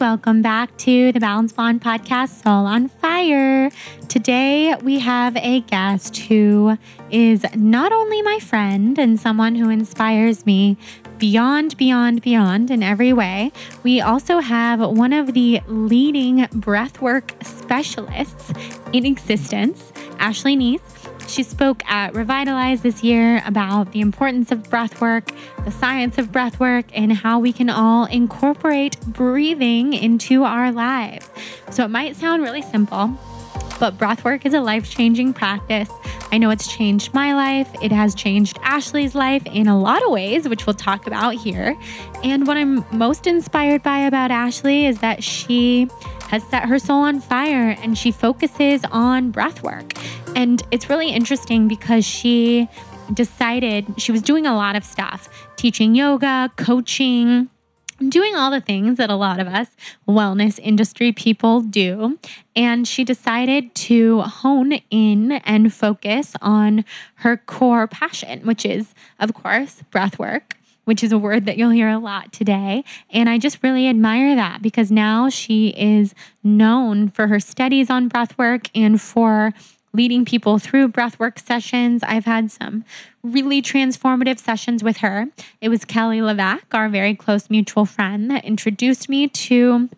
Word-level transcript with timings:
Welcome 0.00 0.42
back 0.42 0.76
to 0.78 1.12
the 1.12 1.20
Balanced 1.20 1.56
Blonde 1.56 1.80
podcast, 1.80 2.42
Soul 2.42 2.66
on 2.66 2.88
Fire. 2.88 3.70
Today 4.08 4.74
we 4.82 4.98
have 4.98 5.36
a 5.36 5.60
guest 5.60 6.16
who 6.16 6.76
is 7.10 7.44
not 7.54 7.92
only 7.92 8.20
my 8.22 8.38
friend 8.40 8.98
and 8.98 9.20
someone 9.20 9.54
who 9.54 9.70
inspires 9.70 10.46
me 10.46 10.76
beyond, 11.18 11.76
beyond, 11.76 12.22
beyond 12.22 12.70
in 12.70 12.82
every 12.82 13.12
way, 13.12 13.52
we 13.82 14.00
also 14.00 14.40
have 14.40 14.80
one 14.80 15.12
of 15.12 15.32
the 15.34 15.60
leading 15.68 16.38
breathwork 16.46 17.30
specialists 17.44 18.52
in 18.92 19.06
existence, 19.06 19.92
Ashley 20.18 20.56
Neese. 20.56 20.93
She 21.26 21.42
spoke 21.42 21.82
at 21.90 22.14
Revitalize 22.14 22.82
this 22.82 23.02
year 23.02 23.42
about 23.46 23.92
the 23.92 24.00
importance 24.00 24.52
of 24.52 24.68
breath 24.70 25.00
work, 25.00 25.30
the 25.64 25.70
science 25.70 26.18
of 26.18 26.30
breath 26.30 26.60
work, 26.60 26.84
and 26.94 27.12
how 27.12 27.38
we 27.38 27.52
can 27.52 27.70
all 27.70 28.04
incorporate 28.06 29.00
breathing 29.06 29.94
into 29.94 30.44
our 30.44 30.70
lives. 30.70 31.28
So 31.70 31.84
it 31.84 31.88
might 31.88 32.14
sound 32.16 32.42
really 32.42 32.62
simple, 32.62 33.18
but 33.80 33.98
breathwork 33.98 34.46
is 34.46 34.54
a 34.54 34.60
life 34.60 34.88
changing 34.88 35.32
practice. 35.34 35.88
I 36.30 36.38
know 36.38 36.50
it's 36.50 36.66
changed 36.66 37.14
my 37.14 37.32
life. 37.32 37.68
It 37.80 37.92
has 37.92 38.14
changed 38.14 38.58
Ashley's 38.62 39.14
life 39.14 39.44
in 39.46 39.66
a 39.66 39.78
lot 39.78 40.02
of 40.04 40.10
ways, 40.10 40.48
which 40.48 40.66
we'll 40.66 40.74
talk 40.74 41.06
about 41.06 41.34
here. 41.34 41.76
And 42.22 42.46
what 42.46 42.56
I'm 42.56 42.84
most 42.92 43.26
inspired 43.26 43.82
by 43.82 43.98
about 43.98 44.30
Ashley 44.30 44.86
is 44.86 44.98
that 44.98 45.22
she 45.22 45.88
has 46.28 46.42
set 46.44 46.64
her 46.64 46.78
soul 46.78 47.02
on 47.02 47.20
fire 47.20 47.76
and 47.82 47.96
she 47.96 48.10
focuses 48.10 48.84
on 48.90 49.32
breathwork. 49.32 49.96
And 50.36 50.62
it's 50.70 50.88
really 50.90 51.10
interesting 51.10 51.68
because 51.68 52.04
she 52.04 52.68
decided 53.12 53.86
she 53.98 54.12
was 54.12 54.22
doing 54.22 54.46
a 54.46 54.54
lot 54.54 54.76
of 54.76 54.84
stuff 54.84 55.28
teaching 55.56 55.94
yoga, 55.94 56.50
coaching, 56.56 57.50
doing 58.08 58.34
all 58.34 58.50
the 58.50 58.60
things 58.60 58.98
that 58.98 59.10
a 59.10 59.14
lot 59.14 59.40
of 59.40 59.46
us 59.46 59.68
wellness 60.08 60.58
industry 60.62 61.12
people 61.12 61.60
do. 61.60 62.18
And 62.56 62.86
she 62.86 63.04
decided 63.04 63.74
to 63.74 64.22
hone 64.22 64.72
in 64.90 65.32
and 65.32 65.72
focus 65.72 66.34
on 66.40 66.84
her 67.16 67.36
core 67.36 67.86
passion, 67.86 68.40
which 68.46 68.64
is, 68.64 68.94
of 69.18 69.34
course, 69.34 69.82
breath 69.90 70.18
work. 70.18 70.56
Which 70.84 71.02
is 71.02 71.12
a 71.12 71.18
word 71.18 71.46
that 71.46 71.56
you'll 71.56 71.70
hear 71.70 71.88
a 71.88 71.98
lot 71.98 72.32
today. 72.32 72.84
And 73.10 73.28
I 73.28 73.38
just 73.38 73.62
really 73.62 73.88
admire 73.88 74.34
that 74.34 74.60
because 74.62 74.90
now 74.90 75.28
she 75.28 75.68
is 75.68 76.14
known 76.42 77.08
for 77.08 77.28
her 77.28 77.40
studies 77.40 77.88
on 77.88 78.08
breath 78.08 78.36
work 78.36 78.68
and 78.74 79.00
for 79.00 79.52
leading 79.94 80.24
people 80.24 80.58
through 80.58 80.88
breathwork 80.88 81.38
sessions. 81.38 82.02
I've 82.02 82.24
had 82.24 82.50
some 82.50 82.84
really 83.22 83.62
transformative 83.62 84.38
sessions 84.38 84.82
with 84.82 84.98
her. 84.98 85.28
It 85.60 85.68
was 85.68 85.84
Kelly 85.84 86.20
LeVeque, 86.20 86.74
our 86.74 86.88
very 86.88 87.14
close 87.14 87.48
mutual 87.48 87.86
friend, 87.86 88.30
that 88.30 88.44
introduced 88.44 89.08
me 89.08 89.28
to 89.28 89.88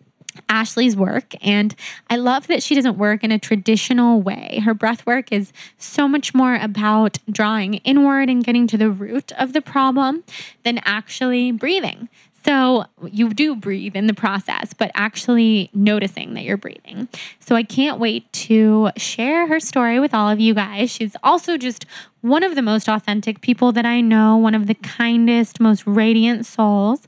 Ashley's 0.49 0.97
work. 0.97 1.35
And 1.41 1.75
I 2.09 2.17
love 2.17 2.47
that 2.47 2.63
she 2.63 2.75
doesn't 2.75 2.99
work 2.99 3.25
in 3.25 3.33
a 3.33 3.39
traditional 3.39 4.21
way. 4.21 4.61
Her 4.65 4.75
breath 4.75 5.07
work 5.07 5.33
is 5.33 5.53
so 5.79 6.09
much 6.09 6.35
more 6.35 6.57
about 6.57 7.19
drawing 7.31 7.75
inward 7.75 8.29
and 8.29 8.45
getting 8.45 8.67
to 8.69 8.77
the 8.77 8.91
root 8.91 9.33
of 9.33 9.53
the 9.53 9.63
problem 9.63 10.25
than 10.65 10.79
actually 10.85 11.53
breathing. 11.53 12.09
So 12.47 12.85
you 13.03 13.31
do 13.35 13.57
breathe 13.57 13.97
in 13.97 14.07
the 14.07 14.15
process, 14.15 14.73
but 14.73 14.93
actually 14.95 15.69
noticing 15.75 16.35
that 16.35 16.45
you're 16.45 16.57
breathing. 16.57 17.09
So 17.41 17.57
I 17.57 17.65
can't 17.65 17.99
wait 17.99 18.33
to 18.35 18.91
share 18.97 19.49
her 19.49 19.59
story 19.59 19.99
with 19.99 20.15
all 20.15 20.31
of 20.31 20.39
you 20.39 20.55
guys. 20.55 20.93
She's 20.93 21.17
also 21.25 21.57
just 21.57 21.87
one 22.21 22.45
of 22.45 22.55
the 22.55 22.63
most 22.63 22.89
authentic 22.89 23.41
people 23.41 23.73
that 23.73 23.85
I 23.85 24.01
know, 24.01 24.37
one 24.37 24.55
of 24.55 24.69
the 24.69 24.75
kindest, 24.75 25.59
most 25.59 25.85
radiant 25.89 26.47
souls. 26.47 27.01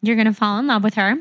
You're 0.00 0.16
going 0.16 0.26
to 0.28 0.32
fall 0.32 0.58
in 0.58 0.66
love 0.66 0.82
with 0.82 0.94
her. 0.94 1.18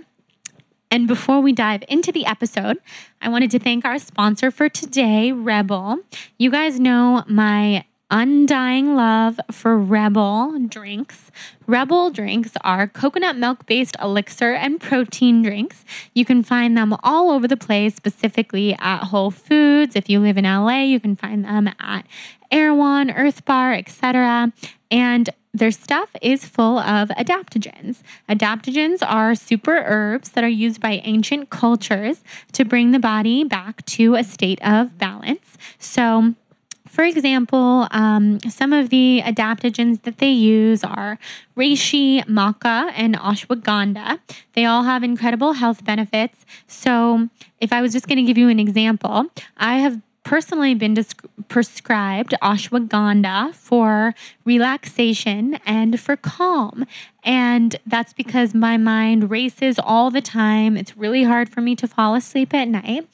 And 0.91 1.07
before 1.07 1.41
we 1.41 1.51
dive 1.51 1.83
into 1.89 2.11
the 2.11 2.25
episode, 2.25 2.77
I 3.21 3.29
wanted 3.29 3.51
to 3.51 3.59
thank 3.59 3.85
our 3.85 3.99
sponsor 3.99 4.51
for 4.51 4.69
today, 4.69 5.31
REBBL. 5.33 5.97
You 6.37 6.51
guys 6.51 6.79
know 6.79 7.23
my 7.27 7.85
undying 8.11 8.95
love 8.95 9.39
for 9.51 9.77
REBBL 9.77 10.69
drinks. 10.69 11.31
REBBL 11.67 12.13
drinks 12.13 12.51
are 12.63 12.87
coconut 12.87 13.35
milk 13.35 13.65
based 13.65 13.97
elixir 14.01 14.53
and 14.53 14.79
protein 14.79 15.41
drinks. 15.41 15.83
You 16.13 16.23
can 16.23 16.43
find 16.43 16.77
them 16.77 16.95
all 17.03 17.31
over 17.31 17.47
the 17.47 17.57
place, 17.57 17.95
specifically 17.95 18.75
at 18.79 19.05
Whole 19.05 19.31
Foods. 19.31 19.95
If 19.95 20.09
you 20.09 20.19
live 20.19 20.37
in 20.37 20.45
LA, 20.45 20.81
you 20.81 20.99
can 20.99 21.15
find 21.15 21.43
them 21.43 21.69
at 21.79 22.05
Erewhon, 22.51 23.11
Earth 23.11 23.43
Bar, 23.43 23.73
etc. 23.73 24.53
And 24.91 25.29
their 25.55 25.71
stuff 25.71 26.09
is 26.21 26.45
full 26.45 26.79
of 26.79 27.09
adaptogens. 27.09 28.01
Adaptogens 28.29 28.99
are 29.01 29.35
super 29.35 29.83
herbs 29.85 30.31
that 30.31 30.43
are 30.43 30.49
used 30.49 30.81
by 30.81 31.01
ancient 31.05 31.49
cultures 31.49 32.23
to 32.51 32.65
bring 32.65 32.91
the 32.91 32.99
body 32.99 33.43
back 33.45 33.85
to 33.85 34.15
a 34.15 34.23
state 34.23 34.59
of 34.61 34.97
balance. 34.97 35.57
So, 35.79 36.33
for 36.89 37.03
example, 37.03 37.87
um, 37.91 38.39
some 38.41 38.73
of 38.73 38.89
the 38.89 39.21
adaptogens 39.23 40.03
that 40.03 40.17
they 40.17 40.29
use 40.29 40.83
are 40.83 41.17
reishi, 41.57 42.23
maca, 42.25 42.91
and 42.95 43.17
ashwagandha. 43.17 44.19
They 44.53 44.65
all 44.65 44.83
have 44.83 45.03
incredible 45.03 45.53
health 45.53 45.85
benefits. 45.85 46.45
So, 46.67 47.29
if 47.61 47.71
I 47.71 47.81
was 47.81 47.93
just 47.93 48.07
going 48.07 48.17
to 48.17 48.23
give 48.23 48.37
you 48.37 48.49
an 48.49 48.59
example, 48.59 49.27
I 49.57 49.77
have 49.77 50.01
personally 50.25 50.73
been 50.73 50.93
disc- 50.95 51.25
prescribed 51.47 52.33
ashwagandha 52.41 53.55
for 53.55 54.13
relaxation 54.43 55.57
and 55.65 55.97
for 55.97 56.17
calm. 56.17 56.85
And 57.23 57.77
that's 57.85 58.11
because 58.11 58.53
my 58.53 58.75
mind 58.75 59.29
races 59.29 59.79
all 59.79 60.11
the 60.11 60.21
time. 60.21 60.75
It's 60.75 60.97
really 60.97 61.23
hard 61.23 61.47
for 61.47 61.61
me 61.61 61.75
to 61.77 61.87
fall 61.87 62.15
asleep 62.15 62.53
at 62.53 62.67
night. 62.67 63.07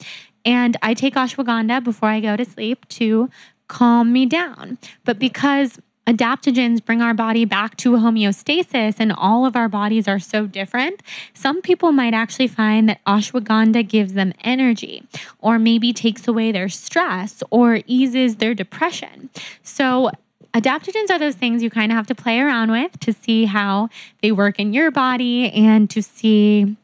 And 0.44 0.76
I 0.82 0.94
take 0.94 1.14
ashwagandha 1.14 1.84
before 1.84 2.08
I 2.08 2.18
go 2.18 2.34
to 2.36 2.44
sleep 2.44 2.88
to 2.88 3.30
calm 3.68 4.12
me 4.12 4.26
down. 4.26 4.78
But 5.04 5.18
because 5.18 5.78
adaptogens 6.06 6.84
bring 6.84 7.00
our 7.00 7.14
body 7.14 7.44
back 7.44 7.76
to 7.78 7.92
homeostasis 7.92 8.96
and 8.98 9.12
all 9.12 9.46
of 9.46 9.54
our 9.54 9.68
bodies 9.68 10.08
are 10.08 10.18
so 10.18 10.46
different, 10.46 11.02
some 11.34 11.62
people 11.62 11.92
might 11.92 12.14
actually 12.14 12.48
find 12.48 12.88
that 12.88 13.04
ashwagandha 13.04 13.88
gives 13.88 14.14
them 14.14 14.32
energy 14.42 15.04
or 15.38 15.58
maybe 15.58 15.92
takes 15.92 16.26
away 16.26 16.50
their 16.50 16.68
stress 16.68 17.42
or 17.50 17.80
eases 17.86 18.36
their 18.36 18.54
depression. 18.54 19.30
So, 19.62 20.10
adaptogens 20.54 21.10
are 21.10 21.18
those 21.18 21.34
things 21.34 21.62
you 21.62 21.70
kind 21.70 21.90
of 21.92 21.96
have 21.96 22.06
to 22.08 22.14
play 22.14 22.40
around 22.40 22.70
with 22.70 22.98
to 23.00 23.12
see 23.12 23.46
how 23.46 23.88
they 24.20 24.32
work 24.32 24.58
in 24.58 24.72
your 24.72 24.90
body 24.90 25.50
and 25.52 25.88
to 25.90 26.02
see 26.02 26.76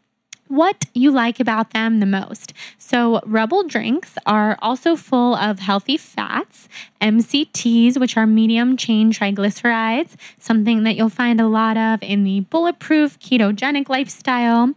what 0.49 0.87
you 0.95 1.11
like 1.11 1.41
about 1.41 1.71
them 1.71 2.01
the 2.01 2.07
most. 2.07 2.53
So, 2.79 3.21
REBBL 3.27 3.69
drinks 3.69 4.17
are 4.27 4.59
also 4.61 4.97
full 4.97 5.35
of 5.35 5.61
healthy 5.61 5.97
fats, 5.97 6.69
MCTs, 7.01 7.99
which 7.99 8.17
are 8.17 8.27
medium 8.27 8.77
chain 8.77 9.13
triglycerides, 9.13 10.17
something 10.39 10.83
that 10.85 10.97
you'll 10.97 11.09
find 11.09 11.41
a 11.41 11.47
lot 11.47 11.77
of 11.77 12.03
in 12.03 12.25
the 12.25 12.41
bulletproof 12.41 13.19
ketogenic 13.21 13.89
lifestyle. 13.89 14.75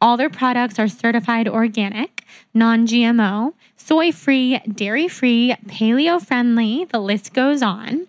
All 0.00 0.16
their 0.16 0.30
products 0.30 0.78
are 0.78 0.88
certified 0.88 1.46
organic, 1.46 2.24
non 2.52 2.86
GMO, 2.86 3.54
soy 3.76 4.10
free, 4.10 4.58
dairy 4.60 5.06
free, 5.08 5.54
paleo 5.66 6.20
friendly. 6.20 6.86
The 6.86 6.98
list 6.98 7.32
goes 7.32 7.62
on. 7.62 8.08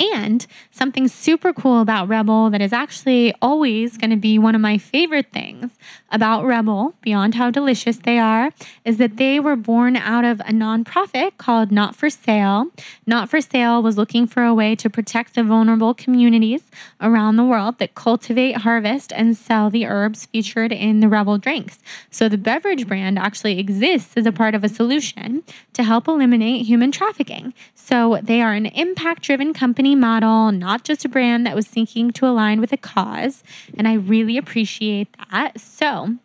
And 0.00 0.46
something 0.70 1.08
super 1.08 1.52
cool 1.52 1.80
about 1.80 2.08
REBBL 2.08 2.52
that 2.52 2.62
is 2.62 2.72
actually 2.72 3.34
always 3.42 3.96
going 3.96 4.10
to 4.10 4.16
be 4.16 4.38
one 4.38 4.54
of 4.54 4.60
my 4.60 4.78
favorite 4.78 5.32
things 5.32 5.72
about 6.10 6.44
REBBL, 6.44 6.94
beyond 7.02 7.34
how 7.34 7.50
delicious 7.50 7.96
they 7.98 8.18
are, 8.18 8.52
is 8.84 8.98
that 8.98 9.16
they 9.16 9.40
were 9.40 9.56
born 9.56 9.96
out 9.96 10.24
of 10.24 10.38
a 10.40 10.52
nonprofit 10.52 11.36
called 11.36 11.72
Not 11.72 11.96
for 11.96 12.08
Sale. 12.08 12.68
Not 13.06 13.28
for 13.28 13.40
Sale 13.40 13.82
was 13.82 13.98
looking 13.98 14.28
for 14.28 14.44
a 14.44 14.54
way 14.54 14.76
to 14.76 14.88
protect 14.88 15.34
the 15.34 15.42
vulnerable 15.42 15.94
communities 15.94 16.62
around 17.00 17.34
the 17.34 17.44
world 17.44 17.78
that 17.78 17.96
cultivate, 17.96 18.58
harvest, 18.58 19.12
and 19.12 19.36
sell 19.36 19.68
the 19.68 19.84
herbs 19.84 20.26
featured 20.26 20.72
in 20.72 21.00
the 21.00 21.08
REBBL 21.08 21.40
drinks. 21.40 21.80
So 22.10 22.28
the 22.28 22.38
beverage 22.38 22.86
brand 22.86 23.18
actually 23.18 23.58
exists 23.58 24.16
as 24.16 24.26
a 24.26 24.32
part 24.32 24.54
of 24.54 24.62
a 24.62 24.68
solution 24.68 25.42
to 25.72 25.82
help 25.82 26.06
eliminate 26.06 26.66
human 26.66 26.92
trafficking. 26.92 27.52
So 27.74 28.20
they 28.22 28.40
are 28.42 28.52
an 28.52 28.66
impact 28.66 29.22
driven 29.22 29.52
company 29.52 29.87
model, 29.94 30.52
not 30.52 30.84
just 30.84 31.04
a 31.04 31.08
brand 31.08 31.46
that 31.46 31.54
was 31.54 31.66
seeking 31.66 32.10
to 32.12 32.26
align 32.26 32.60
with 32.60 32.72
a 32.72 32.76
cause. 32.76 33.42
And 33.76 33.86
I 33.86 33.94
really 33.94 34.36
appreciate 34.36 35.08
that. 35.30 35.60
So, 35.60 36.18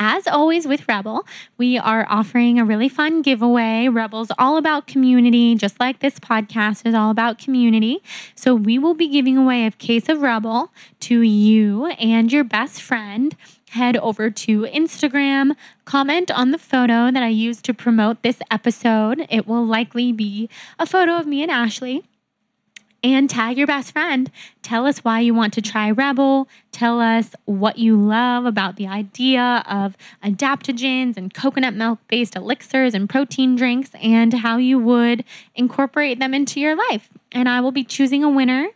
as 0.00 0.28
always 0.28 0.66
with 0.66 0.86
REBBL, 0.86 1.26
we 1.56 1.76
are 1.76 2.06
offering 2.08 2.58
a 2.58 2.64
really 2.64 2.88
fun 2.88 3.20
giveaway. 3.20 3.88
REBBL's 3.90 4.30
all 4.38 4.56
about 4.56 4.86
community, 4.86 5.56
just 5.56 5.80
like 5.80 5.98
this 5.98 6.20
podcast 6.20 6.86
is 6.86 6.94
all 6.94 7.10
about 7.10 7.38
community. 7.38 8.00
So 8.36 8.54
we 8.54 8.78
will 8.78 8.94
be 8.94 9.08
giving 9.08 9.36
away 9.36 9.66
a 9.66 9.72
case 9.72 10.08
of 10.08 10.18
REBBL 10.18 10.68
to 11.00 11.22
you 11.22 11.86
and 11.86 12.32
your 12.32 12.44
best 12.44 12.80
friend. 12.80 13.34
Head 13.70 13.96
over 13.98 14.30
to 14.30 14.62
Instagram, 14.62 15.54
comment 15.84 16.30
on 16.30 16.52
the 16.52 16.58
photo 16.58 17.10
that 17.10 17.22
I 17.22 17.28
used 17.28 17.64
to 17.66 17.74
promote 17.74 18.22
this 18.22 18.38
episode. 18.50 19.26
It 19.28 19.46
will 19.46 19.66
likely 19.66 20.10
be 20.12 20.48
a 20.78 20.86
photo 20.86 21.16
of 21.16 21.26
me 21.26 21.42
and 21.42 21.50
Ashley 21.50 22.04
and 23.02 23.30
tag 23.30 23.56
your 23.56 23.66
best 23.66 23.92
friend. 23.92 24.30
Tell 24.62 24.86
us 24.86 24.98
why 25.04 25.20
you 25.20 25.34
want 25.34 25.52
to 25.54 25.62
try 25.62 25.92
REBBL. 25.92 26.46
Tell 26.72 27.00
us 27.00 27.34
what 27.44 27.78
you 27.78 27.96
love 27.96 28.44
about 28.44 28.76
the 28.76 28.86
idea 28.86 29.62
of 29.66 29.96
adaptogens 30.22 31.16
and 31.16 31.32
coconut 31.32 31.74
milk 31.74 32.00
based 32.08 32.36
elixirs 32.36 32.94
and 32.94 33.08
protein 33.08 33.56
drinks 33.56 33.90
and 34.02 34.34
how 34.34 34.56
you 34.56 34.78
would 34.78 35.24
incorporate 35.54 36.18
them 36.18 36.34
into 36.34 36.60
your 36.60 36.76
life. 36.90 37.08
And 37.32 37.48
I 37.48 37.60
will 37.60 37.72
be 37.72 37.84
choosing 37.84 38.24
a 38.24 38.30
winner 38.30 38.68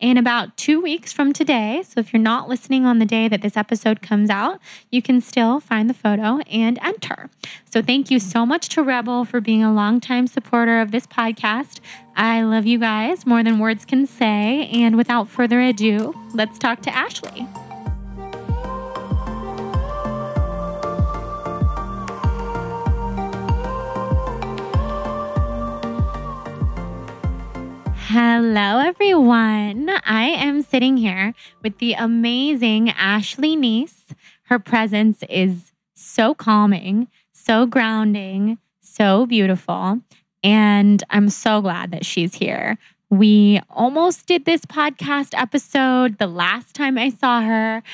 in 0.00 0.16
about 0.16 0.56
two 0.56 0.80
weeks 0.80 1.12
from 1.12 1.32
today. 1.32 1.82
So 1.86 2.00
if 2.00 2.12
you're 2.12 2.22
not 2.22 2.48
listening 2.48 2.86
on 2.86 2.98
the 2.98 3.04
day 3.04 3.28
that 3.28 3.42
this 3.42 3.56
episode 3.56 4.02
comes 4.02 4.30
out, 4.30 4.58
you 4.90 5.02
can 5.02 5.20
still 5.20 5.60
find 5.60 5.88
the 5.88 5.94
photo 5.94 6.38
and 6.50 6.78
enter. 6.82 7.28
So 7.70 7.82
thank 7.82 8.10
you 8.10 8.18
so 8.18 8.44
much 8.44 8.68
to 8.70 8.82
REBBL 8.82 9.26
for 9.28 9.40
being 9.40 9.62
a 9.62 9.72
longtime 9.72 10.26
supporter 10.26 10.80
of 10.80 10.90
this 10.90 11.06
podcast. 11.06 11.80
I 12.16 12.42
love 12.42 12.66
you 12.66 12.78
guys 12.78 13.26
more 13.26 13.42
than 13.42 13.58
words 13.58 13.84
can 13.84 14.06
say. 14.06 14.68
And 14.72 14.96
without 14.96 15.28
further 15.28 15.60
ado, 15.60 16.14
let's 16.34 16.58
talk 16.58 16.82
to 16.82 16.94
Ashley. 16.94 17.46
Hello, 28.12 28.80
everyone. 28.80 29.88
I 30.04 30.24
am 30.30 30.62
sitting 30.62 30.96
here 30.96 31.32
with 31.62 31.78
the 31.78 31.92
amazing 31.92 32.90
Ashley 32.90 33.56
Neese. 33.56 34.16
Her 34.46 34.58
presence 34.58 35.22
is 35.30 35.70
so 35.94 36.34
calming, 36.34 37.06
so 37.32 37.66
grounding, 37.66 38.58
so 38.80 39.26
beautiful. 39.26 40.00
And 40.42 41.04
I'm 41.10 41.28
so 41.28 41.60
glad 41.60 41.92
that 41.92 42.04
she's 42.04 42.34
here. 42.34 42.78
We 43.10 43.60
almost 43.70 44.26
did 44.26 44.44
this 44.44 44.62
podcast 44.62 45.40
episode 45.40 46.18
the 46.18 46.26
last 46.26 46.74
time 46.74 46.98
I 46.98 47.10
saw 47.10 47.42
her, 47.42 47.84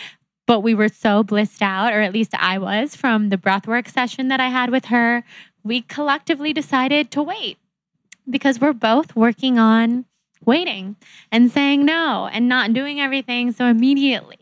but 0.47 0.61
we 0.61 0.75
were 0.75 0.89
so 0.89 1.25
blissed 1.25 1.61
out, 1.61 1.93
or 1.93 2.01
at 2.01 2.15
least 2.15 2.33
I 2.33 2.57
was, 2.57 2.97
from 2.97 3.29
the 3.29 3.37
breathwork 3.37 3.87
session 3.87 4.29
that 4.29 4.41
I 4.41 4.49
had 4.49 4.71
with 4.71 4.87
her. 4.87 5.25
We 5.63 5.83
collectively 5.83 6.55
decided 6.55 7.11
to 7.11 7.23
wait 7.23 7.59
because 8.29 8.61
we're 8.61 8.73
both 8.73 9.15
working 9.17 9.59
on 9.59 10.05
waiting 10.45 10.97
and 11.33 11.51
saying 11.51 11.85
no 11.85 12.29
and 12.33 12.49
not 12.49 12.73
doing 12.73 13.01
everything 13.01 13.53
so 13.53 13.67
immediately. 13.67 14.39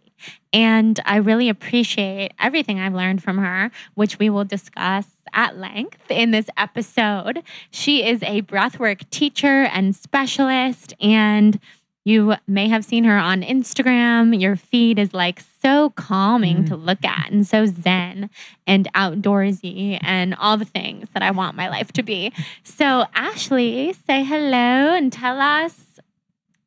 And 0.53 1.01
I 1.05 1.17
really 1.17 1.49
appreciate 1.49 2.33
everything 2.39 2.79
I've 2.79 2.95
learned 2.95 3.23
from 3.23 3.39
her, 3.39 3.71
which 3.95 4.19
we 4.19 4.31
will 4.31 4.45
discuss 4.45 5.07
at 5.33 5.59
length 5.59 6.11
in 6.11 6.31
this 6.31 6.47
episode. 6.57 7.43
She 7.71 8.07
is 8.07 8.23
a 8.23 8.43
breathwork 8.43 9.09
teacher 9.11 9.65
and 9.65 9.97
specialist, 9.97 10.95
and 11.01 11.59
you 12.05 12.35
may 12.47 12.69
have 12.69 12.85
seen 12.85 13.05
her 13.05 13.17
on 13.17 13.43
Instagram. 13.43 14.39
Your 14.39 14.57
feed 14.57 14.99
is 14.99 15.15
like 15.15 15.43
so 15.63 15.91
calming 15.91 16.65
mm. 16.65 16.69
to 16.69 16.77
look 16.77 17.05
at 17.05 17.31
and 17.33 17.47
so 17.47 17.67
zen 17.67 18.29
and 18.67 18.93
outdoorsy 18.93 19.99
and 20.03 20.35
all 20.35 20.59
the 20.59 20.67
things 20.67 21.09
that 21.15 21.23
I 21.23 21.31
want 21.31 21.57
my 21.57 21.69
life 21.69 21.93
to 21.93 22.03
be. 22.03 22.33
So, 22.63 23.07
Ashley, 23.15 23.95
say 24.07 24.23
hello 24.23 24.95
and 24.95 25.11
tell 25.13 25.41
us 25.41 25.99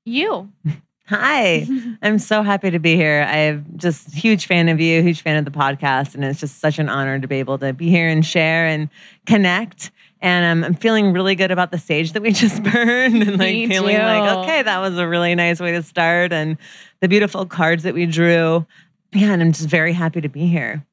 you. 0.05 0.49
Hi, 1.09 1.65
I'm 2.01 2.19
so 2.19 2.43
happy 2.43 2.69
to 2.69 2.79
be 2.79 2.97
here. 2.97 3.25
I'm 3.29 3.65
just 3.77 4.13
huge 4.13 4.45
fan 4.45 4.67
of 4.67 4.81
you, 4.81 5.01
huge 5.01 5.21
fan 5.21 5.37
of 5.37 5.45
the 5.45 5.57
podcast, 5.57 6.15
and 6.15 6.25
it's 6.25 6.41
just 6.41 6.59
such 6.59 6.79
an 6.79 6.89
honor 6.89 7.17
to 7.17 7.27
be 7.29 7.37
able 7.37 7.57
to 7.59 7.71
be 7.71 7.89
here 7.89 8.09
and 8.09 8.25
share 8.25 8.67
and 8.67 8.89
connect 9.25 9.91
and 10.21 10.45
um, 10.45 10.63
I'm 10.63 10.73
feeling 10.73 11.13
really 11.13 11.35
good 11.35 11.51
about 11.51 11.71
the 11.71 11.77
sage 11.77 12.13
that 12.13 12.21
we 12.21 12.31
just 12.33 12.63
burned 12.63 13.21
and 13.21 13.37
like 13.37 13.53
Me 13.53 13.67
feeling 13.67 13.95
too. 13.95 14.01
like, 14.01 14.37
okay, 14.37 14.63
that 14.63 14.79
was 14.79 14.97
a 14.97 15.07
really 15.07 15.35
nice 15.35 15.59
way 15.59 15.71
to 15.73 15.83
start. 15.83 16.33
And 16.33 16.57
the 17.01 17.07
beautiful 17.07 17.45
cards 17.45 17.83
that 17.83 17.93
we 17.93 18.05
drew. 18.05 18.65
Yeah, 19.13 19.31
and 19.31 19.41
I'm 19.41 19.51
just 19.53 19.69
very 19.69 19.93
happy 19.93 20.21
to 20.21 20.29
be 20.29 20.47
here. 20.47 20.85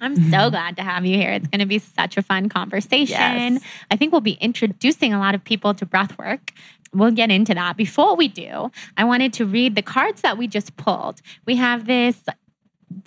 I'm 0.00 0.14
so 0.14 0.22
mm-hmm. 0.22 0.50
glad 0.50 0.76
to 0.76 0.82
have 0.82 1.04
you 1.04 1.16
here. 1.16 1.32
It's 1.32 1.48
going 1.48 1.60
to 1.60 1.66
be 1.66 1.78
such 1.78 2.16
a 2.16 2.22
fun 2.22 2.48
conversation. 2.48 3.54
Yes. 3.54 3.62
I 3.90 3.96
think 3.96 4.12
we'll 4.12 4.20
be 4.20 4.38
introducing 4.40 5.12
a 5.12 5.18
lot 5.18 5.34
of 5.34 5.42
people 5.44 5.74
to 5.74 5.84
breathwork. 5.84 6.50
We'll 6.94 7.10
get 7.10 7.30
into 7.30 7.52
that. 7.54 7.76
Before 7.76 8.16
we 8.16 8.28
do, 8.28 8.70
I 8.96 9.04
wanted 9.04 9.32
to 9.34 9.44
read 9.44 9.74
the 9.74 9.82
cards 9.82 10.22
that 10.22 10.38
we 10.38 10.46
just 10.46 10.76
pulled. 10.76 11.20
We 11.46 11.56
have 11.56 11.86
this 11.86 12.16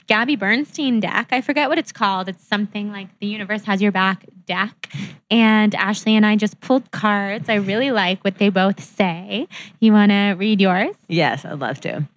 Gabby 0.08 0.36
Bernstein 0.36 1.00
deck. 1.00 1.30
I 1.32 1.42
forget 1.42 1.70
what 1.70 1.78
it's 1.78 1.92
called. 1.92 2.28
It's 2.28 2.46
something 2.46 2.92
like 2.92 3.08
the 3.20 3.28
universe 3.28 3.64
has 3.64 3.82
your 3.82 3.92
back 3.92 4.26
deck. 4.46 4.90
And 5.30 5.74
Ashley 5.76 6.16
and 6.16 6.26
I 6.26 6.36
just 6.36 6.60
pulled 6.60 6.92
cards. 6.92 7.50
I 7.50 7.56
really 7.56 7.92
like 7.92 8.24
what 8.24 8.38
they 8.38 8.50
both 8.50 8.84
say. 8.84 9.48
You 9.80 9.94
want 9.94 10.12
to 10.12 10.36
read 10.38 10.60
yours? 10.60 10.96
Yes, 11.08 11.46
I'd 11.46 11.60
love 11.60 11.80
to. 11.82 12.08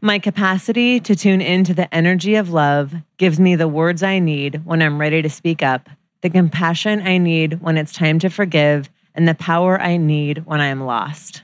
My 0.00 0.18
capacity 0.18 0.98
to 1.00 1.14
tune 1.14 1.42
into 1.42 1.74
the 1.74 1.94
energy 1.94 2.36
of 2.36 2.50
love 2.50 2.94
gives 3.18 3.38
me 3.38 3.54
the 3.54 3.68
words 3.68 4.02
I 4.02 4.18
need 4.18 4.64
when 4.64 4.80
I'm 4.80 4.98
ready 4.98 5.20
to 5.20 5.28
speak 5.28 5.62
up, 5.62 5.90
the 6.22 6.30
compassion 6.30 7.06
I 7.06 7.18
need 7.18 7.60
when 7.60 7.76
it's 7.76 7.92
time 7.92 8.18
to 8.20 8.30
forgive, 8.30 8.88
and 9.14 9.28
the 9.28 9.34
power 9.34 9.78
I 9.78 9.98
need 9.98 10.46
when 10.46 10.60
I 10.60 10.68
am 10.68 10.84
lost. 10.84 11.42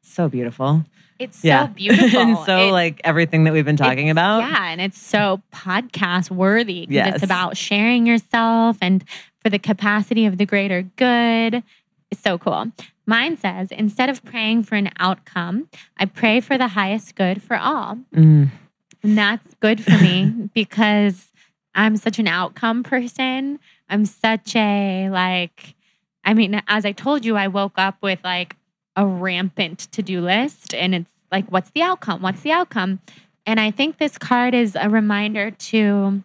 So 0.00 0.30
beautiful. 0.30 0.84
It's 1.18 1.44
yeah. 1.44 1.66
so 1.66 1.72
beautiful. 1.72 2.20
and 2.20 2.38
so, 2.46 2.68
it, 2.68 2.72
like 2.72 3.00
everything 3.04 3.44
that 3.44 3.52
we've 3.52 3.64
been 3.64 3.76
talking 3.76 4.10
about. 4.10 4.40
Yeah. 4.40 4.70
And 4.70 4.80
it's 4.80 5.00
so 5.00 5.42
podcast 5.52 6.30
worthy. 6.30 6.86
Yes. 6.88 7.16
It's 7.16 7.24
about 7.24 7.56
sharing 7.56 8.06
yourself 8.06 8.78
and 8.80 9.04
for 9.42 9.50
the 9.50 9.58
capacity 9.58 10.26
of 10.26 10.38
the 10.38 10.46
greater 10.46 10.82
good. 10.82 11.62
It's 12.10 12.22
so 12.22 12.38
cool. 12.38 12.72
Mine 13.06 13.36
says 13.36 13.70
instead 13.70 14.08
of 14.08 14.24
praying 14.24 14.62
for 14.62 14.76
an 14.76 14.90
outcome, 14.98 15.68
I 15.98 16.06
pray 16.06 16.40
for 16.40 16.56
the 16.56 16.68
highest 16.68 17.14
good 17.14 17.42
for 17.42 17.56
all. 17.56 17.98
Mm. 18.14 18.50
And 19.02 19.18
that's 19.18 19.54
good 19.60 19.84
for 19.84 19.92
me 19.92 20.48
because 20.54 21.30
I'm 21.74 21.96
such 21.96 22.18
an 22.18 22.26
outcome 22.26 22.82
person. 22.82 23.58
I'm 23.88 24.06
such 24.06 24.56
a, 24.56 25.10
like, 25.10 25.74
I 26.24 26.32
mean, 26.32 26.62
as 26.68 26.86
I 26.86 26.92
told 26.92 27.24
you, 27.24 27.36
I 27.36 27.48
woke 27.48 27.74
up 27.76 27.96
with 28.00 28.20
like 28.24 28.56
a 28.96 29.06
rampant 29.06 29.80
to 29.92 30.02
do 30.02 30.20
list 30.20 30.74
and 30.74 30.94
it's 30.94 31.10
like, 31.32 31.50
what's 31.50 31.70
the 31.70 31.82
outcome? 31.82 32.22
What's 32.22 32.42
the 32.42 32.52
outcome? 32.52 33.00
And 33.46 33.58
I 33.60 33.70
think 33.70 33.98
this 33.98 34.16
card 34.18 34.54
is 34.54 34.76
a 34.80 34.88
reminder 34.88 35.50
to 35.50 36.22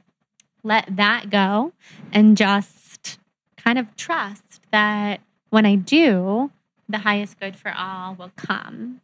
let 0.63 0.95
that 0.95 1.29
go 1.29 1.73
and 2.11 2.37
just 2.37 3.17
kind 3.57 3.79
of 3.79 3.95
trust 3.95 4.61
that 4.71 5.21
when 5.49 5.65
I 5.65 5.75
do, 5.75 6.51
the 6.87 6.99
highest 6.99 7.39
good 7.39 7.55
for 7.55 7.73
all 7.75 8.15
will 8.15 8.31
come. 8.35 9.01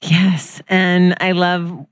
Yes. 0.00 0.60
And 0.68 1.14
I 1.20 1.32
love 1.32 1.86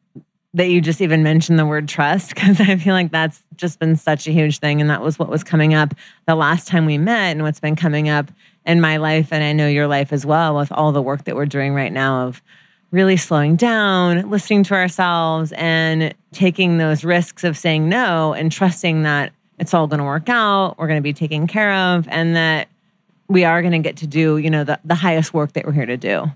that 0.55 0.69
you 0.69 0.81
just 0.81 1.01
even 1.01 1.23
mentioned 1.23 1.59
the 1.59 1.67
word 1.67 1.89
trust 1.89 2.35
because 2.35 2.61
I 2.61 2.77
feel 2.77 2.95
like 2.95 3.13
that's 3.13 3.43
just 3.57 3.79
been 3.79 3.97
such 3.97 4.27
a 4.27 4.33
huge 4.33 4.59
thing. 4.59 4.81
And 4.81 4.91
that 4.91 5.01
was 5.01 5.19
what 5.19 5.29
was 5.29 5.45
coming 5.45 5.75
up 5.75 5.95
the 6.27 6.35
last 6.35 6.67
time 6.67 6.87
we 6.87 6.99
met 6.99 7.33
and 7.33 7.43
what's 7.43 7.61
been 7.61 7.77
coming 7.77 8.09
up 8.09 8.31
in 8.67 8.81
my 8.81 8.97
life. 8.99 9.33
And 9.33 9.43
I 9.43 9.53
know 9.53 9.69
your 9.69 9.87
life 9.87 10.13
as 10.13 10.25
well 10.27 10.57
with 10.57 10.71
all 10.73 10.93
the 10.93 11.03
work 11.03 11.25
that 11.25 11.37
we're 11.37 11.47
doing 11.47 11.75
right 11.75 11.93
now 11.93 12.27
of 12.27 12.43
really 12.91 13.17
slowing 13.17 13.57
down, 13.57 14.29
listening 14.31 14.65
to 14.65 14.75
ourselves, 14.75 15.53
and 15.53 16.15
taking 16.33 16.79
those 16.79 17.05
risks 17.05 17.45
of 17.45 17.57
saying 17.57 17.89
no 17.89 18.33
and 18.33 18.51
trusting 18.51 19.05
that 19.05 19.33
it's 19.59 19.75
all 19.75 19.87
going 19.87 19.99
to 19.99 20.05
work 20.05 20.29
out, 20.29 20.77
we're 20.79 20.87
going 20.87 20.99
to 20.99 21.03
be 21.03 21.13
taken 21.13 21.47
care 21.47 21.73
of, 21.73 22.09
and 22.09 22.35
that 22.35 22.69
we 23.29 23.45
are 23.45 23.61
going 23.61 23.73
to 23.73 23.79
get 23.79 23.99
to 23.99 24.07
do, 24.07 24.39
you 24.39 24.51
know, 24.51 24.65
the, 24.65 24.81
the 24.85 24.95
highest 24.95 25.35
work 25.35 25.53
that 25.53 25.67
we're 25.67 25.73
here 25.73 25.87
to 25.87 25.97
do. 25.97 26.33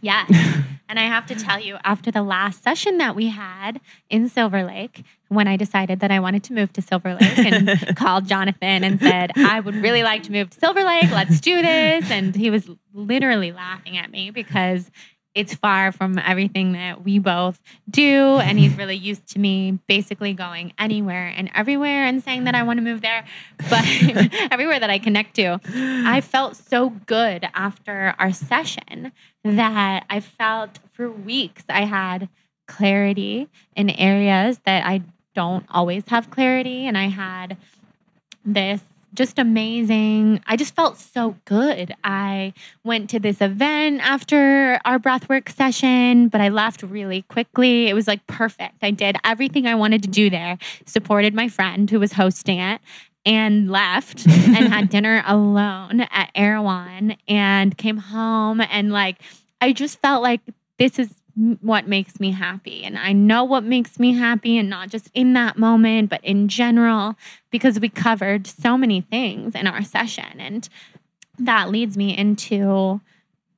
Yes. 0.00 0.30
and 0.88 0.98
I 0.98 1.02
have 1.02 1.26
to 1.26 1.34
tell 1.34 1.60
you, 1.60 1.76
after 1.84 2.10
the 2.10 2.22
last 2.22 2.62
session 2.62 2.98
that 2.98 3.14
we 3.14 3.28
had 3.28 3.80
in 4.08 4.28
Silver 4.28 4.62
Lake, 4.62 5.04
when 5.30 5.46
I 5.46 5.56
decided 5.56 6.00
that 6.00 6.10
I 6.10 6.18
wanted 6.18 6.42
to 6.44 6.52
move 6.52 6.72
to 6.72 6.82
Silver 6.82 7.14
Lake 7.14 7.38
and 7.38 7.96
called 7.96 8.26
Jonathan 8.26 8.82
and 8.82 9.00
said, 9.00 9.30
I 9.36 9.60
would 9.60 9.76
really 9.76 10.02
like 10.02 10.24
to 10.24 10.32
move 10.32 10.50
to 10.50 10.58
Silver 10.58 10.82
Lake. 10.82 11.10
Let's 11.12 11.40
do 11.40 11.62
this. 11.62 12.10
And 12.10 12.34
he 12.34 12.50
was 12.50 12.68
literally 12.92 13.52
laughing 13.52 13.96
at 13.96 14.10
me 14.10 14.32
because 14.32 14.90
it's 15.32 15.54
far 15.54 15.92
from 15.92 16.18
everything 16.18 16.72
that 16.72 17.04
we 17.04 17.20
both 17.20 17.60
do. 17.88 18.38
And 18.38 18.58
he's 18.58 18.76
really 18.76 18.96
used 18.96 19.28
to 19.28 19.38
me 19.38 19.78
basically 19.86 20.32
going 20.34 20.72
anywhere 20.80 21.32
and 21.36 21.48
everywhere 21.54 22.04
and 22.04 22.24
saying 22.24 22.44
that 22.44 22.56
I 22.56 22.64
want 22.64 22.78
to 22.78 22.82
move 22.82 23.00
there, 23.00 23.24
but 23.70 23.84
everywhere 24.50 24.80
that 24.80 24.90
I 24.90 24.98
connect 24.98 25.36
to. 25.36 25.60
I 25.72 26.20
felt 26.22 26.56
so 26.56 26.90
good 26.90 27.48
after 27.54 28.16
our 28.18 28.32
session 28.32 29.12
that 29.44 30.04
I 30.10 30.18
felt 30.18 30.80
for 30.92 31.08
weeks 31.08 31.62
I 31.68 31.84
had 31.84 32.28
clarity 32.66 33.48
in 33.76 33.90
areas 33.90 34.58
that 34.64 34.84
I 34.84 35.02
don't 35.34 35.64
always 35.70 36.04
have 36.08 36.30
clarity. 36.30 36.86
And 36.86 36.96
I 36.96 37.08
had 37.08 37.56
this 38.44 38.80
just 39.12 39.38
amazing. 39.38 40.40
I 40.46 40.56
just 40.56 40.74
felt 40.74 40.96
so 40.96 41.36
good. 41.44 41.94
I 42.04 42.52
went 42.84 43.10
to 43.10 43.18
this 43.18 43.40
event 43.40 44.00
after 44.02 44.80
our 44.84 44.98
breathwork 44.98 45.48
session, 45.48 46.28
but 46.28 46.40
I 46.40 46.48
left 46.48 46.82
really 46.82 47.22
quickly. 47.22 47.88
It 47.88 47.94
was 47.94 48.06
like 48.06 48.26
perfect. 48.26 48.76
I 48.82 48.92
did 48.92 49.16
everything 49.24 49.66
I 49.66 49.74
wanted 49.74 50.02
to 50.04 50.08
do 50.08 50.30
there, 50.30 50.58
supported 50.86 51.34
my 51.34 51.48
friend 51.48 51.90
who 51.90 51.98
was 51.98 52.12
hosting 52.12 52.60
it, 52.60 52.80
and 53.26 53.70
left 53.70 54.26
and 54.28 54.68
had 54.68 54.88
dinner 54.88 55.22
alone 55.26 56.02
at 56.02 56.30
Erewhon 56.34 57.16
and 57.28 57.76
came 57.76 57.98
home 57.98 58.60
and 58.60 58.92
like 58.92 59.16
I 59.60 59.72
just 59.72 60.00
felt 60.00 60.22
like 60.22 60.40
this 60.78 60.98
is 60.98 61.10
what 61.60 61.86
makes 61.86 62.20
me 62.20 62.32
happy. 62.32 62.84
And 62.84 62.98
I 62.98 63.12
know 63.12 63.44
what 63.44 63.64
makes 63.64 63.98
me 63.98 64.14
happy, 64.14 64.58
and 64.58 64.70
not 64.70 64.88
just 64.88 65.10
in 65.14 65.32
that 65.34 65.58
moment, 65.58 66.10
but 66.10 66.24
in 66.24 66.48
general, 66.48 67.16
because 67.50 67.80
we 67.80 67.88
covered 67.88 68.46
so 68.46 68.76
many 68.76 69.00
things 69.00 69.54
in 69.54 69.66
our 69.66 69.82
session. 69.82 70.38
And 70.38 70.68
that 71.38 71.70
leads 71.70 71.96
me 71.96 72.16
into 72.16 73.00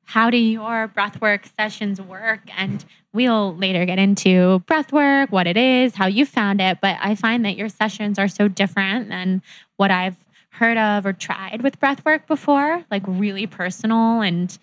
how 0.04 0.30
do 0.30 0.36
your 0.36 0.88
breathwork 0.88 1.48
sessions 1.56 2.00
work? 2.00 2.42
And 2.56 2.84
we'll 3.12 3.56
later 3.56 3.84
get 3.84 3.98
into 3.98 4.62
breathwork, 4.66 5.30
what 5.30 5.46
it 5.46 5.56
is, 5.56 5.94
how 5.94 6.06
you 6.06 6.26
found 6.26 6.60
it. 6.60 6.78
But 6.80 6.96
I 7.00 7.14
find 7.14 7.44
that 7.44 7.56
your 7.56 7.68
sessions 7.68 8.18
are 8.18 8.28
so 8.28 8.48
different 8.48 9.08
than 9.08 9.42
what 9.76 9.90
I've 9.90 10.16
heard 10.50 10.76
of 10.76 11.06
or 11.06 11.12
tried 11.12 11.62
with 11.62 11.80
breathwork 11.80 12.26
before, 12.26 12.84
like 12.90 13.02
really 13.06 13.46
personal 13.46 14.20
and 14.20 14.58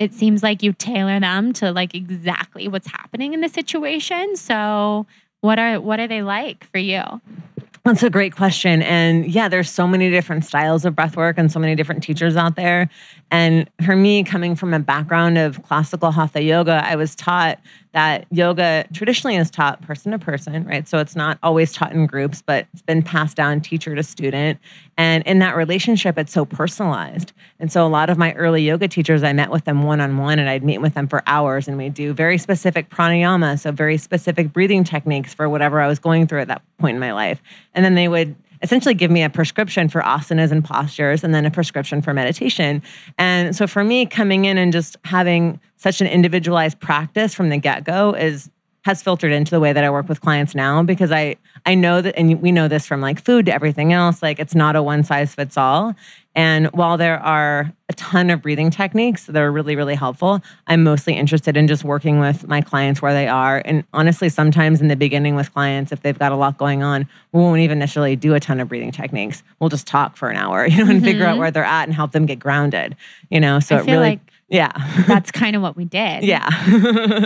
it 0.00 0.14
seems 0.14 0.42
like 0.42 0.62
you 0.62 0.72
tailor 0.72 1.20
them 1.20 1.52
to 1.52 1.70
like 1.70 1.94
exactly 1.94 2.66
what's 2.66 2.88
happening 2.88 3.34
in 3.34 3.42
the 3.42 3.48
situation. 3.48 4.34
So 4.34 5.06
what 5.42 5.58
are 5.58 5.80
what 5.80 6.00
are 6.00 6.08
they 6.08 6.22
like 6.22 6.64
for 6.72 6.78
you? 6.78 7.02
That's 7.84 8.02
a 8.02 8.10
great 8.10 8.34
question. 8.34 8.82
And 8.82 9.26
yeah, 9.26 9.48
there's 9.48 9.70
so 9.70 9.86
many 9.86 10.10
different 10.10 10.44
styles 10.44 10.84
of 10.84 10.94
breath 10.94 11.16
work 11.16 11.38
and 11.38 11.50
so 11.50 11.58
many 11.58 11.74
different 11.74 12.02
teachers 12.02 12.36
out 12.36 12.56
there. 12.56 12.90
And 13.30 13.70
for 13.84 13.96
me, 13.96 14.22
coming 14.22 14.54
from 14.54 14.74
a 14.74 14.78
background 14.78 15.38
of 15.38 15.62
classical 15.62 16.10
hatha 16.10 16.42
yoga, 16.42 16.82
I 16.84 16.96
was 16.96 17.14
taught 17.14 17.58
that 17.92 18.26
yoga 18.30 18.86
traditionally 18.92 19.36
is 19.36 19.50
taught 19.50 19.82
person 19.82 20.12
to 20.12 20.18
person, 20.18 20.64
right? 20.64 20.86
So 20.86 20.98
it's 20.98 21.16
not 21.16 21.38
always 21.42 21.72
taught 21.72 21.92
in 21.92 22.06
groups, 22.06 22.40
but 22.40 22.66
it's 22.72 22.82
been 22.82 23.02
passed 23.02 23.36
down 23.36 23.60
teacher 23.60 23.94
to 23.96 24.02
student. 24.02 24.60
And 24.96 25.24
in 25.26 25.40
that 25.40 25.56
relationship, 25.56 26.16
it's 26.16 26.32
so 26.32 26.44
personalized. 26.44 27.32
And 27.58 27.72
so 27.72 27.84
a 27.84 27.88
lot 27.88 28.08
of 28.08 28.16
my 28.16 28.32
early 28.34 28.62
yoga 28.62 28.86
teachers, 28.86 29.24
I 29.24 29.32
met 29.32 29.50
with 29.50 29.64
them 29.64 29.82
one 29.82 30.00
on 30.00 30.18
one 30.18 30.38
and 30.38 30.48
I'd 30.48 30.62
meet 30.62 30.78
with 30.78 30.94
them 30.94 31.08
for 31.08 31.22
hours 31.26 31.66
and 31.66 31.76
we'd 31.76 31.94
do 31.94 32.12
very 32.12 32.38
specific 32.38 32.90
pranayama, 32.90 33.58
so 33.58 33.72
very 33.72 33.98
specific 33.98 34.52
breathing 34.52 34.84
techniques 34.84 35.34
for 35.34 35.48
whatever 35.48 35.80
I 35.80 35.88
was 35.88 35.98
going 35.98 36.28
through 36.28 36.42
at 36.42 36.48
that 36.48 36.62
point 36.78 36.94
in 36.94 37.00
my 37.00 37.12
life. 37.12 37.42
And 37.74 37.84
then 37.84 37.96
they 37.96 38.06
would 38.06 38.36
essentially 38.62 38.94
give 38.94 39.10
me 39.10 39.22
a 39.22 39.30
prescription 39.30 39.88
for 39.88 40.00
asanas 40.02 40.50
and 40.52 40.64
postures 40.64 41.24
and 41.24 41.34
then 41.34 41.46
a 41.46 41.50
prescription 41.50 42.02
for 42.02 42.12
meditation. 42.12 42.82
And 43.18 43.56
so 43.56 43.66
for 43.66 43.84
me, 43.84 44.06
coming 44.06 44.44
in 44.44 44.58
and 44.58 44.72
just 44.72 44.96
having 45.04 45.60
such 45.76 46.00
an 46.00 46.06
individualized 46.06 46.78
practice 46.80 47.34
from 47.34 47.48
the 47.48 47.56
get 47.56 47.84
go 47.84 48.14
is 48.14 48.50
has 48.82 49.02
filtered 49.02 49.32
into 49.32 49.50
the 49.50 49.60
way 49.60 49.72
that 49.72 49.84
I 49.84 49.90
work 49.90 50.08
with 50.08 50.20
clients 50.20 50.54
now 50.54 50.82
because 50.82 51.12
I 51.12 51.36
I 51.66 51.74
know 51.74 52.00
that 52.00 52.16
and 52.16 52.40
we 52.40 52.50
know 52.50 52.68
this 52.68 52.86
from 52.86 53.00
like 53.00 53.22
food 53.22 53.46
to 53.46 53.52
everything 53.52 53.92
else 53.92 54.22
like 54.22 54.38
it's 54.38 54.54
not 54.54 54.76
a 54.76 54.82
one 54.82 55.04
size 55.04 55.34
fits 55.34 55.56
all 55.58 55.94
and 56.34 56.68
while 56.68 56.96
there 56.96 57.18
are 57.18 57.72
a 57.88 57.92
ton 57.94 58.30
of 58.30 58.40
breathing 58.40 58.70
techniques 58.70 59.26
that 59.26 59.36
are 59.36 59.52
really 59.52 59.76
really 59.76 59.94
helpful 59.94 60.40
I'm 60.66 60.82
mostly 60.82 61.14
interested 61.14 61.58
in 61.58 61.66
just 61.66 61.84
working 61.84 62.20
with 62.20 62.48
my 62.48 62.62
clients 62.62 63.02
where 63.02 63.12
they 63.12 63.28
are 63.28 63.60
and 63.66 63.84
honestly 63.92 64.30
sometimes 64.30 64.80
in 64.80 64.88
the 64.88 64.96
beginning 64.96 65.34
with 65.34 65.52
clients 65.52 65.92
if 65.92 66.00
they've 66.00 66.18
got 66.18 66.32
a 66.32 66.36
lot 66.36 66.56
going 66.56 66.82
on 66.82 67.06
we 67.32 67.40
won't 67.40 67.60
even 67.60 67.78
necessarily 67.78 68.16
do 68.16 68.34
a 68.34 68.40
ton 68.40 68.60
of 68.60 68.68
breathing 68.68 68.92
techniques 68.92 69.42
we'll 69.58 69.70
just 69.70 69.86
talk 69.86 70.16
for 70.16 70.30
an 70.30 70.36
hour 70.36 70.66
you 70.68 70.78
know 70.78 70.90
and 70.90 71.00
mm-hmm. 71.00 71.04
figure 71.04 71.26
out 71.26 71.32
mm-hmm. 71.32 71.40
where 71.40 71.50
they're 71.50 71.64
at 71.64 71.84
and 71.84 71.94
help 71.94 72.12
them 72.12 72.24
get 72.24 72.38
grounded 72.38 72.96
you 73.28 73.40
know 73.40 73.60
so 73.60 73.76
I 73.76 73.80
it 73.80 73.86
really 73.86 73.98
like- 73.98 74.29
yeah. 74.50 74.72
That's 75.06 75.30
kind 75.30 75.56
of 75.56 75.62
what 75.62 75.76
we 75.76 75.84
did. 75.84 76.24
Yeah. 76.24 76.48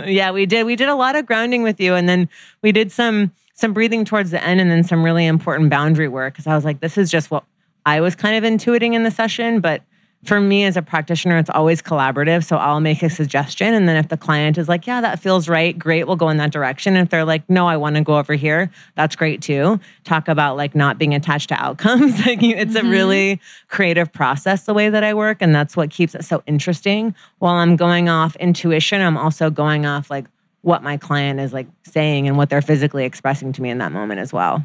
yeah, 0.06 0.30
we 0.30 0.46
did. 0.46 0.64
We 0.64 0.76
did 0.76 0.88
a 0.88 0.94
lot 0.94 1.16
of 1.16 1.26
grounding 1.26 1.62
with 1.62 1.80
you 1.80 1.94
and 1.94 2.08
then 2.08 2.28
we 2.62 2.70
did 2.70 2.92
some 2.92 3.32
some 3.54 3.72
breathing 3.72 4.04
towards 4.04 4.30
the 4.30 4.42
end 4.42 4.60
and 4.60 4.70
then 4.70 4.84
some 4.84 5.04
really 5.04 5.26
important 5.26 5.70
boundary 5.70 6.08
work 6.08 6.34
cuz 6.34 6.46
I 6.46 6.54
was 6.54 6.64
like 6.64 6.80
this 6.80 6.98
is 6.98 7.10
just 7.10 7.30
what 7.30 7.44
I 7.86 8.00
was 8.00 8.14
kind 8.14 8.36
of 8.36 8.50
intuiting 8.50 8.94
in 8.94 9.02
the 9.02 9.10
session, 9.10 9.60
but 9.60 9.82
for 10.24 10.40
me 10.40 10.64
as 10.64 10.76
a 10.76 10.82
practitioner, 10.82 11.38
it's 11.38 11.50
always 11.50 11.82
collaborative. 11.82 12.44
So 12.44 12.56
I'll 12.56 12.80
make 12.80 13.02
a 13.02 13.10
suggestion. 13.10 13.74
And 13.74 13.88
then 13.88 13.96
if 13.96 14.08
the 14.08 14.16
client 14.16 14.58
is 14.58 14.68
like, 14.68 14.86
yeah, 14.86 15.00
that 15.00 15.20
feels 15.20 15.48
right, 15.48 15.78
great, 15.78 16.06
we'll 16.06 16.16
go 16.16 16.28
in 16.28 16.38
that 16.38 16.52
direction. 16.52 16.96
And 16.96 17.04
If 17.06 17.10
they're 17.10 17.24
like, 17.24 17.48
no, 17.48 17.66
I 17.66 17.76
want 17.76 17.96
to 17.96 18.02
go 18.02 18.18
over 18.18 18.34
here, 18.34 18.70
that's 18.94 19.16
great 19.16 19.42
too. 19.42 19.78
Talk 20.04 20.28
about 20.28 20.56
like 20.56 20.74
not 20.74 20.98
being 20.98 21.14
attached 21.14 21.50
to 21.50 21.54
outcomes. 21.54 22.18
like 22.26 22.42
it's 22.42 22.74
mm-hmm. 22.74 22.86
a 22.86 22.90
really 22.90 23.40
creative 23.68 24.12
process 24.12 24.64
the 24.64 24.74
way 24.74 24.88
that 24.88 25.04
I 25.04 25.14
work. 25.14 25.38
And 25.40 25.54
that's 25.54 25.76
what 25.76 25.90
keeps 25.90 26.14
it 26.14 26.24
so 26.24 26.42
interesting. 26.46 27.14
While 27.38 27.54
I'm 27.54 27.76
going 27.76 28.08
off 28.08 28.36
intuition, 28.36 29.00
I'm 29.00 29.16
also 29.16 29.50
going 29.50 29.86
off 29.86 30.10
like 30.10 30.26
what 30.62 30.82
my 30.82 30.96
client 30.96 31.40
is 31.40 31.52
like 31.52 31.66
saying 31.82 32.26
and 32.26 32.38
what 32.38 32.48
they're 32.48 32.62
physically 32.62 33.04
expressing 33.04 33.52
to 33.52 33.62
me 33.62 33.68
in 33.68 33.78
that 33.78 33.92
moment 33.92 34.20
as 34.20 34.32
well. 34.32 34.64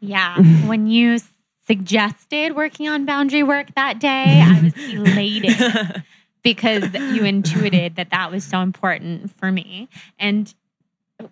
Yeah. 0.00 0.40
when 0.66 0.86
you 0.86 1.18
suggested 1.66 2.54
working 2.54 2.88
on 2.88 3.04
boundary 3.04 3.42
work 3.42 3.74
that 3.74 3.98
day, 3.98 4.42
I 4.44 4.62
was 4.62 4.74
elated 4.92 6.04
because 6.42 6.84
you 6.94 7.24
intuited 7.24 7.96
that 7.96 8.10
that 8.10 8.30
was 8.30 8.44
so 8.44 8.60
important 8.60 9.30
for 9.36 9.50
me. 9.50 9.88
And 10.18 10.54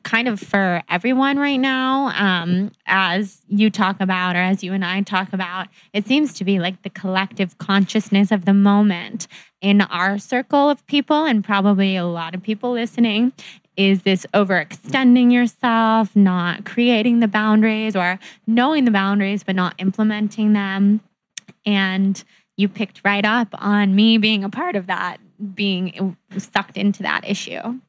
kind 0.02 0.28
of 0.28 0.40
for 0.40 0.82
everyone 0.88 1.38
right 1.38 1.58
now, 1.58 2.08
um, 2.16 2.72
as 2.86 3.42
you 3.48 3.70
talk 3.70 4.00
about, 4.00 4.34
or 4.34 4.40
as 4.40 4.64
you 4.64 4.72
and 4.72 4.84
I 4.84 5.02
talk 5.02 5.32
about, 5.32 5.68
it 5.92 6.06
seems 6.06 6.34
to 6.34 6.44
be 6.44 6.58
like 6.58 6.82
the 6.82 6.90
collective 6.90 7.58
consciousness 7.58 8.32
of 8.32 8.44
the 8.44 8.54
moment 8.54 9.28
in 9.60 9.82
our 9.82 10.18
circle 10.18 10.68
of 10.68 10.86
people, 10.86 11.24
and 11.24 11.44
probably 11.44 11.96
a 11.96 12.04
lot 12.04 12.34
of 12.34 12.42
people 12.42 12.72
listening, 12.72 13.32
is 13.76 14.02
this 14.02 14.26
overextending 14.34 15.32
yourself, 15.32 16.14
not 16.14 16.64
creating 16.64 17.20
the 17.20 17.28
boundaries, 17.28 17.96
or 17.96 18.18
knowing 18.46 18.84
the 18.84 18.90
boundaries 18.90 19.42
but 19.42 19.56
not 19.56 19.74
implementing 19.78 20.52
them? 20.52 21.00
And 21.66 22.22
you 22.56 22.68
picked 22.68 23.00
right 23.04 23.24
up 23.24 23.48
on 23.54 23.94
me 23.94 24.18
being 24.18 24.44
a 24.44 24.48
part 24.48 24.76
of 24.76 24.86
that, 24.86 25.18
being 25.54 26.16
sucked 26.38 26.76
into 26.76 27.02
that 27.02 27.28
issue. 27.28 27.80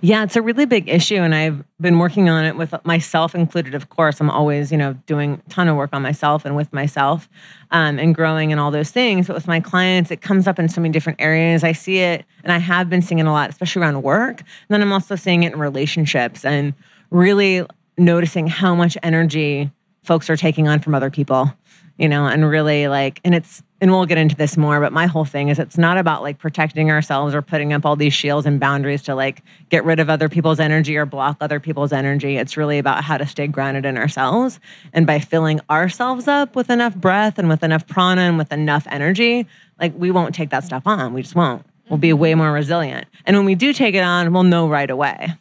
Yeah, 0.00 0.22
it's 0.22 0.36
a 0.36 0.42
really 0.42 0.66
big 0.66 0.88
issue, 0.88 1.16
and 1.16 1.34
I've 1.34 1.64
been 1.80 1.98
working 1.98 2.28
on 2.28 2.44
it 2.44 2.56
with 2.56 2.74
myself 2.84 3.34
included. 3.34 3.74
Of 3.74 3.88
course, 3.88 4.20
I'm 4.20 4.30
always, 4.30 4.70
you 4.70 4.78
know, 4.78 4.94
doing 5.06 5.42
a 5.44 5.50
ton 5.50 5.68
of 5.68 5.76
work 5.76 5.90
on 5.92 6.02
myself 6.02 6.44
and 6.44 6.54
with 6.56 6.72
myself, 6.72 7.28
um, 7.70 7.98
and 7.98 8.14
growing 8.14 8.52
and 8.52 8.60
all 8.60 8.70
those 8.70 8.90
things. 8.90 9.26
But 9.26 9.34
with 9.34 9.46
my 9.46 9.60
clients, 9.60 10.10
it 10.10 10.20
comes 10.20 10.46
up 10.46 10.58
in 10.58 10.68
so 10.68 10.80
many 10.80 10.92
different 10.92 11.20
areas. 11.20 11.64
I 11.64 11.72
see 11.72 11.98
it, 11.98 12.24
and 12.42 12.52
I 12.52 12.58
have 12.58 12.88
been 12.88 13.02
seeing 13.02 13.18
it 13.18 13.26
a 13.26 13.32
lot, 13.32 13.50
especially 13.50 13.82
around 13.82 14.02
work. 14.02 14.40
And 14.40 14.68
then 14.70 14.82
I'm 14.82 14.92
also 14.92 15.16
seeing 15.16 15.42
it 15.42 15.52
in 15.52 15.58
relationships, 15.58 16.44
and 16.44 16.74
really 17.10 17.66
noticing 17.98 18.46
how 18.46 18.74
much 18.74 18.96
energy 19.02 19.70
folks 20.02 20.28
are 20.30 20.36
taking 20.36 20.68
on 20.68 20.80
from 20.80 20.94
other 20.94 21.10
people 21.10 21.52
you 21.98 22.08
know, 22.08 22.26
and 22.26 22.48
really 22.48 22.88
like, 22.88 23.20
and 23.24 23.34
it's, 23.34 23.62
and 23.82 23.90
we'll 23.90 24.06
get 24.06 24.16
into 24.16 24.36
this 24.36 24.56
more, 24.56 24.78
but 24.78 24.92
my 24.92 25.06
whole 25.06 25.24
thing 25.24 25.48
is 25.48 25.58
it's 25.58 25.76
not 25.76 25.98
about 25.98 26.22
like 26.22 26.38
protecting 26.38 26.92
ourselves 26.92 27.34
or 27.34 27.42
putting 27.42 27.72
up 27.72 27.84
all 27.84 27.96
these 27.96 28.14
shields 28.14 28.46
and 28.46 28.60
boundaries 28.60 29.02
to 29.02 29.14
like 29.16 29.42
get 29.70 29.84
rid 29.84 29.98
of 29.98 30.08
other 30.08 30.28
people's 30.28 30.60
energy 30.60 30.96
or 30.96 31.04
block 31.04 31.36
other 31.40 31.58
people's 31.58 31.92
energy. 31.92 32.36
It's 32.36 32.56
really 32.56 32.78
about 32.78 33.02
how 33.02 33.18
to 33.18 33.26
stay 33.26 33.48
grounded 33.48 33.84
in 33.84 33.98
ourselves. 33.98 34.60
And 34.92 35.04
by 35.04 35.18
filling 35.18 35.60
ourselves 35.68 36.28
up 36.28 36.54
with 36.54 36.70
enough 36.70 36.94
breath 36.94 37.40
and 37.40 37.48
with 37.48 37.64
enough 37.64 37.84
prana 37.88 38.20
and 38.20 38.38
with 38.38 38.52
enough 38.52 38.86
energy, 38.88 39.48
like 39.80 39.92
we 39.96 40.12
won't 40.12 40.32
take 40.32 40.50
that 40.50 40.62
stuff 40.62 40.84
on. 40.86 41.12
We 41.12 41.22
just 41.22 41.34
won't. 41.34 41.66
We'll 41.88 41.98
be 41.98 42.10
mm-hmm. 42.10 42.18
way 42.18 42.34
more 42.36 42.52
resilient. 42.52 43.08
And 43.26 43.36
when 43.36 43.44
we 43.44 43.56
do 43.56 43.72
take 43.72 43.96
it 43.96 44.04
on, 44.04 44.32
we'll 44.32 44.44
know 44.44 44.68
right 44.68 44.90
away. 44.90 45.34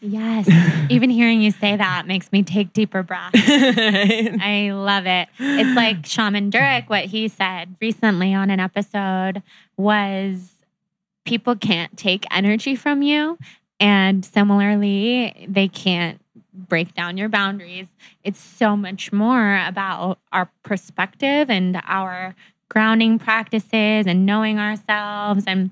Yes. 0.00 0.48
Even 0.90 1.10
hearing 1.10 1.42
you 1.42 1.50
say 1.50 1.76
that 1.76 2.06
makes 2.06 2.32
me 2.32 2.42
take 2.42 2.72
deeper 2.72 3.02
breaths. 3.02 3.32
I 3.34 4.70
love 4.72 5.06
it. 5.06 5.28
It's 5.38 5.76
like 5.76 6.06
Shaman 6.06 6.50
Durek, 6.50 6.88
what 6.88 7.04
he 7.04 7.28
said 7.28 7.76
recently 7.80 8.34
on 8.34 8.50
an 8.50 8.60
episode 8.60 9.42
was 9.76 10.52
people 11.24 11.54
can't 11.54 11.96
take 11.96 12.26
energy 12.30 12.74
from 12.74 13.02
you. 13.02 13.38
And 13.78 14.24
similarly, 14.24 15.46
they 15.48 15.68
can't 15.68 16.20
break 16.52 16.94
down 16.94 17.16
your 17.16 17.28
boundaries. 17.28 17.86
It's 18.24 18.40
so 18.40 18.76
much 18.76 19.12
more 19.12 19.62
about 19.66 20.18
our 20.32 20.50
perspective 20.62 21.50
and 21.50 21.80
our 21.86 22.34
grounding 22.68 23.18
practices 23.18 24.06
and 24.06 24.26
knowing 24.26 24.58
ourselves 24.58 25.44
and 25.46 25.70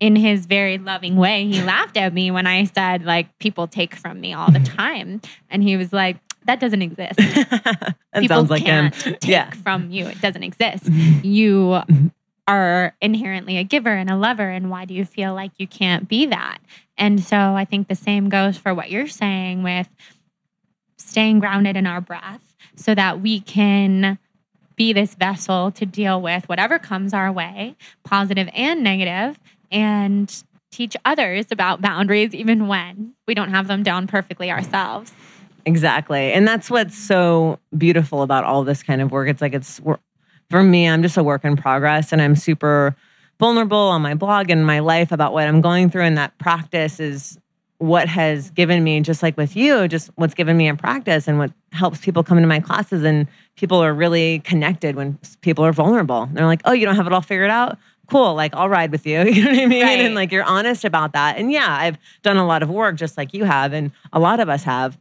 in 0.00 0.16
his 0.16 0.46
very 0.46 0.78
loving 0.78 1.16
way, 1.16 1.46
he 1.46 1.62
laughed 1.62 1.96
at 1.96 2.12
me 2.12 2.30
when 2.30 2.46
I 2.46 2.64
said, 2.64 3.04
like, 3.04 3.38
people 3.38 3.66
take 3.66 3.94
from 3.94 4.20
me 4.20 4.32
all 4.32 4.50
the 4.50 4.60
time. 4.76 5.20
And 5.50 5.62
he 5.62 5.76
was 5.76 5.92
like, 5.92 6.16
that 6.44 6.60
doesn't 6.60 6.82
exist. 6.82 7.16
that 7.16 7.96
people 8.14 8.36
sounds 8.36 8.50
like 8.50 8.64
can't 8.64 8.94
him. 8.94 9.14
take 9.20 9.30
yeah. 9.30 9.50
from 9.50 9.90
you. 9.90 10.06
It 10.06 10.20
doesn't 10.20 10.42
exist. 10.42 10.86
you 11.22 11.80
are 12.46 12.94
inherently 13.02 13.58
a 13.58 13.64
giver 13.64 13.92
and 13.92 14.08
a 14.08 14.16
lover. 14.16 14.48
And 14.48 14.70
why 14.70 14.84
do 14.84 14.94
you 14.94 15.04
feel 15.04 15.34
like 15.34 15.52
you 15.58 15.66
can't 15.66 16.08
be 16.08 16.26
that? 16.26 16.58
And 16.96 17.22
so 17.22 17.36
I 17.36 17.64
think 17.64 17.88
the 17.88 17.94
same 17.94 18.28
goes 18.28 18.56
for 18.56 18.72
what 18.72 18.90
you're 18.90 19.06
saying 19.06 19.62
with 19.62 19.88
staying 20.96 21.40
grounded 21.40 21.76
in 21.76 21.86
our 21.86 22.00
breath 22.00 22.56
so 22.76 22.94
that 22.94 23.20
we 23.20 23.40
can 23.40 24.18
be 24.76 24.92
this 24.92 25.14
vessel 25.14 25.70
to 25.72 25.84
deal 25.84 26.22
with 26.22 26.48
whatever 26.48 26.78
comes 26.78 27.12
our 27.12 27.30
way, 27.30 27.76
positive 28.04 28.48
and 28.54 28.82
negative, 28.82 29.38
and 29.70 30.44
teach 30.70 30.96
others 31.04 31.46
about 31.50 31.80
boundaries 31.80 32.34
even 32.34 32.68
when 32.68 33.14
we 33.26 33.34
don't 33.34 33.50
have 33.50 33.68
them 33.68 33.82
down 33.82 34.06
perfectly 34.06 34.50
ourselves. 34.50 35.12
Exactly. 35.64 36.32
And 36.32 36.46
that's 36.46 36.70
what's 36.70 36.96
so 36.96 37.58
beautiful 37.76 38.22
about 38.22 38.44
all 38.44 38.64
this 38.64 38.82
kind 38.82 39.00
of 39.02 39.10
work. 39.10 39.28
It's 39.28 39.42
like 39.42 39.54
it's 39.54 39.80
for 40.50 40.62
me, 40.62 40.88
I'm 40.88 41.02
just 41.02 41.16
a 41.16 41.22
work 41.22 41.44
in 41.44 41.56
progress 41.56 42.12
and 42.12 42.22
I'm 42.22 42.36
super 42.36 42.96
vulnerable 43.38 43.76
on 43.76 44.02
my 44.02 44.14
blog 44.14 44.50
and 44.50 44.66
my 44.66 44.80
life 44.80 45.12
about 45.12 45.32
what 45.32 45.46
I'm 45.46 45.60
going 45.60 45.90
through. 45.90 46.02
And 46.02 46.18
that 46.18 46.36
practice 46.38 47.00
is 47.00 47.38
what 47.78 48.08
has 48.08 48.50
given 48.50 48.82
me, 48.82 49.00
just 49.00 49.22
like 49.22 49.36
with 49.36 49.54
you, 49.54 49.86
just 49.88 50.10
what's 50.16 50.34
given 50.34 50.56
me 50.56 50.66
in 50.66 50.76
practice 50.76 51.28
and 51.28 51.38
what 51.38 51.52
helps 51.72 52.00
people 52.00 52.24
come 52.24 52.36
into 52.36 52.48
my 52.48 52.60
classes. 52.60 53.04
And 53.04 53.28
people 53.56 53.78
are 53.78 53.94
really 53.94 54.40
connected 54.40 54.96
when 54.96 55.18
people 55.42 55.64
are 55.64 55.72
vulnerable. 55.72 56.28
They're 56.32 56.46
like, 56.46 56.62
oh, 56.64 56.72
you 56.72 56.86
don't 56.86 56.96
have 56.96 57.06
it 57.06 57.12
all 57.12 57.22
figured 57.22 57.50
out? 57.50 57.78
Cool, 58.10 58.34
like 58.34 58.54
I'll 58.54 58.68
ride 58.68 58.90
with 58.90 59.06
you. 59.06 59.20
You 59.24 59.44
know 59.44 59.50
what 59.50 59.58
I 59.60 59.66
mean? 59.66 59.82
Right. 59.82 60.00
And 60.00 60.14
like 60.14 60.32
you're 60.32 60.44
honest 60.44 60.84
about 60.84 61.12
that. 61.12 61.36
And 61.36 61.52
yeah, 61.52 61.76
I've 61.78 61.98
done 62.22 62.36
a 62.36 62.46
lot 62.46 62.62
of 62.62 62.70
work 62.70 62.96
just 62.96 63.16
like 63.16 63.34
you 63.34 63.44
have, 63.44 63.72
and 63.72 63.92
a 64.12 64.18
lot 64.18 64.40
of 64.40 64.48
us 64.48 64.64
have. 64.64 64.98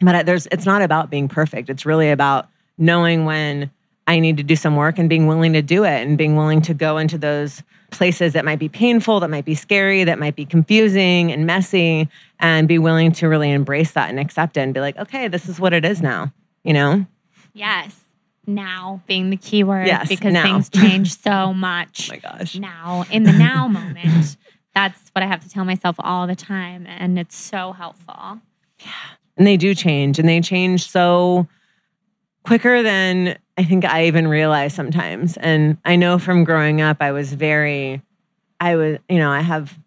But 0.00 0.26
there's 0.26 0.46
it's 0.52 0.66
not 0.66 0.82
about 0.82 1.10
being 1.10 1.28
perfect. 1.28 1.70
It's 1.70 1.86
really 1.86 2.10
about 2.10 2.48
knowing 2.76 3.24
when 3.24 3.70
I 4.06 4.20
need 4.20 4.36
to 4.36 4.42
do 4.42 4.56
some 4.56 4.76
work 4.76 4.98
and 4.98 5.08
being 5.08 5.26
willing 5.26 5.54
to 5.54 5.62
do 5.62 5.84
it 5.84 6.06
and 6.06 6.18
being 6.18 6.36
willing 6.36 6.60
to 6.62 6.74
go 6.74 6.98
into 6.98 7.16
those 7.16 7.62
places 7.90 8.32
that 8.34 8.44
might 8.44 8.58
be 8.58 8.68
painful, 8.68 9.20
that 9.20 9.30
might 9.30 9.44
be 9.44 9.54
scary, 9.54 10.04
that 10.04 10.18
might 10.18 10.36
be 10.36 10.44
confusing 10.44 11.32
and 11.32 11.46
messy, 11.46 12.08
and 12.40 12.68
be 12.68 12.78
willing 12.78 13.12
to 13.12 13.28
really 13.28 13.50
embrace 13.50 13.92
that 13.92 14.10
and 14.10 14.18
accept 14.18 14.56
it 14.56 14.60
and 14.60 14.74
be 14.74 14.80
like, 14.80 14.96
okay, 14.98 15.28
this 15.28 15.48
is 15.48 15.58
what 15.58 15.72
it 15.72 15.84
is 15.84 16.02
now, 16.02 16.32
you 16.64 16.72
know? 16.72 17.06
Yes. 17.54 18.03
Now 18.46 19.02
being 19.06 19.30
the 19.30 19.36
key 19.36 19.64
word 19.64 19.86
Yes, 19.86 20.08
because 20.08 20.32
now. 20.32 20.42
things 20.42 20.68
change 20.68 21.18
so 21.20 21.52
much 21.54 22.08
Oh 22.10 22.14
my 22.14 22.18
gosh. 22.18 22.56
now 22.56 23.04
in 23.10 23.22
the 23.24 23.32
now 23.32 23.66
moment. 23.68 24.36
That's 24.74 25.10
what 25.12 25.22
I 25.22 25.26
have 25.26 25.40
to 25.44 25.48
tell 25.48 25.64
myself 25.64 25.96
all 26.00 26.26
the 26.26 26.34
time. 26.34 26.84
And 26.86 27.18
it's 27.18 27.36
so 27.36 27.72
helpful. 27.72 28.40
Yeah. 28.80 28.86
And 29.36 29.46
they 29.46 29.56
do 29.56 29.74
change 29.74 30.18
and 30.18 30.28
they 30.28 30.40
change 30.40 30.88
so 30.90 31.46
quicker 32.44 32.82
than 32.82 33.38
I 33.56 33.64
think 33.64 33.84
I 33.84 34.06
even 34.06 34.26
realize 34.28 34.74
sometimes. 34.74 35.36
And 35.36 35.78
I 35.84 35.96
know 35.96 36.18
from 36.18 36.44
growing 36.44 36.80
up, 36.80 36.98
I 37.00 37.12
was 37.12 37.32
very, 37.32 38.02
I 38.60 38.76
was, 38.76 38.98
you 39.08 39.18
know, 39.18 39.30
I 39.30 39.40
have 39.40 39.78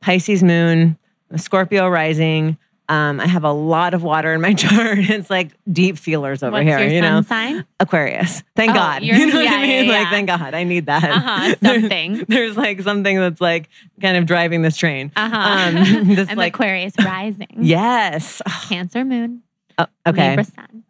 Pisces 0.00 0.42
moon, 0.42 0.98
Scorpio 1.36 1.88
rising. 1.88 2.58
Um, 2.88 3.18
I 3.18 3.26
have 3.26 3.44
a 3.44 3.52
lot 3.52 3.94
of 3.94 4.02
water 4.02 4.32
in 4.34 4.40
my 4.42 4.52
chart. 4.54 4.98
It's 4.98 5.30
like 5.30 5.52
deep 5.72 5.96
feelers 5.96 6.42
over 6.42 6.52
What's 6.52 6.64
here, 6.66 6.78
your 6.80 6.88
you 6.88 7.00
know. 7.00 7.22
sign? 7.22 7.64
Aquarius. 7.80 8.42
Thank 8.56 8.72
Oh, 8.72 8.74
God. 8.74 9.02
You 9.04 9.26
know 9.26 9.36
what 9.38 9.48
I 9.48 9.62
mean? 9.62 9.84
yeah, 9.86 9.92
Like, 10.00 10.08
thank 10.10 10.26
God. 10.28 10.54
I 10.54 10.64
need 10.64 10.86
that. 10.86 11.04
Uh-huh, 11.04 11.54
There's- 11.60 11.80
something. 11.80 12.24
There's 12.28 12.56
like 12.56 12.82
something 12.82 13.18
that's 13.18 13.40
like 13.40 13.68
kind 14.02 14.16
of 14.18 14.26
driving 14.26 14.60
this 14.62 14.76
train. 14.76 15.12
Uh-huh. 15.16 15.36
Um, 15.36 16.14
this 16.14 16.28
I'm 16.28 16.36
like, 16.36 16.54
Aquarius 16.54 16.92
rising. 16.98 17.48
yes. 17.60 18.42
Cancer 18.68 19.04
moon. 19.04 19.42
Oh, 19.76 19.86
okay. 20.06 20.36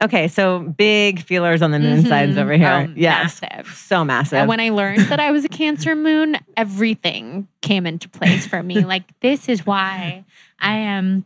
Okay, 0.03 0.29
so 0.29 0.59
big 0.59 1.23
feelers 1.23 1.63
on 1.63 1.71
the 1.71 1.79
moon 1.79 2.03
Mhm. 2.03 2.09
sides 2.09 2.37
over 2.37 2.53
here. 2.53 2.87
Oh, 2.89 2.93
yes. 2.95 3.41
massive. 3.41 3.73
So 3.75 4.05
massive. 4.05 4.41
And 4.41 4.49
when 4.49 4.61
I 4.61 4.69
learned 4.71 4.99
that 5.09 5.21
I 5.21 5.31
was 5.31 5.45
a 5.47 5.49
Cancer 5.49 5.95
moon, 5.97 6.37
everything 6.55 7.49
came 7.63 7.87
into 7.87 8.09
place 8.11 8.47
for 8.47 8.63
me. 8.63 8.85
Like, 8.85 9.05
this 9.21 9.49
is 9.49 9.65
why 9.65 10.25
I 10.59 10.77
am 10.77 11.25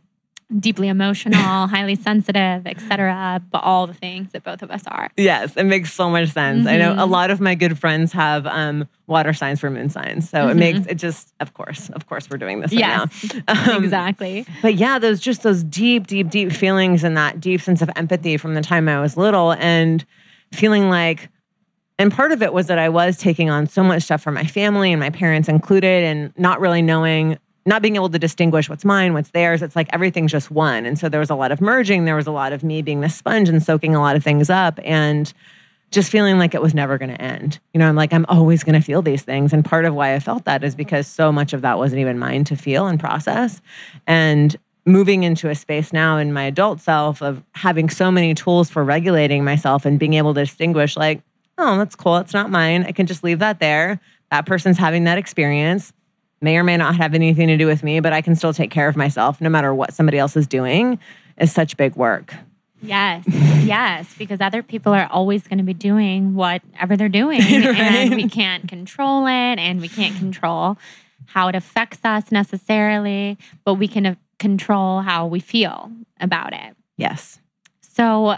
deeply 0.57 0.87
emotional, 0.87 1.67
highly 1.67 1.95
sensitive, 1.95 2.65
etc. 2.65 3.41
But 3.51 3.59
all 3.63 3.85
the 3.87 3.93
things 3.93 4.31
that 4.31 4.43
both 4.43 4.61
of 4.61 4.71
us 4.71 4.83
are. 4.87 5.09
yes, 5.17 5.55
it 5.55 5.63
makes 5.65 5.93
so 5.93 6.09
much 6.09 6.29
sense. 6.29 6.65
I 6.65 6.77
know 6.77 6.91
a 6.93 7.05
Mhm. 7.05 7.09
lot 7.09 7.29
of 7.31 7.39
my 7.39 7.53
good 7.55 7.77
friends 7.77 8.11
have 8.13 8.47
um, 8.47 8.87
water 9.07 9.33
signs 9.33 9.59
for 9.59 9.69
moon 9.69 9.89
signs. 9.89 10.29
So 10.29 10.47
it 10.47 10.53
Mhm. 10.55 10.59
makes 10.59 10.87
it 10.87 10.95
just, 10.95 11.33
of 11.39 11.53
course, 11.53 11.89
of 11.89 12.07
course, 12.07 12.29
we're 12.29 12.37
doing 12.37 12.61
this 12.61 12.71
right 12.71 12.79
now. 12.79 13.05
Um, 13.47 13.83
exactly. 13.83 14.45
But 14.61 14.75
yeah, 14.75 14.97
those 14.99 15.19
just 15.19 15.43
those 15.43 15.63
deep, 15.63 16.07
deep, 16.07 16.29
deep 16.29 16.51
feelings 16.51 17.03
and 17.03 17.15
that 17.17 17.39
deep 17.39 17.61
sense 17.61 17.81
of 17.81 17.89
empathy 17.95 18.37
from 18.37 18.53
the 18.55 18.61
time 18.61 18.87
I 18.89 18.99
was 19.01 19.17
little 19.17 19.53
and 19.53 20.03
feeling 20.51 20.89
like, 20.89 21.29
and 21.99 22.11
part 22.11 22.31
of 22.31 22.41
it 22.41 22.53
was 22.53 22.67
that 22.67 22.79
I 22.79 22.89
was 22.89 23.17
taking 23.17 23.49
on 23.49 23.67
so 23.67 23.83
much 23.83 24.03
stuff 24.03 24.21
from 24.21 24.33
my 24.33 24.45
family 24.45 24.91
and 24.91 24.99
my 24.99 25.09
parents 25.09 25.47
included, 25.49 26.03
and 26.05 26.33
not 26.37 26.59
really 26.59 26.81
knowing, 26.81 27.37
not 27.65 27.81
being 27.81 27.95
able 27.95 28.09
to 28.09 28.19
distinguish 28.19 28.69
what's 28.69 28.85
mine, 28.85 29.13
what's 29.13 29.31
theirs. 29.31 29.61
It's 29.61 29.75
like 29.75 29.89
everything's 29.91 30.31
just 30.31 30.49
one. 30.49 30.85
And 30.85 30.97
so 30.97 31.09
there 31.09 31.19
was 31.19 31.29
a 31.29 31.35
lot 31.35 31.51
of 31.51 31.61
merging. 31.61 32.05
There 32.05 32.15
was 32.15 32.27
a 32.27 32.31
lot 32.31 32.53
of 32.53 32.63
me 32.63 32.81
being 32.81 33.01
the 33.01 33.09
sponge 33.09 33.49
and 33.49 33.61
soaking 33.61 33.95
a 33.95 34.01
lot 34.01 34.15
of 34.15 34.23
things 34.23 34.49
up. 34.49 34.79
And 34.83 35.31
just 35.91 36.11
feeling 36.11 36.37
like 36.37 36.53
it 36.53 36.61
was 36.61 36.73
never 36.73 36.97
going 36.97 37.09
to 37.09 37.21
end. 37.21 37.59
You 37.73 37.79
know, 37.79 37.89
I'm 37.89 37.95
like, 37.95 38.13
I'm 38.13 38.25
always 38.29 38.63
going 38.63 38.79
to 38.79 38.85
feel 38.85 39.01
these 39.01 39.23
things. 39.23 39.53
And 39.53 39.65
part 39.65 39.85
of 39.85 39.95
why 39.95 40.13
I 40.13 40.19
felt 40.19 40.45
that 40.45 40.63
is 40.63 40.75
because 40.75 41.07
so 41.07 41.31
much 41.31 41.53
of 41.53 41.61
that 41.61 41.77
wasn't 41.77 42.01
even 42.01 42.19
mine 42.19 42.43
to 42.45 42.55
feel 42.55 42.87
and 42.87 42.99
process. 42.99 43.61
And 44.05 44.55
moving 44.85 45.23
into 45.23 45.49
a 45.49 45.55
space 45.55 45.91
now 45.91 46.17
in 46.17 46.31
my 46.31 46.43
adult 46.43 46.79
self 46.79 47.21
of 47.21 47.43
having 47.53 47.89
so 47.89 48.11
many 48.11 48.33
tools 48.33 48.69
for 48.69 48.83
regulating 48.83 49.43
myself 49.43 49.85
and 49.85 49.99
being 49.99 50.13
able 50.13 50.33
to 50.33 50.41
distinguish, 50.41 50.95
like, 50.95 51.21
oh, 51.57 51.77
that's 51.77 51.95
cool. 51.95 52.17
It's 52.17 52.33
not 52.33 52.49
mine. 52.49 52.85
I 52.85 52.91
can 52.91 53.05
just 53.05 53.23
leave 53.23 53.39
that 53.39 53.59
there. 53.59 53.99
That 54.31 54.45
person's 54.45 54.77
having 54.77 55.05
that 55.05 55.17
experience. 55.17 55.91
May 56.41 56.57
or 56.57 56.63
may 56.63 56.77
not 56.77 56.95
have 56.95 57.13
anything 57.13 57.47
to 57.47 57.57
do 57.57 57.67
with 57.67 57.83
me, 57.83 57.99
but 57.99 58.13
I 58.13 58.21
can 58.21 58.35
still 58.35 58.53
take 58.53 58.71
care 58.71 58.87
of 58.87 58.95
myself 58.95 59.41
no 59.41 59.49
matter 59.49 59.73
what 59.73 59.93
somebody 59.93 60.17
else 60.17 60.37
is 60.37 60.47
doing 60.47 60.99
is 61.37 61.51
such 61.51 61.75
big 61.77 61.95
work. 61.95 62.33
Yes, 62.81 63.25
yes, 63.27 64.13
because 64.17 64.39
other 64.39 64.63
people 64.63 64.93
are 64.93 65.07
always 65.11 65.45
going 65.45 65.57
to 65.57 65.65
be 65.65 65.73
doing 65.73 66.33
whatever 66.33 66.95
they're 66.95 67.09
doing, 67.09 67.41
and 67.43 68.15
we 68.15 68.29
can't 68.29 68.69
control 68.69 69.27
it, 69.27 69.59
and 69.59 69.81
we 69.81 69.89
can't 69.89 70.17
control 70.17 70.77
how 71.25 71.49
it 71.49 71.55
affects 71.55 71.99
us 72.03 72.31
necessarily, 72.31 73.37
but 73.65 73.75
we 73.75 73.87
can 73.87 74.05
uh, 74.05 74.15
control 74.39 75.01
how 75.01 75.27
we 75.27 75.39
feel 75.39 75.91
about 76.21 76.53
it. 76.53 76.75
Yes. 76.95 77.39
So, 77.81 78.37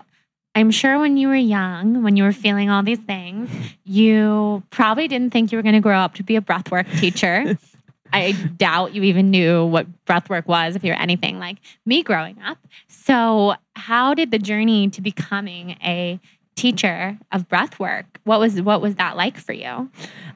I'm 0.54 0.72
sure 0.72 1.00
when 1.00 1.18
you 1.18 1.30
were 1.30 1.36
young, 1.36 2.04
when 2.04 2.18
you 2.18 2.24
were 2.24 2.34
feeling 2.34 2.70
all 2.70 2.84
these 2.84 3.00
things, 3.00 3.50
you 3.86 4.64
probably 4.70 5.08
didn't 5.08 5.32
think 5.32 5.52
you 5.52 5.58
were 5.58 5.62
going 5.62 5.76
to 5.76 5.82
grow 5.82 5.98
up 5.98 6.16
to 6.16 6.24
be 6.24 6.36
a 6.36 6.42
breathwork 6.42 6.92
teacher. 7.00 7.58
I 8.14 8.32
doubt 8.32 8.94
you 8.94 9.04
even 9.04 9.32
knew 9.32 9.66
what 9.66 9.88
breathwork 10.06 10.46
was 10.46 10.76
if 10.76 10.84
you're 10.84 11.00
anything 11.00 11.40
like 11.40 11.58
me 11.86 12.04
growing 12.04 12.42
up. 12.42 12.58
So, 12.88 13.56
how 13.76 14.14
did 14.14 14.32
the 14.32 14.40
journey 14.40 14.90
to 14.90 15.02
becoming 15.02 15.72
a 15.84 16.20
teacher 16.56 17.18
of 17.32 17.48
breathwork? 17.48 18.06
What 18.24 18.40
was 18.40 18.62
what 18.62 18.82
was 18.82 18.96
that 18.96 19.18
like 19.18 19.38
for 19.38 19.54
you? 19.54 19.90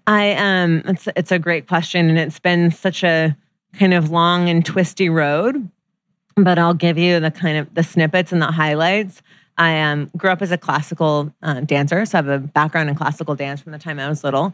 I 0.08 0.34
um 0.34 0.84
it's 0.86 1.08
it's 1.16 1.32
a 1.32 1.40
great 1.40 1.68
question 1.68 2.10
and 2.10 2.18
it's 2.18 2.40
been 2.40 2.72
such 2.72 3.04
a 3.04 3.36
kind 3.78 3.94
of 3.94 4.10
long 4.10 4.50
and 4.50 4.66
twisty 4.66 5.10
road, 5.10 5.70
but 6.36 6.58
I'll 6.58 6.74
give 6.74 6.98
you 6.98 7.20
the 7.20 7.32
kind 7.32 7.58
of 7.58 7.74
the 7.74 7.84
snippets 7.84 8.32
and 8.32 8.42
the 8.42 8.48
highlights. 8.48 9.22
I 9.58 9.80
um, 9.82 10.12
grew 10.18 10.32
up 10.32 10.42
as 10.42 10.52
a 10.52 10.58
classical 10.58 11.34
uh, 11.42 11.62
dancer, 11.62 12.06
so 12.06 12.18
I 12.18 12.22
have 12.22 12.28
a 12.28 12.40
background 12.40 12.90
in 12.90 12.96
classical 12.96 13.36
dance 13.36 13.62
from 13.62 13.72
the 13.72 13.80
time 13.80 14.00
I 14.00 14.10
was 14.10 14.24
little. 14.24 14.54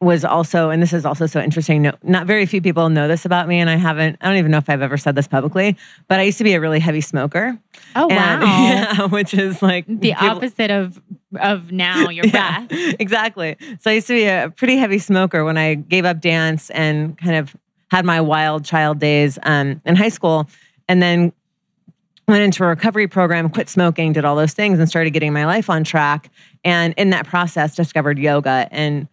Was 0.00 0.24
also, 0.24 0.70
and 0.70 0.80
this 0.80 0.92
is 0.92 1.04
also 1.04 1.26
so 1.26 1.40
interesting. 1.40 1.82
No, 1.82 1.92
not 2.04 2.24
very 2.28 2.46
few 2.46 2.62
people 2.62 2.88
know 2.88 3.08
this 3.08 3.24
about 3.24 3.48
me, 3.48 3.58
and 3.58 3.68
I 3.68 3.74
haven't. 3.74 4.16
I 4.20 4.28
don't 4.28 4.36
even 4.36 4.52
know 4.52 4.58
if 4.58 4.70
I've 4.70 4.80
ever 4.80 4.96
said 4.96 5.16
this 5.16 5.26
publicly, 5.26 5.76
but 6.06 6.20
I 6.20 6.22
used 6.22 6.38
to 6.38 6.44
be 6.44 6.54
a 6.54 6.60
really 6.60 6.78
heavy 6.78 7.00
smoker. 7.00 7.58
Oh 7.96 8.08
And- 8.08 8.42
wow. 8.42 8.42
yeah, 8.62 9.06
which 9.06 9.34
is 9.34 9.60
like 9.60 9.86
The 9.88 10.12
people- 10.14 10.28
opposite 10.28 10.70
of 10.70 11.02
of 11.40 11.72
now 11.72 12.10
your 12.10 12.24
Yeah, 12.32 12.64
breath. 12.64 12.94
exactly. 13.00 13.56
So 13.80 13.90
I 13.90 13.94
used 13.94 14.06
to 14.06 14.14
be 14.14 14.26
a 14.26 14.52
pretty 14.56 14.76
heavy 14.76 15.00
smoker 15.00 15.44
when 15.44 15.58
I 15.58 15.74
gave 15.74 16.04
up 16.04 16.20
dance 16.20 16.70
and 16.70 17.18
kind 17.18 17.34
of 17.34 17.56
had 17.90 18.04
my 18.04 18.20
wild 18.20 18.64
child 18.64 19.00
days 19.00 19.36
um, 19.42 19.82
in 19.84 19.96
high 19.96 20.10
school, 20.10 20.48
and 20.88 21.02
then 21.02 21.32
went 22.28 22.42
into 22.42 22.62
a 22.62 22.68
recovery 22.68 23.08
program, 23.08 23.48
quit 23.50 23.68
smoking, 23.68 24.12
did 24.12 24.24
all 24.24 24.36
those 24.36 24.52
things, 24.54 24.78
and 24.78 24.88
started 24.88 25.10
getting 25.10 25.32
my 25.32 25.44
life 25.44 25.68
on 25.68 25.82
track. 25.82 26.30
And 26.64 26.94
in 26.96 27.10
that 27.10 27.26
process, 27.26 27.74
discovered 27.74 28.18
yoga. 28.18 28.68
And 28.70 29.08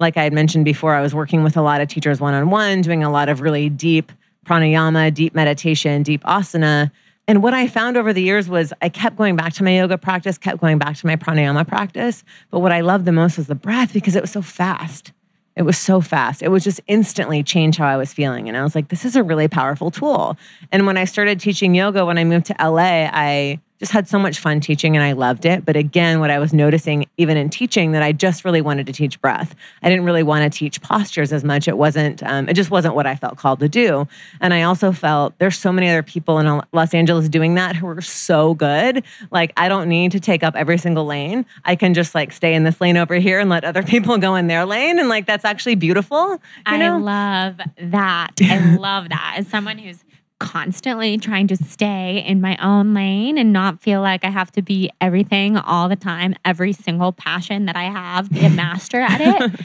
like 0.00 0.16
I 0.16 0.24
had 0.24 0.32
mentioned 0.32 0.64
before, 0.64 0.94
I 0.94 1.00
was 1.00 1.14
working 1.14 1.44
with 1.44 1.56
a 1.56 1.62
lot 1.62 1.80
of 1.80 1.88
teachers 1.88 2.20
one 2.20 2.34
on 2.34 2.50
one, 2.50 2.80
doing 2.80 3.04
a 3.04 3.10
lot 3.10 3.28
of 3.28 3.40
really 3.40 3.68
deep 3.68 4.12
pranayama, 4.44 5.12
deep 5.12 5.34
meditation, 5.34 6.02
deep 6.02 6.22
asana. 6.24 6.90
And 7.26 7.42
what 7.42 7.54
I 7.54 7.68
found 7.68 7.96
over 7.96 8.12
the 8.12 8.22
years 8.22 8.48
was 8.48 8.72
I 8.82 8.88
kept 8.88 9.16
going 9.16 9.36
back 9.36 9.54
to 9.54 9.64
my 9.64 9.76
yoga 9.76 9.96
practice, 9.96 10.36
kept 10.36 10.60
going 10.60 10.78
back 10.78 10.96
to 10.96 11.06
my 11.06 11.16
pranayama 11.16 11.66
practice. 11.66 12.22
But 12.50 12.60
what 12.60 12.72
I 12.72 12.80
loved 12.80 13.06
the 13.06 13.12
most 13.12 13.38
was 13.38 13.46
the 13.46 13.54
breath 13.54 13.92
because 13.92 14.14
it 14.14 14.20
was 14.20 14.30
so 14.30 14.42
fast. 14.42 15.12
It 15.56 15.62
was 15.62 15.78
so 15.78 16.00
fast. 16.00 16.42
It 16.42 16.48
was 16.48 16.64
just 16.64 16.80
instantly 16.88 17.42
change 17.42 17.76
how 17.76 17.86
I 17.86 17.96
was 17.96 18.12
feeling. 18.12 18.48
And 18.48 18.56
I 18.56 18.62
was 18.62 18.74
like, 18.74 18.88
this 18.88 19.04
is 19.04 19.14
a 19.14 19.22
really 19.22 19.48
powerful 19.48 19.90
tool. 19.90 20.36
And 20.72 20.86
when 20.86 20.96
I 20.96 21.04
started 21.04 21.38
teaching 21.38 21.74
yoga, 21.74 22.04
when 22.04 22.18
I 22.18 22.24
moved 22.24 22.46
to 22.46 22.56
LA, 22.60 23.08
I 23.12 23.60
just 23.84 23.92
had 23.92 24.08
so 24.08 24.18
much 24.18 24.38
fun 24.38 24.60
teaching 24.60 24.96
and 24.96 25.04
I 25.04 25.12
loved 25.12 25.44
it. 25.44 25.66
But 25.66 25.76
again, 25.76 26.18
what 26.18 26.30
I 26.30 26.38
was 26.38 26.54
noticing, 26.54 27.04
even 27.18 27.36
in 27.36 27.50
teaching, 27.50 27.92
that 27.92 28.02
I 28.02 28.12
just 28.12 28.42
really 28.42 28.62
wanted 28.62 28.86
to 28.86 28.94
teach 28.94 29.20
breath. 29.20 29.54
I 29.82 29.90
didn't 29.90 30.06
really 30.06 30.22
want 30.22 30.50
to 30.50 30.58
teach 30.58 30.80
postures 30.80 31.34
as 31.34 31.44
much. 31.44 31.68
It 31.68 31.76
wasn't, 31.76 32.22
um, 32.22 32.48
it 32.48 32.54
just 32.54 32.70
wasn't 32.70 32.94
what 32.94 33.06
I 33.06 33.14
felt 33.14 33.36
called 33.36 33.60
to 33.60 33.68
do. 33.68 34.08
And 34.40 34.54
I 34.54 34.62
also 34.62 34.90
felt 34.90 35.38
there's 35.38 35.58
so 35.58 35.70
many 35.70 35.90
other 35.90 36.02
people 36.02 36.38
in 36.38 36.62
Los 36.72 36.94
Angeles 36.94 37.28
doing 37.28 37.56
that 37.56 37.76
who 37.76 37.86
are 37.86 38.00
so 38.00 38.54
good. 38.54 39.04
Like, 39.30 39.52
I 39.58 39.68
don't 39.68 39.90
need 39.90 40.12
to 40.12 40.20
take 40.20 40.42
up 40.42 40.56
every 40.56 40.78
single 40.78 41.04
lane. 41.04 41.44
I 41.66 41.76
can 41.76 41.92
just 41.92 42.14
like 42.14 42.32
stay 42.32 42.54
in 42.54 42.64
this 42.64 42.80
lane 42.80 42.96
over 42.96 43.16
here 43.16 43.38
and 43.38 43.50
let 43.50 43.64
other 43.64 43.82
people 43.92 44.16
go 44.16 44.34
in 44.34 44.46
their 44.46 44.64
lane. 44.64 44.98
And 44.98 45.10
like, 45.10 45.26
that's 45.26 45.44
actually 45.44 45.74
beautiful. 45.74 46.40
I 46.64 46.78
know? 46.78 46.96
love 46.96 47.60
that. 47.76 48.30
I 48.40 48.76
love 48.76 49.10
that. 49.10 49.34
As 49.36 49.46
someone 49.48 49.76
who's 49.76 50.02
constantly 50.44 51.16
trying 51.16 51.46
to 51.46 51.56
stay 51.56 52.22
in 52.26 52.38
my 52.38 52.54
own 52.58 52.92
lane 52.92 53.38
and 53.38 53.50
not 53.50 53.80
feel 53.80 54.02
like 54.02 54.26
I 54.26 54.30
have 54.30 54.52
to 54.52 54.62
be 54.62 54.90
everything 55.00 55.56
all 55.56 55.88
the 55.88 55.96
time, 55.96 56.34
every 56.44 56.74
single 56.74 57.12
passion 57.12 57.64
that 57.64 57.76
I 57.76 57.84
have, 57.84 58.28
be 58.28 58.44
a 58.44 58.50
master 58.50 59.00
at 59.00 59.20
it, 59.22 59.60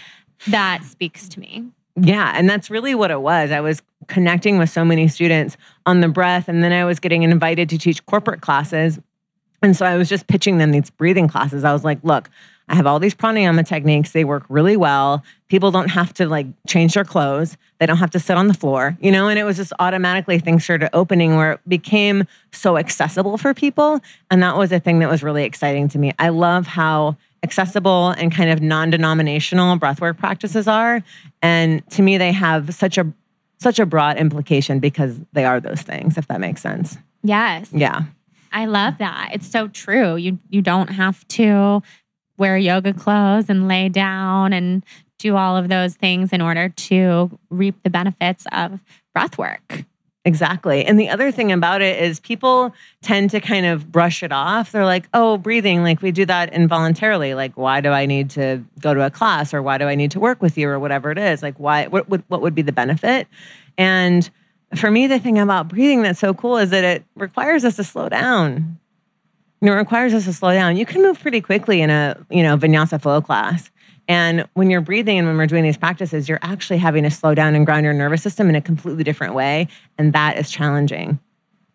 that 0.48 0.86
speaks 0.86 1.28
to 1.30 1.40
me. 1.42 1.66
Yeah, 1.98 2.32
and 2.34 2.50
that's 2.50 2.70
really 2.70 2.96
what 2.96 3.12
it 3.12 3.20
was. 3.20 3.52
I 3.52 3.60
was 3.60 3.82
connecting 4.08 4.58
with 4.58 4.70
so 4.70 4.86
many 4.86 5.10
students 5.10 5.58
on 5.86 6.00
the 6.00 6.08
breath, 6.08 6.48
and 6.48 6.64
then 6.64 6.72
I 6.72 6.86
was 6.86 6.98
getting 7.02 7.24
invited 7.24 7.68
to 7.70 7.78
teach 7.78 8.06
corporate 8.06 8.40
classes. 8.40 9.00
And 9.62 9.76
so 9.76 9.86
I 9.86 9.98
was 9.98 10.08
just 10.08 10.28
pitching 10.28 10.60
them 10.60 10.72
these 10.72 10.90
breathing 10.90 11.28
classes. 11.28 11.66
I 11.66 11.74
was 11.74 11.84
like, 11.84 12.00
look, 12.04 12.30
I 12.70 12.76
have 12.76 12.86
all 12.86 13.00
these 13.00 13.16
pranayama 13.16 13.66
techniques. 13.66 14.12
They 14.12 14.24
work 14.24 14.44
really 14.48 14.78
well. 14.78 15.24
People 15.50 15.72
don't 15.72 15.90
have 15.90 16.14
to 16.16 16.28
like 16.28 16.46
change 16.68 16.94
their 16.94 17.04
clothes. 17.04 17.58
They 17.80 17.86
don't 17.86 17.98
have 17.98 18.12
to 18.12 18.20
sit 18.20 18.38
on 18.38 18.48
the 18.48 18.54
floor, 18.54 18.96
you 19.02 19.12
know? 19.12 19.28
And 19.28 19.40
it 19.40 19.44
was 19.44 19.58
just 19.58 19.74
automatically 19.80 20.38
things 20.40 20.64
started 20.64 20.90
opening 20.94 21.36
where 21.36 21.54
it 21.54 21.62
became 21.68 22.26
so 22.52 22.78
accessible 22.78 23.38
for 23.38 23.54
people. 23.54 24.00
And 24.30 24.44
that 24.44 24.56
was 24.56 24.72
a 24.72 24.80
thing 24.80 25.00
that 25.00 25.10
was 25.10 25.24
really 25.24 25.44
exciting 25.44 25.88
to 25.90 25.98
me. 25.98 26.14
I 26.20 26.30
love 26.30 26.68
how 26.68 27.18
accessible 27.42 28.10
and 28.10 28.32
kind 28.32 28.50
of 28.50 28.62
non-denominational 28.62 29.78
breathwork 29.80 30.18
practices 30.18 30.68
are. 30.68 31.02
And 31.42 31.88
to 31.92 32.02
me, 32.02 32.18
they 32.18 32.32
have 32.32 32.74
such 32.76 32.98
a 32.98 33.12
such 33.62 33.80
a 33.80 33.86
broad 33.86 34.18
implication 34.18 34.80
because 34.80 35.20
they 35.34 35.44
are 35.44 35.60
those 35.60 35.82
things, 35.82 36.18
if 36.18 36.28
that 36.28 36.40
makes 36.40 36.62
sense. 36.62 36.98
Yes. 37.24 37.70
Yeah. 37.74 38.04
I 38.52 38.66
love 38.66 38.98
that. 39.00 39.30
It's 39.34 39.50
so 39.50 39.68
true. 39.68 40.16
You 40.16 40.40
you 40.50 40.62
don't 40.62 40.90
have 40.90 41.28
to 41.30 41.84
wear 42.40 42.58
yoga 42.58 42.94
clothes 42.94 43.46
and 43.50 43.68
lay 43.68 43.90
down 43.90 44.54
and 44.54 44.84
do 45.18 45.36
all 45.36 45.58
of 45.58 45.68
those 45.68 45.96
things 45.96 46.34
in 46.34 46.42
order 46.42 46.70
to 46.70 47.38
reap 47.50 47.76
the 47.84 47.90
benefits 47.90 48.46
of 48.52 48.80
breath 49.14 49.38
work. 49.38 49.84
Exactly. 50.26 50.86
And 50.86 51.00
the 51.00 51.10
other 51.10 51.32
thing 51.32 51.52
about 51.52 51.82
it 51.82 52.02
is 52.02 52.20
people 52.20 52.74
tend 53.02 53.30
to 53.32 53.40
kind 53.40 53.66
of 53.66 53.92
brush 53.92 54.22
it 54.22 54.32
off. 54.32 54.72
They're 54.72 54.86
like, 54.86 55.08
oh, 55.14 55.38
breathing, 55.38 55.82
like 55.82 56.02
we 56.02 56.12
do 56.12 56.26
that 56.26 56.54
involuntarily. 56.54 57.34
Like, 57.34 57.54
why 57.56 57.82
do 57.82 57.90
I 57.90 58.06
need 58.06 58.30
to 58.32 58.64
go 58.80 58.94
to 58.94 59.06
a 59.06 59.10
class 59.10 59.54
or 59.54 59.62
why 59.62 59.78
do 59.78 59.86
I 59.86 59.96
need 59.96 60.12
to 60.12 60.20
work 60.20 60.42
with 60.42 60.58
you 60.58 60.70
or 60.70 60.80
whatever 60.80 61.12
it 61.12 61.18
is? 61.18 61.42
Like, 61.42 61.58
why, 61.58 61.88
what, 61.88 62.10
what, 62.10 62.22
what 62.28 62.42
would 62.42 62.54
be 62.54 62.62
the 62.62 62.74
benefit? 62.74 63.28
And 63.78 64.30
for 64.76 64.92
me, 64.92 65.08
the 65.08 65.20
thing 65.20 65.40
about 65.40 65.70
breathing 65.70 66.02
that's 66.04 66.20
so 66.20 66.34
cool 66.34 66.58
is 66.58 66.70
that 66.70 66.84
it 66.84 67.06
requires 67.16 67.64
us 67.64 67.78
to 67.78 67.84
slow 67.84 68.10
down 68.10 68.78
you 69.62 69.66
know, 69.68 69.74
it 69.74 69.78
requires 69.78 70.14
us 70.14 70.26
to 70.26 70.34
slow 70.34 70.52
down. 70.52 70.78
You 70.78 70.86
can 70.86 71.02
move 71.02 71.20
pretty 71.20 71.42
quickly 71.42 71.82
in 71.82 71.90
a, 71.90 72.16
you 72.30 72.44
know, 72.44 72.58
vinyasa 72.58 73.02
flow 73.02 73.22
class. 73.22 73.70
And 74.08 74.48
when 74.54 74.70
you're 74.70 74.82
breathing 74.82 75.20
and 75.20 75.28
when 75.28 75.38
we're 75.38 75.46
doing 75.46 75.64
these 75.64 75.78
practices, 75.78 76.28
you're 76.28 76.40
actually 76.42 76.80
having 76.80 77.04
to 77.04 77.12
slow 77.12 77.36
down 77.36 77.54
and 77.56 77.66
ground 77.66 77.84
your 77.84 77.94
nervous 77.94 78.24
system 78.24 78.50
in 78.50 78.56
a 78.56 78.62
completely 78.62 79.04
different 79.04 79.36
way. 79.36 79.68
And 79.98 80.14
that 80.14 80.38
is 80.38 80.50
challenging. 80.50 81.20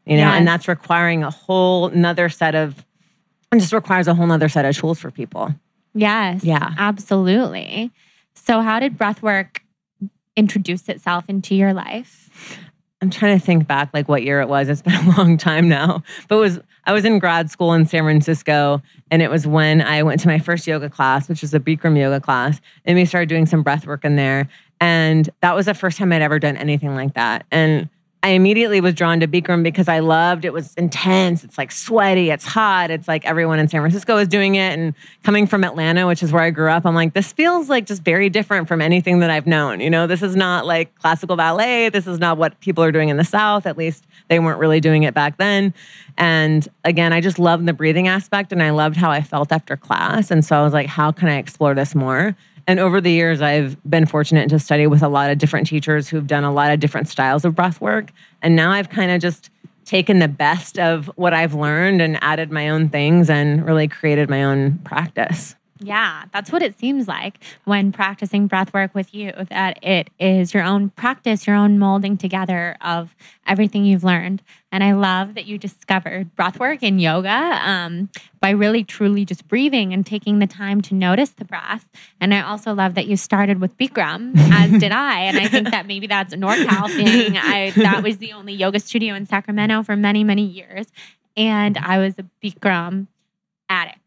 You 0.07 0.17
know, 0.17 0.25
yes. 0.25 0.35
and 0.39 0.47
that's 0.47 0.69
requiring 0.69 1.23
a 1.23 1.31
whole 1.31 1.91
nother 1.91 2.29
set 2.29 2.55
of 2.55 2.85
and 3.51 3.61
just 3.61 3.73
requires 3.73 4.09
a 4.09 4.15
whole 4.15 4.27
nother 4.27 4.49
set 4.49 4.65
of 4.65 4.77
tools 4.77 4.99
for 4.99 5.11
people. 5.11 5.55
Yes. 5.95 6.43
Yeah. 6.43 6.75
Absolutely. 6.77 7.93
So 8.35 8.61
how 8.61 8.81
did 8.81 8.99
breath 8.99 9.23
work 9.23 9.63
introduce 10.37 10.89
itself 10.89 11.25
into 11.29 11.55
your 11.55 11.73
life? 11.73 12.59
I'm 13.05 13.11
trying 13.11 13.39
to 13.39 13.45
think 13.45 13.67
back 13.67 13.91
like 13.93 14.09
what 14.09 14.23
year 14.23 14.41
it 14.41 14.49
was. 14.49 14.71
It's 14.71 14.81
been 14.81 14.95
a 14.95 15.17
long 15.19 15.37
time 15.37 15.69
now. 15.69 16.03
But 16.27 16.39
was 16.39 16.59
I 16.87 16.95
was 16.95 17.05
in 17.05 17.19
grad 17.19 17.51
school 17.51 17.75
in 17.75 17.85
San 17.85 18.03
Francisco 18.03 18.81
and 19.11 19.21
it 19.21 19.31
was 19.31 19.47
when 19.47 19.83
I 19.83 20.03
went 20.03 20.21
to 20.21 20.29
my 20.29 20.39
first 20.39 20.67
yoga 20.67 20.89
class, 20.89 21.29
which 21.29 21.43
was 21.43 21.53
a 21.53 21.61
Bikram 21.61 21.99
yoga 21.99 22.19
class, 22.19 22.63
and 22.87 22.97
we 22.97 23.05
started 23.05 23.29
doing 23.29 23.45
some 23.45 23.63
breath 23.63 23.87
work 23.87 24.07
in 24.07 24.17
there. 24.17 24.49
And 24.81 25.29
that 25.43 25.55
was 25.55 25.67
the 25.67 25.75
first 25.75 25.99
time 25.99 26.15
I'd 26.15 26.23
ever 26.23 26.39
done 26.39 26.57
anything 26.57 26.95
like 26.95 27.13
that. 27.13 27.45
And 27.51 27.91
I 28.25 28.29
immediately 28.29 28.81
was 28.81 28.95
drawn 28.95 29.21
to 29.21 29.29
Bikram 29.29 29.63
because 29.63 29.87
I 29.87 29.99
loved 29.99 30.47
it 30.47 30.53
was 30.55 30.73
intense. 30.77 31.45
It's 31.45 31.59
like 31.59 31.71
sweaty, 31.71 32.31
it's 32.31 32.47
hot. 32.47 32.91
It's 32.91 33.07
like 33.07 33.27
everyone 33.27 33.59
in 33.59 33.69
San 33.69 33.83
Francisco 33.83 34.17
is 34.17 34.29
doing 34.29 34.55
it. 34.55 34.73
And 34.73 34.95
coming 35.25 35.47
from 35.47 35.63
Atlanta, 35.63 36.07
which 36.07 36.23
is 36.23 36.33
where 36.33 36.43
I 36.43 36.49
grew 36.49 36.71
up, 36.71 36.87
I'm 36.87 36.95
like, 36.95 37.13
this 37.13 37.35
feels 37.35 37.69
like 37.69 37.85
just 37.85 38.03
very 38.03 38.31
different 38.31 38.67
from 38.67 38.81
anything 38.81 39.21
that 39.21 39.29
I've 39.29 39.47
known. 39.47 39.81
You 39.81 39.91
know, 39.91 40.07
this 40.07 40.23
is 40.23 40.37
not 40.37 40.65
like 40.65 40.95
classical 41.01 41.37
ballet. 41.37 41.91
This 41.91 42.07
is 42.07 42.19
not 42.19 42.39
what 42.39 42.59
people 42.61 42.83
are 42.83 42.91
doing 42.91 43.11
in 43.11 43.19
the 43.19 43.25
South. 43.25 43.67
At 43.67 43.77
least 43.77 44.07
they 44.29 44.39
weren't 44.39 44.59
really 44.59 44.81
doing 44.81 45.03
it 45.03 45.13
back 45.13 45.37
then. 45.37 45.75
And 46.17 46.67
again, 46.83 47.13
I 47.13 47.21
just 47.21 47.39
loved 47.39 47.67
the 47.67 47.75
breathing 47.75 48.09
aspect 48.09 48.53
and 48.53 48.63
I 48.63 48.71
loved 48.71 48.97
how 48.97 49.11
I 49.11 49.21
felt 49.21 49.53
after 49.53 49.77
class. 49.77 50.31
And 50.31 50.43
so 50.43 50.57
I 50.57 50.63
was 50.63 50.73
like, 50.73 50.87
how 50.87 51.13
can 51.13 51.29
I 51.29 51.37
explore 51.37 51.75
this 51.75 51.95
more? 51.95 52.35
And 52.67 52.81
over 52.81 53.01
the 53.01 53.11
years, 53.11 53.43
I've 53.43 53.77
been 53.89 54.07
fortunate 54.07 54.49
to 54.51 54.59
study 54.59 54.87
with 54.87 55.03
a 55.03 55.09
lot 55.09 55.31
of 55.31 55.39
different 55.39 55.67
teachers 55.67 56.09
who've 56.09 56.27
done 56.27 56.45
a 56.45 56.53
lot 56.53 56.73
of 56.73 56.81
different 56.81 57.09
styles 57.09 57.45
of 57.45 57.55
breath 57.55 57.81
work. 57.81 58.11
And 58.43 58.57
now 58.57 58.71
I've 58.71 58.89
kind 58.89 59.11
of 59.11 59.21
just 59.21 59.51
taken 59.85 60.19
the 60.19 60.29
best 60.29 60.79
of 60.79 61.11
what 61.17 61.35
I've 61.35 61.55
learned 61.55 62.01
and 62.01 62.19
added 62.23 62.51
my 62.51 62.71
own 62.71 62.89
things 62.89 63.29
and 63.29 63.65
really 63.67 63.87
created 63.87 64.31
my 64.31 64.45
own 64.45 64.79
practice. 64.79 65.55
Yeah, 65.85 66.25
that's 66.33 66.51
what 66.51 66.63
it 66.63 66.79
seems 66.79 67.07
like 67.07 67.39
when 67.65 67.93
practicing 67.93 68.47
breath 68.47 68.73
work 68.73 68.95
with 68.95 69.15
you, 69.15 69.33
that 69.51 69.79
it 69.85 70.09
is 70.19 70.55
your 70.55 70.63
own 70.63 70.91
practice, 70.91 71.47
your 71.47 71.57
own 71.57 71.79
molding 71.79 72.17
together 72.17 72.77
of 72.81 73.15
everything 73.47 73.85
you've 73.85 74.03
learned. 74.03 74.43
And 74.73 74.83
I 74.83 74.93
love 74.93 75.35
that 75.35 75.45
you 75.45 75.59
discovered 75.59 76.35
breath 76.35 76.59
work 76.59 76.83
in 76.83 76.99
yoga 76.99 77.61
um, 77.63 78.09
by 78.41 78.51
really 78.51 78.83
truly 78.83 79.25
just 79.27 79.47
breathing 79.47 79.93
and 79.93 80.07
taking 80.07 80.39
the 80.39 80.47
time 80.47 80.81
to 80.83 80.95
notice 80.95 81.31
the 81.31 81.45
breath. 81.45 81.87
And 82.21 82.33
I 82.33 82.41
also 82.41 82.73
love 82.73 82.95
that 82.95 83.07
you 83.07 83.17
started 83.17 83.61
with 83.61 83.77
Bikram, 83.77 84.33
as 84.37 84.81
did 84.81 84.91
I. 84.93 85.21
And 85.21 85.39
I 85.39 85.49
think 85.49 85.71
that 85.71 85.87
maybe 85.87 86.07
that's 86.07 86.33
a 86.33 86.37
NorCal 86.37 86.89
thing. 86.89 87.37
I, 87.37 87.73
that 87.77 88.03
was 88.03 88.19
the 88.19 88.33
only 88.33 88.55
yoga 88.55 88.81
studio 88.81 89.15
in 89.15 89.27
Sacramento 89.27 89.83
for 89.83 89.97
many, 89.97 90.25
many 90.25 90.45
years. 90.45 90.87
And 91.37 91.77
I 91.77 91.99
was 91.99 92.15
a 92.19 92.25
Bikram 92.43 93.09
addict 93.69 94.04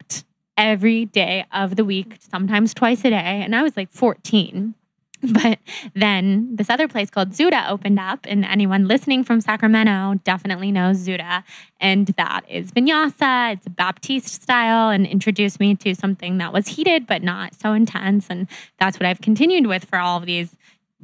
every 0.58 1.06
day 1.06 1.46
of 1.52 1.76
the 1.76 1.84
week, 1.84 2.18
sometimes 2.18 2.74
twice 2.74 3.04
a 3.04 3.10
day. 3.10 3.40
And 3.42 3.56
I 3.56 3.62
was 3.62 3.76
like 3.76 3.90
14. 3.90 4.74
But 5.32 5.58
then 5.94 6.54
this 6.54 6.70
other 6.70 6.86
place 6.86 7.10
called 7.10 7.30
Zuda 7.30 7.68
opened 7.68 7.98
up, 7.98 8.20
and 8.22 8.44
anyone 8.44 8.86
listening 8.86 9.24
from 9.24 9.40
Sacramento 9.40 10.20
definitely 10.22 10.70
knows 10.70 10.98
Zuda. 11.04 11.42
And 11.80 12.06
that 12.16 12.42
is 12.48 12.70
vinyasa, 12.70 13.54
it's 13.54 13.66
a 13.66 13.70
Baptiste 13.70 14.40
style, 14.40 14.90
and 14.90 15.04
introduced 15.04 15.58
me 15.58 15.74
to 15.74 15.92
something 15.96 16.38
that 16.38 16.52
was 16.52 16.68
heated 16.68 17.08
but 17.08 17.24
not 17.24 17.60
so 17.60 17.72
intense. 17.72 18.28
And 18.30 18.46
that's 18.78 19.00
what 19.00 19.06
I've 19.06 19.20
continued 19.20 19.66
with 19.66 19.86
for 19.86 19.98
all 19.98 20.18
of 20.18 20.26
these 20.26 20.54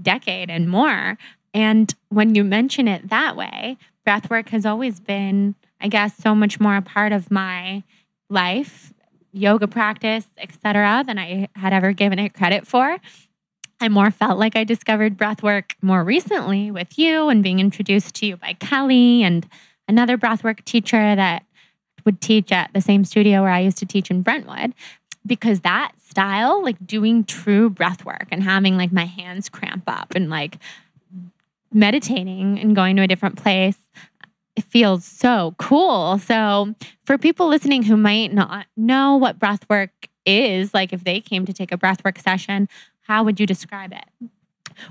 decade 0.01 0.49
and 0.49 0.69
more. 0.69 1.19
And 1.53 1.93
when 2.09 2.37
you 2.37 2.45
mention 2.45 2.87
it 2.87 3.09
that 3.09 3.35
way, 3.35 3.77
breathwork 4.07 4.51
has 4.51 4.65
always 4.65 5.01
been, 5.01 5.57
I 5.81 5.89
guess, 5.89 6.17
so 6.17 6.37
much 6.37 6.61
more 6.61 6.77
a 6.77 6.83
part 6.83 7.11
of 7.11 7.33
my 7.33 7.83
life 8.31 8.95
yoga 9.35 9.67
practice, 9.67 10.27
etc., 10.39 11.05
than 11.07 11.19
I 11.19 11.49
had 11.57 11.73
ever 11.73 11.93
given 11.93 12.19
it 12.19 12.35
credit 12.35 12.67
for. 12.67 12.99
I 13.81 13.89
more 13.89 14.11
felt 14.11 14.39
like 14.39 14.57
I 14.57 14.65
discovered 14.65 15.17
breath 15.17 15.43
work 15.43 15.75
more 15.83 16.05
recently 16.05 16.71
with 16.71 16.99
you 16.99 17.29
and 17.29 17.43
being 17.43 17.59
introduced 17.59 18.15
to 18.17 18.27
you 18.27 18.37
by 18.37 18.55
Kelly 18.55 19.23
and 19.23 19.47
another 19.89 20.17
breathwork 20.17 20.65
teacher 20.65 21.17
that 21.17 21.45
would 22.05 22.21
teach 22.21 22.53
at 22.53 22.71
the 22.73 22.81
same 22.81 23.05
studio 23.05 23.43
where 23.43 23.51
I 23.51 23.61
used 23.61 23.79
to 23.79 23.87
teach 23.87 24.11
in 24.11 24.23
Brentwood. 24.23 24.75
Because 25.27 25.61
that 25.61 25.93
style, 26.07 26.63
like 26.63 26.87
doing 26.87 27.25
true 27.25 27.71
breath 27.71 28.05
work 28.05 28.29
and 28.31 28.43
having 28.43 28.77
like 28.77 28.93
my 28.93 29.07
hands 29.07 29.49
cramp 29.49 29.85
up 29.87 30.15
and 30.15 30.31
like 30.31 30.59
meditating 31.73 32.59
and 32.61 32.77
going 32.77 32.95
to 32.97 33.03
a 33.03 33.09
different 33.09 33.37
place 33.37 33.79
it 34.57 34.65
feels 34.65 35.05
so 35.05 35.55
cool. 35.59 36.19
So, 36.19 36.75
for 37.05 37.19
people 37.19 37.49
listening 37.49 37.83
who 37.83 37.97
might 37.97 38.33
not 38.33 38.67
know 38.77 39.17
what 39.17 39.39
breath 39.39 39.69
work 39.69 39.91
is, 40.25 40.73
like 40.73 40.93
if 40.93 41.05
they 41.05 41.21
came 41.21 41.45
to 41.47 41.53
take 41.53 41.73
a 41.73 41.77
breath 41.77 42.05
work 42.05 42.19
session, 42.19 42.69
how 43.03 43.25
would 43.25 43.39
you 43.41 43.47
describe 43.47 43.93
it? 43.93 44.31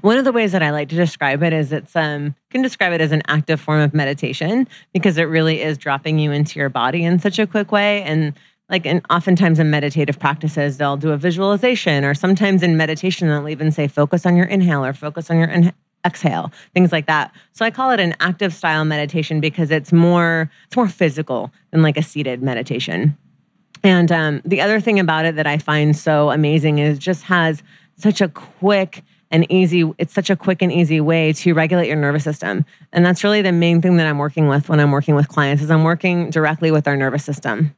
One 0.01 0.17
of 0.17 0.25
the 0.25 0.31
ways 0.31 0.51
that 0.51 0.63
I 0.63 0.71
like 0.71 0.89
to 0.89 0.95
describe 0.95 1.43
it 1.43 1.53
is 1.53 1.71
it's 1.71 1.95
um 1.95 2.35
can 2.49 2.61
describe 2.61 2.93
it 2.93 3.01
as 3.01 3.11
an 3.11 3.21
active 3.27 3.59
form 3.59 3.81
of 3.81 3.93
meditation 3.93 4.67
because 4.93 5.17
it 5.17 5.23
really 5.23 5.61
is 5.61 5.77
dropping 5.77 6.19
you 6.19 6.31
into 6.31 6.59
your 6.59 6.69
body 6.69 7.03
in 7.03 7.19
such 7.19 7.39
a 7.39 7.47
quick 7.47 7.71
way 7.71 8.01
and 8.03 8.33
like 8.69 8.85
and 8.85 9.01
oftentimes 9.09 9.59
in 9.59 9.69
meditative 9.69 10.19
practices 10.19 10.77
they'll 10.77 10.97
do 10.97 11.11
a 11.11 11.17
visualization 11.17 12.05
or 12.05 12.13
sometimes 12.13 12.63
in 12.63 12.77
meditation 12.77 13.27
they'll 13.27 13.49
even 13.49 13.71
say 13.71 13.87
focus 13.87 14.25
on 14.25 14.37
your 14.37 14.45
inhale 14.45 14.85
or 14.85 14.93
focus 14.93 15.29
on 15.29 15.37
your 15.37 15.49
in- 15.49 15.73
exhale, 16.05 16.51
things 16.73 16.91
like 16.91 17.07
that. 17.07 17.33
So 17.53 17.65
I 17.65 17.71
call 17.71 17.91
it 17.91 17.99
an 17.99 18.15
active 18.19 18.53
style 18.53 18.85
meditation 18.85 19.39
because 19.39 19.71
it's 19.71 19.91
more 19.91 20.49
it's 20.67 20.75
more 20.75 20.87
physical 20.87 21.51
than 21.71 21.81
like 21.81 21.97
a 21.97 22.03
seated 22.03 22.41
meditation. 22.41 23.17
And 23.83 24.11
um, 24.11 24.41
the 24.45 24.61
other 24.61 24.79
thing 24.79 24.99
about 24.99 25.25
it 25.25 25.35
that 25.35 25.47
I 25.47 25.57
find 25.57 25.95
so 25.95 26.31
amazing 26.31 26.79
is 26.79 26.97
just 26.97 27.23
has 27.23 27.61
such 27.97 28.21
a 28.21 28.29
quick 28.29 29.03
and 29.29 29.51
easy 29.51 29.91
it's 29.97 30.13
such 30.13 30.29
a 30.29 30.35
quick 30.35 30.61
and 30.61 30.71
easy 30.71 31.01
way 31.01 31.33
to 31.33 31.53
regulate 31.53 31.87
your 31.87 31.95
nervous 31.95 32.23
system 32.23 32.63
and 32.91 33.03
that's 33.03 33.23
really 33.23 33.41
the 33.41 33.51
main 33.51 33.81
thing 33.81 33.97
that 33.97 34.05
i'm 34.05 34.19
working 34.19 34.47
with 34.47 34.69
when 34.69 34.79
i'm 34.79 34.91
working 34.91 35.15
with 35.15 35.27
clients 35.27 35.63
is 35.63 35.71
i'm 35.71 35.83
working 35.83 36.29
directly 36.29 36.69
with 36.69 36.87
our 36.87 36.95
nervous 36.95 37.25
system 37.25 37.75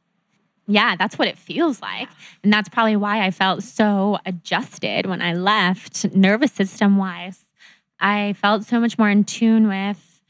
yeah, 0.66 0.96
that's 0.96 1.18
what 1.18 1.28
it 1.28 1.38
feels 1.38 1.80
like. 1.80 2.08
And 2.42 2.52
that's 2.52 2.68
probably 2.68 2.96
why 2.96 3.24
I 3.24 3.30
felt 3.30 3.62
so 3.62 4.18
adjusted 4.26 5.06
when 5.06 5.22
I 5.22 5.32
left, 5.34 6.12
nervous 6.14 6.52
system 6.52 6.96
wise. 6.96 7.45
I 8.00 8.34
felt 8.34 8.64
so 8.64 8.80
much 8.80 8.98
more 8.98 9.10
in 9.10 9.24
tune 9.24 9.68
with 9.68 10.20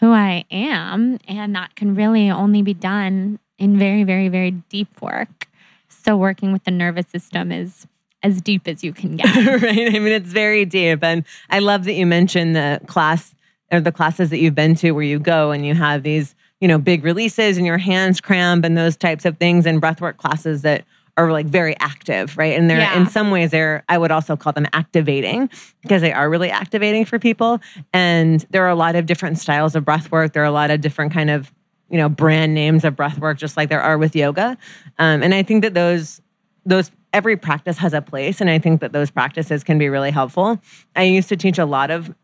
who 0.00 0.12
I 0.12 0.44
am, 0.50 1.18
and 1.26 1.54
that 1.54 1.74
can 1.74 1.94
really 1.94 2.30
only 2.30 2.62
be 2.62 2.74
done 2.74 3.38
in 3.58 3.78
very, 3.78 4.04
very, 4.04 4.28
very 4.28 4.52
deep 4.52 5.00
work. 5.02 5.48
So, 5.88 6.16
working 6.16 6.52
with 6.52 6.64
the 6.64 6.70
nervous 6.70 7.06
system 7.08 7.50
is 7.50 7.86
as 8.22 8.40
deep 8.40 8.66
as 8.66 8.82
you 8.82 8.92
can 8.92 9.16
get. 9.16 9.26
right. 9.62 9.94
I 9.94 9.98
mean, 9.98 10.12
it's 10.12 10.32
very 10.32 10.64
deep. 10.64 11.02
And 11.02 11.24
I 11.50 11.58
love 11.58 11.84
that 11.84 11.94
you 11.94 12.06
mentioned 12.06 12.56
the 12.56 12.80
class 12.86 13.34
or 13.70 13.80
the 13.80 13.92
classes 13.92 14.30
that 14.30 14.38
you've 14.38 14.54
been 14.54 14.74
to 14.76 14.92
where 14.92 15.04
you 15.04 15.18
go 15.18 15.50
and 15.50 15.64
you 15.64 15.74
have 15.74 16.02
these, 16.02 16.34
you 16.60 16.68
know, 16.68 16.78
big 16.78 17.04
releases 17.04 17.56
and 17.56 17.66
your 17.66 17.78
hands 17.78 18.20
cramp 18.20 18.64
and 18.64 18.76
those 18.76 18.96
types 18.96 19.24
of 19.24 19.38
things 19.38 19.66
and 19.66 19.80
breathwork 19.80 20.16
classes 20.16 20.62
that 20.62 20.84
are 21.18 21.32
like 21.32 21.46
very 21.46 21.76
active, 21.80 22.38
right? 22.38 22.56
And 22.58 22.70
they're 22.70 22.78
Yeah. 22.78 22.98
in 22.98 23.06
some 23.08 23.30
ways 23.30 23.50
they're 23.50 23.82
I 23.88 23.98
would 23.98 24.10
also 24.10 24.36
call 24.36 24.52
them 24.52 24.66
activating 24.72 25.50
because 25.82 26.00
they 26.00 26.12
are 26.12 26.30
really 26.30 26.50
activating 26.50 27.04
for 27.04 27.18
people. 27.18 27.60
And 27.92 28.46
there 28.50 28.64
are 28.64 28.68
a 28.70 28.74
lot 28.76 28.94
of 28.96 29.04
different 29.06 29.38
styles 29.38 29.74
of 29.74 29.84
breath 29.84 30.10
work. 30.12 30.32
There 30.32 30.42
are 30.42 30.46
a 30.46 30.50
lot 30.52 30.70
of 30.70 30.80
different 30.80 31.12
kind 31.12 31.28
of 31.30 31.52
you 31.90 31.98
know 31.98 32.08
brand 32.08 32.54
names 32.54 32.84
of 32.84 32.94
breath 32.96 33.18
work, 33.18 33.36
just 33.38 33.56
like 33.56 33.68
there 33.68 33.82
are 33.82 33.98
with 33.98 34.14
yoga. 34.14 34.56
Um, 34.98 35.22
and 35.22 35.34
I 35.34 35.42
think 35.42 35.62
that 35.62 35.74
those 35.74 36.20
those 36.64 36.90
every 37.12 37.36
practice 37.36 37.78
has 37.78 37.94
a 37.94 38.02
place, 38.02 38.40
and 38.40 38.48
I 38.50 38.58
think 38.58 38.80
that 38.80 38.92
those 38.92 39.10
practices 39.10 39.64
can 39.64 39.78
be 39.78 39.88
really 39.88 40.10
helpful. 40.10 40.60
I 40.94 41.02
used 41.04 41.28
to 41.30 41.36
teach 41.36 41.58
a 41.58 41.64
lot 41.64 41.90
of 41.90 42.14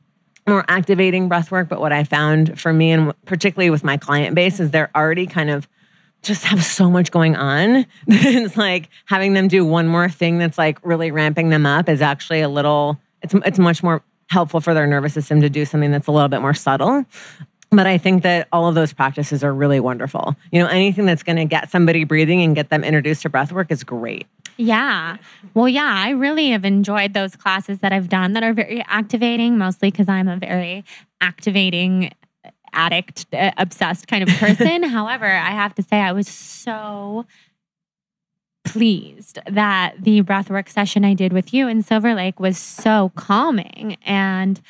more 0.46 0.64
activating 0.68 1.26
breath 1.28 1.50
work, 1.50 1.68
but 1.70 1.80
what 1.80 1.92
I 1.92 2.04
found 2.04 2.60
for 2.60 2.72
me 2.72 2.92
and 2.92 3.14
particularly 3.24 3.70
with 3.70 3.82
my 3.82 3.96
client 3.96 4.34
base 4.34 4.60
is 4.60 4.70
they're 4.70 4.90
already 4.94 5.26
kind 5.26 5.48
of 5.48 5.66
just 6.24 6.44
have 6.44 6.64
so 6.64 6.90
much 6.90 7.10
going 7.10 7.36
on. 7.36 7.86
it's 8.06 8.56
like 8.56 8.88
having 9.06 9.34
them 9.34 9.48
do 9.48 9.64
one 9.64 9.86
more 9.86 10.08
thing 10.08 10.38
that's 10.38 10.58
like 10.58 10.78
really 10.84 11.10
ramping 11.10 11.50
them 11.50 11.66
up 11.66 11.88
is 11.88 12.02
actually 12.02 12.40
a 12.40 12.48
little 12.48 12.98
it's 13.22 13.34
it's 13.34 13.58
much 13.58 13.82
more 13.82 14.02
helpful 14.30 14.60
for 14.60 14.74
their 14.74 14.86
nervous 14.86 15.14
system 15.14 15.40
to 15.40 15.50
do 15.50 15.64
something 15.64 15.90
that's 15.90 16.06
a 16.06 16.12
little 16.12 16.28
bit 16.28 16.40
more 16.40 16.54
subtle. 16.54 17.04
But 17.70 17.86
I 17.86 17.98
think 17.98 18.22
that 18.22 18.48
all 18.52 18.68
of 18.68 18.74
those 18.74 18.92
practices 18.92 19.42
are 19.42 19.52
really 19.52 19.80
wonderful. 19.80 20.36
You 20.52 20.62
know, 20.62 20.68
anything 20.68 21.06
that's 21.06 21.22
going 21.22 21.36
to 21.36 21.44
get 21.44 21.70
somebody 21.70 22.04
breathing 22.04 22.42
and 22.42 22.54
get 22.54 22.70
them 22.70 22.84
introduced 22.84 23.22
to 23.22 23.28
breath 23.28 23.52
work 23.52 23.70
is 23.70 23.82
great. 23.82 24.26
Yeah. 24.56 25.16
Well, 25.54 25.68
yeah, 25.68 25.92
I 25.92 26.10
really 26.10 26.50
have 26.50 26.64
enjoyed 26.64 27.14
those 27.14 27.34
classes 27.34 27.80
that 27.80 27.92
I've 27.92 28.08
done 28.08 28.34
that 28.34 28.44
are 28.44 28.52
very 28.52 28.84
activating, 28.86 29.58
mostly 29.58 29.90
because 29.90 30.08
I'm 30.08 30.28
a 30.28 30.36
very 30.36 30.84
activating 31.20 32.12
addict, 32.74 33.26
uh, 33.32 33.52
obsessed 33.56 34.08
kind 34.08 34.28
of 34.28 34.28
person. 34.38 34.82
However, 34.82 35.26
I 35.26 35.50
have 35.50 35.74
to 35.76 35.82
say, 35.82 35.98
I 35.98 36.12
was 36.12 36.28
so 36.28 37.26
pleased 38.64 39.38
that 39.50 39.94
the 39.98 40.22
breathwork 40.22 40.68
session 40.68 41.04
I 41.04 41.14
did 41.14 41.32
with 41.32 41.52
you 41.52 41.68
in 41.68 41.82
Silver 41.82 42.14
Lake 42.14 42.40
was 42.40 42.58
so 42.58 43.12
calming. 43.14 43.96
And 44.04 44.60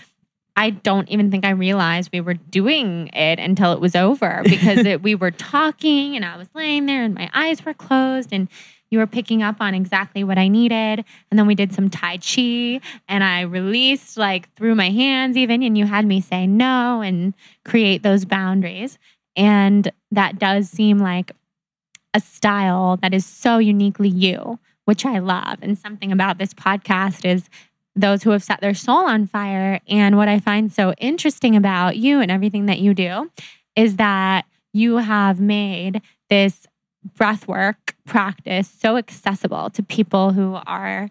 I 0.56 0.70
don't 0.70 1.08
even 1.08 1.30
think 1.30 1.44
I 1.44 1.50
realized 1.50 2.10
we 2.12 2.20
were 2.20 2.34
doing 2.34 3.08
it 3.08 3.38
until 3.38 3.72
it 3.72 3.80
was 3.80 3.96
over 3.96 4.42
because 4.44 4.78
it, 4.86 5.02
we 5.02 5.14
were 5.14 5.30
talking 5.30 6.16
and 6.16 6.24
I 6.24 6.36
was 6.36 6.48
laying 6.54 6.86
there 6.86 7.02
and 7.02 7.14
my 7.14 7.30
eyes 7.34 7.64
were 7.64 7.74
closed 7.74 8.32
and 8.32 8.48
you 8.94 9.00
were 9.00 9.08
picking 9.08 9.42
up 9.42 9.56
on 9.58 9.74
exactly 9.74 10.22
what 10.22 10.38
I 10.38 10.46
needed. 10.46 11.04
And 11.28 11.38
then 11.38 11.48
we 11.48 11.56
did 11.56 11.74
some 11.74 11.90
Tai 11.90 12.18
Chi 12.18 12.80
and 13.08 13.24
I 13.24 13.40
released 13.40 14.16
like 14.16 14.54
through 14.54 14.76
my 14.76 14.88
hands, 14.88 15.36
even, 15.36 15.64
and 15.64 15.76
you 15.76 15.84
had 15.84 16.06
me 16.06 16.20
say 16.20 16.46
no 16.46 17.00
and 17.00 17.34
create 17.64 18.04
those 18.04 18.24
boundaries. 18.24 18.96
And 19.34 19.90
that 20.12 20.38
does 20.38 20.70
seem 20.70 21.00
like 21.00 21.32
a 22.14 22.20
style 22.20 22.96
that 23.02 23.12
is 23.12 23.26
so 23.26 23.58
uniquely 23.58 24.08
you, 24.08 24.60
which 24.84 25.04
I 25.04 25.18
love. 25.18 25.58
And 25.60 25.76
something 25.76 26.12
about 26.12 26.38
this 26.38 26.54
podcast 26.54 27.24
is 27.24 27.50
those 27.96 28.22
who 28.22 28.30
have 28.30 28.44
set 28.44 28.60
their 28.60 28.74
soul 28.74 29.06
on 29.06 29.26
fire. 29.26 29.80
And 29.88 30.16
what 30.16 30.28
I 30.28 30.38
find 30.38 30.72
so 30.72 30.92
interesting 30.98 31.56
about 31.56 31.96
you 31.96 32.20
and 32.20 32.30
everything 32.30 32.66
that 32.66 32.78
you 32.78 32.94
do 32.94 33.28
is 33.74 33.96
that 33.96 34.44
you 34.72 34.98
have 34.98 35.40
made 35.40 36.00
this 36.30 36.68
breathwork 37.18 37.93
practice 38.06 38.68
so 38.68 38.96
accessible 38.96 39.70
to 39.70 39.82
people 39.82 40.32
who 40.32 40.58
are 40.66 41.10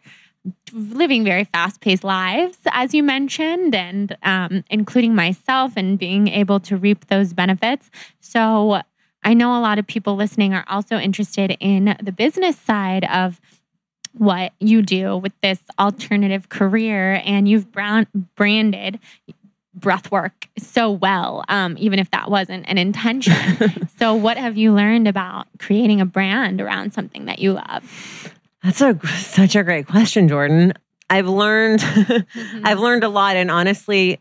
living 0.74 1.24
very 1.24 1.46
fast 1.46 1.82
paced 1.82 2.04
lives, 2.04 2.58
as 2.72 2.94
you 2.94 3.02
mentioned, 3.02 3.74
and 3.74 4.18
um, 4.24 4.64
including 4.70 5.16
myself 5.16 5.74
and 5.78 5.98
being 5.98 6.28
able 6.28 6.60
to 6.60 6.76
reap 6.76 7.08
those 7.08 7.34
benefits. 7.34 7.90
So 8.20 8.82
I 9.24 9.34
know 9.34 9.58
a 9.58 9.62
lot 9.62 9.80
of 9.80 9.88
people 9.88 10.16
listening 10.16 10.54
are 10.54 10.66
also 10.68 10.98
interested 10.98 11.56
in 11.60 11.96
the 12.02 12.12
business 12.12 12.58
side 12.58 13.06
of 13.06 13.40
what 14.16 14.54
you 14.60 14.82
do 14.82 15.18
with 15.18 15.34
this 15.42 15.60
alternative 15.80 16.50
career, 16.50 17.22
and 17.26 17.48
you've 17.48 17.72
brown- 17.72 18.08
branded 18.36 19.00
breathwork 19.80 20.32
so 20.58 20.92
well, 20.92 21.44
um, 21.50 21.76
even 21.80 22.00
if 22.00 22.12
that 22.12 22.30
wasn't 22.30 22.66
an 22.68 22.78
intention. 22.78 23.88
so, 24.00 24.14
what 24.14 24.38
have 24.38 24.58
you 24.58 24.74
learned 24.74 25.08
about 25.08 25.48
creating 25.60 26.02
a 26.02 26.06
brand 26.06 26.62
around 26.62 26.94
something 26.94 27.26
that 27.26 27.40
you 27.40 27.54
love? 27.54 28.34
That's 28.64 28.82
a 28.82 29.00
such 29.08 29.56
a 29.56 29.64
great 29.64 29.88
question, 29.88 30.28
Jordan. 30.28 30.74
I've 31.10 31.28
learned 31.28 31.80
Mm-hmm. 32.44 32.66
I've 32.66 32.80
learned 32.80 33.04
a 33.04 33.10
lot 33.10 33.36
and 33.36 33.52
honestly 33.52 34.20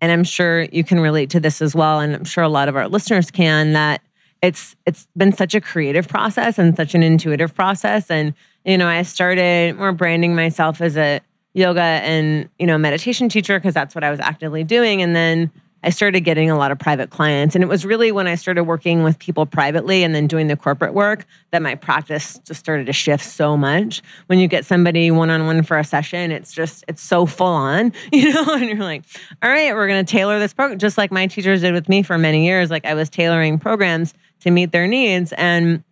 and 0.00 0.12
I'm 0.12 0.24
sure 0.24 0.62
you 0.64 0.84
can 0.84 1.00
relate 1.00 1.30
to 1.30 1.40
this 1.40 1.62
as 1.62 1.74
well 1.74 2.00
and 2.00 2.14
I'm 2.14 2.24
sure 2.24 2.44
a 2.44 2.48
lot 2.48 2.68
of 2.68 2.76
our 2.76 2.88
listeners 2.88 3.30
can 3.30 3.72
that 3.72 4.02
it's 4.42 4.76
it's 4.86 5.06
been 5.16 5.32
such 5.32 5.54
a 5.54 5.60
creative 5.60 6.08
process 6.08 6.58
and 6.58 6.76
such 6.76 6.94
an 6.94 7.02
intuitive 7.02 7.54
process 7.54 8.10
and 8.10 8.34
you 8.64 8.76
know 8.76 8.86
I 8.86 9.02
started 9.02 9.76
more 9.76 9.92
branding 9.92 10.34
myself 10.34 10.80
as 10.80 10.96
a 10.96 11.20
yoga 11.54 11.80
and 11.80 12.48
you 12.58 12.66
know 12.66 12.76
meditation 12.76 13.28
teacher 13.28 13.58
because 13.58 13.74
that's 13.74 13.94
what 13.94 14.04
I 14.04 14.10
was 14.10 14.20
actively 14.20 14.64
doing. 14.64 15.00
And 15.00 15.16
then 15.16 15.50
I 15.84 15.90
started 15.90 16.20
getting 16.20 16.50
a 16.50 16.56
lot 16.56 16.72
of 16.72 16.78
private 16.78 17.10
clients. 17.10 17.54
And 17.54 17.62
it 17.62 17.66
was 17.66 17.84
really 17.84 18.10
when 18.10 18.26
I 18.26 18.36
started 18.36 18.64
working 18.64 19.02
with 19.02 19.18
people 19.18 19.44
privately 19.44 20.02
and 20.02 20.14
then 20.14 20.26
doing 20.26 20.46
the 20.46 20.56
corporate 20.56 20.94
work 20.94 21.26
that 21.50 21.60
my 21.60 21.74
practice 21.74 22.38
just 22.44 22.58
started 22.58 22.86
to 22.86 22.92
shift 22.94 23.22
so 23.22 23.54
much. 23.54 24.02
When 24.26 24.38
you 24.38 24.48
get 24.48 24.64
somebody 24.64 25.10
one-on-one 25.10 25.62
for 25.62 25.78
a 25.78 25.84
session 25.84 26.32
it's 26.32 26.52
just 26.52 26.84
it's 26.88 27.02
so 27.02 27.26
full 27.26 27.46
on 27.46 27.92
you 28.12 28.32
know 28.32 28.54
and 28.54 28.64
you're 28.64 28.78
like 28.78 29.04
all 29.42 29.50
right 29.50 29.74
we're 29.74 29.86
going 29.86 30.04
to 30.04 30.10
tailor 30.10 30.38
this 30.38 30.54
program 30.54 30.78
just 30.78 30.96
like 30.96 31.12
my 31.12 31.26
teachers 31.26 31.60
did 31.60 31.74
with 31.74 31.88
me 31.88 32.02
for 32.02 32.18
many 32.18 32.46
years. 32.46 32.70
Like 32.70 32.86
I 32.86 32.94
was 32.94 33.10
tailoring 33.10 33.58
programs 33.58 34.14
to 34.40 34.50
meet 34.50 34.72
their 34.72 34.86
needs. 34.86 35.32
And 35.34 35.84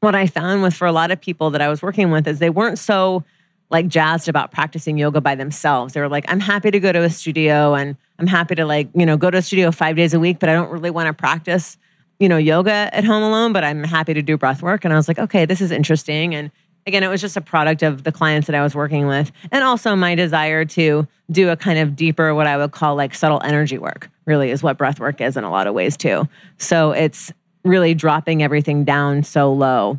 what 0.00 0.14
I 0.14 0.26
found 0.26 0.62
with 0.62 0.74
for 0.74 0.86
a 0.86 0.92
lot 0.92 1.10
of 1.10 1.20
people 1.20 1.50
that 1.50 1.60
I 1.60 1.68
was 1.68 1.82
working 1.82 2.10
with 2.10 2.26
is 2.26 2.38
they 2.38 2.50
weren't 2.50 2.78
so 2.78 3.24
like 3.70 3.88
jazzed 3.88 4.28
about 4.28 4.52
practicing 4.52 4.98
yoga 4.98 5.20
by 5.20 5.34
themselves. 5.34 5.94
They 5.94 6.00
were 6.00 6.08
like, 6.08 6.24
I'm 6.28 6.40
happy 6.40 6.70
to 6.70 6.80
go 6.80 6.92
to 6.92 7.02
a 7.02 7.10
studio 7.10 7.74
and 7.74 7.96
I'm 8.18 8.26
happy 8.26 8.54
to 8.54 8.64
like, 8.64 8.88
you 8.94 9.06
know, 9.06 9.16
go 9.16 9.30
to 9.30 9.38
a 9.38 9.42
studio 9.42 9.70
five 9.72 9.96
days 9.96 10.14
a 10.14 10.20
week, 10.20 10.38
but 10.38 10.48
I 10.48 10.52
don't 10.52 10.70
really 10.70 10.90
want 10.90 11.08
to 11.08 11.12
practice, 11.12 11.76
you 12.20 12.28
know, 12.28 12.36
yoga 12.36 12.90
at 12.92 13.04
home 13.04 13.22
alone, 13.22 13.52
but 13.52 13.64
I'm 13.64 13.82
happy 13.82 14.14
to 14.14 14.22
do 14.22 14.36
breath 14.36 14.62
work. 14.62 14.84
And 14.84 14.92
I 14.92 14.96
was 14.96 15.08
like, 15.08 15.18
okay, 15.18 15.46
this 15.46 15.60
is 15.60 15.70
interesting. 15.70 16.34
And 16.34 16.50
again, 16.86 17.02
it 17.02 17.08
was 17.08 17.20
just 17.20 17.36
a 17.36 17.40
product 17.40 17.82
of 17.82 18.04
the 18.04 18.12
clients 18.12 18.46
that 18.46 18.54
I 18.54 18.62
was 18.62 18.74
working 18.74 19.06
with. 19.06 19.32
And 19.50 19.64
also 19.64 19.96
my 19.96 20.14
desire 20.14 20.64
to 20.66 21.08
do 21.30 21.48
a 21.48 21.56
kind 21.56 21.78
of 21.78 21.96
deeper, 21.96 22.34
what 22.34 22.46
I 22.46 22.56
would 22.56 22.72
call 22.72 22.94
like 22.94 23.14
subtle 23.14 23.40
energy 23.42 23.78
work, 23.78 24.10
really 24.26 24.50
is 24.50 24.62
what 24.62 24.78
breath 24.78 25.00
work 25.00 25.20
is 25.20 25.36
in 25.36 25.44
a 25.44 25.50
lot 25.50 25.66
of 25.66 25.74
ways 25.74 25.96
too. 25.96 26.28
So 26.58 26.92
it's 26.92 27.32
really 27.64 27.94
dropping 27.94 28.42
everything 28.42 28.84
down 28.84 29.22
so 29.22 29.52
low. 29.52 29.98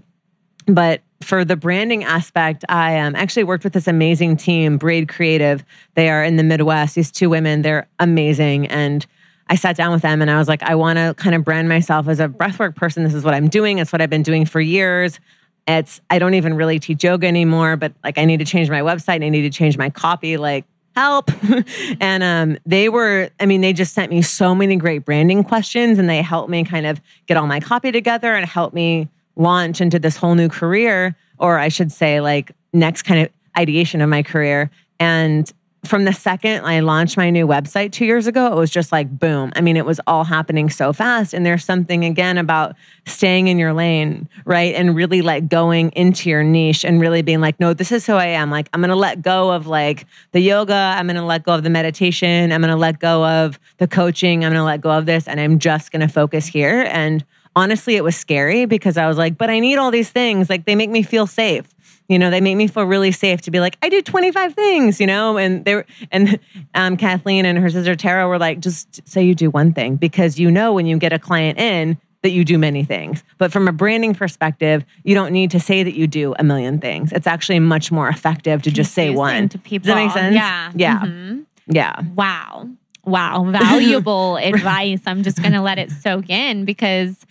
But 0.68 1.02
for 1.22 1.46
the 1.46 1.56
branding 1.56 2.04
aspect, 2.04 2.66
I 2.70 3.00
um, 3.00 3.16
actually 3.16 3.44
worked 3.44 3.64
with 3.64 3.74
this 3.74 3.88
amazing 3.88 4.38
team, 4.38 4.78
Braid 4.78 5.08
Creative. 5.08 5.64
They 5.96 6.10
are 6.10 6.24
in 6.24 6.36
the 6.36 6.44
Midwest. 6.44 6.96
These 6.96 7.12
two 7.12 7.30
women, 7.30 7.62
they're 7.62 7.88
amazing. 8.00 8.68
And 8.68 9.06
I 9.48 9.56
sat 9.56 9.76
down 9.76 9.92
with 9.92 10.02
them 10.02 10.22
and 10.22 10.30
I 10.30 10.38
was 10.38 10.48
like, 10.48 10.64
I 10.64 10.76
want 10.76 10.98
to 10.98 11.14
kind 11.16 11.36
of 11.36 11.44
brand 11.44 11.70
myself 11.70 12.08
as 12.08 12.20
a 12.20 12.28
breathwork 12.28 12.76
person. 12.76 13.04
This 13.04 13.14
is 13.14 13.24
what 13.24 13.34
I'm 13.34 13.48
doing. 13.48 13.78
It's 13.78 13.92
what 13.92 14.02
I've 14.02 14.10
been 14.10 14.24
doing 14.24 14.46
for 14.46 14.60
years. 14.60 15.20
It's 15.68 16.02
I 16.10 16.20
don't 16.20 16.36
even 16.36 16.56
really 16.56 16.80
teach 16.80 17.04
yoga 17.04 17.28
anymore, 17.28 17.76
but 17.76 17.94
like 18.04 18.18
I 18.18 18.26
need 18.26 18.38
to 18.38 18.46
change 18.46 18.70
my 18.70 18.82
website 18.82 19.16
and 19.16 19.26
I 19.26 19.30
need 19.30 19.44
to 19.44 19.50
change 19.50 19.78
my 19.78 19.90
copy. 19.90 20.38
Like 20.38 20.66
help. 20.96 21.30
and 22.00 22.24
um, 22.24 22.58
they 22.66 22.90
were, 22.90 23.30
I 23.40 23.46
mean, 23.46 23.62
they 23.62 23.74
just 23.74 23.94
sent 23.94 24.12
me 24.12 24.22
so 24.22 24.56
many 24.56 24.78
great 24.78 25.06
branding 25.06 25.44
questions 25.44 26.00
and 26.00 26.10
they 26.10 26.22
helped 26.22 26.50
me 26.50 26.64
kind 26.64 26.86
of 26.86 27.02
get 27.28 27.38
all 27.38 27.48
my 27.48 27.60
copy 27.60 27.92
together 27.92 28.34
and 28.34 28.46
help 28.48 28.74
me 28.74 29.10
launch 29.36 29.82
into 29.82 30.00
this 30.00 30.18
whole 30.18 30.36
new 30.36 30.50
career, 30.50 31.16
or 31.38 31.60
I 31.60 31.70
should 31.70 31.92
say, 31.92 32.22
like 32.22 32.52
next 32.74 33.04
kind 33.04 33.22
of 33.22 33.30
ideation 33.58 34.02
of 34.02 34.10
my 34.10 34.24
career. 34.24 34.70
And 35.00 35.52
from 35.86 36.06
the 36.06 36.14
second 36.14 36.66
I 36.66 36.80
launched 36.80 37.16
my 37.16 37.30
new 37.30 37.48
website 37.48 37.92
two 37.92 38.06
years 38.06 38.28
ago, 38.28 38.52
it 38.52 38.56
was 38.56 38.72
just 38.72 38.92
like 38.92 39.20
boom. 39.20 39.52
I 39.56 39.62
mean, 39.62 39.78
it 39.78 39.86
was 39.86 40.02
all 40.08 40.24
happening 40.24 40.70
so 40.70 40.94
fast. 40.94 41.34
And 41.34 41.46
there's 41.46 41.64
something 41.64 42.04
again 42.04 42.38
about 42.38 42.76
staying 43.06 43.48
in 43.48 43.58
your 43.58 43.74
lane, 43.74 44.28
right? 44.46 44.74
And 44.74 44.96
really 44.96 45.22
like 45.22 45.48
going 45.48 45.92
into 45.92 46.30
your 46.30 46.44
niche 46.44 46.84
and 46.84 47.00
really 47.00 47.22
being 47.22 47.40
like, 47.40 47.60
no, 47.60 47.74
this 47.74 47.92
is 47.92 48.06
who 48.06 48.14
I 48.14 48.26
am. 48.28 48.50
Like, 48.50 48.68
I'm 48.74 48.82
gonna 48.82 48.96
let 48.96 49.22
go 49.22 49.52
of 49.52 49.68
like 49.68 50.06
the 50.32 50.40
yoga, 50.40 50.74
I'm 50.74 51.08
gonna 51.08 51.26
let 51.26 51.44
go 51.44 51.54
of 51.54 51.64
the 51.64 51.70
meditation, 51.70 52.52
I'm 52.52 52.62
gonna 52.62 52.78
let 52.78 53.00
go 53.00 53.26
of 53.26 53.60
the 53.78 53.88
coaching, 53.88 54.44
I'm 54.44 54.52
gonna 54.52 54.66
let 54.66 54.82
go 54.82 54.92
of 54.92 55.06
this, 55.06 55.28
and 55.28 55.40
I'm 55.40 55.60
just 55.60 55.92
gonna 55.92 56.10
focus 56.10 56.48
here. 56.48 56.88
And 56.90 57.24
honestly, 57.56 57.96
it 57.96 58.04
was 58.04 58.16
scary 58.16 58.66
because 58.66 58.98
I 58.98 59.08
was 59.08 59.18
like, 59.18 59.38
but 59.38 59.50
I 59.50 59.60
need 59.60 59.78
all 59.78 59.92
these 59.92 60.10
things. 60.10 60.50
Like, 60.50 60.66
they 60.66 60.76
make 60.76 60.90
me 60.90 61.04
feel 61.04 61.28
safe 61.28 61.66
you 62.08 62.20
know 62.20 62.30
they 62.30 62.40
make 62.40 62.56
me 62.56 62.68
feel 62.68 62.84
really 62.84 63.12
safe 63.12 63.42
to 63.42 63.50
be 63.50 63.60
like 63.60 63.78
i 63.82 63.90
do 63.90 64.00
25 64.00 64.54
things 64.54 65.00
you 65.00 65.08
know 65.08 65.40
and 65.40 65.66
they 65.66 65.74
were 65.74 65.86
and 66.12 66.40
um, 66.76 66.98
kathleen 66.98 67.46
and 67.46 67.58
her 67.58 67.68
sister 67.70 67.96
tara 67.96 68.28
were 68.28 68.38
like 68.38 68.60
just 68.60 69.02
say 69.10 69.24
you 69.24 69.34
do 69.34 69.50
one 69.50 69.74
thing 69.74 69.96
because 69.96 70.38
you 70.38 70.52
know 70.52 70.72
when 70.72 70.86
you 70.86 71.00
get 71.00 71.12
a 71.14 71.18
client 71.18 71.58
in 71.58 71.98
that 72.26 72.32
you 72.32 72.44
do 72.44 72.58
many 72.58 72.84
things. 72.84 73.24
But 73.38 73.52
from 73.52 73.68
a 73.68 73.72
branding 73.72 74.16
perspective, 74.16 74.84
you 75.04 75.14
don't 75.14 75.32
need 75.32 75.52
to 75.52 75.60
say 75.60 75.84
that 75.84 75.94
you 75.94 76.08
do 76.08 76.34
a 76.40 76.44
million 76.44 76.80
things. 76.80 77.12
It's 77.14 77.28
actually 77.28 77.60
much 77.60 77.92
more 77.92 78.10
effective 78.10 78.64
to 78.64 78.72
just 78.72 78.96
say 78.96 79.12
one. 79.12 79.48
to 79.50 79.60
people. 79.60 79.86
Does 79.86 79.96
that 79.96 80.04
make 80.04 80.12
sense? 80.12 80.36
Yeah. 80.36 80.72
Yeah. 80.74 81.00
Mhm. 81.06 81.46
Yeah. 81.68 82.02
Wow. 82.16 82.68
Wow. 83.06 83.46
Valuable 83.52 84.38
advice. 84.42 85.02
I'm 85.06 85.22
just 85.22 85.40
going 85.40 85.54
to 85.54 85.62
let 85.62 85.78
it 85.78 85.92
soak 85.92 86.32
in 86.32 86.66
because 86.66 87.28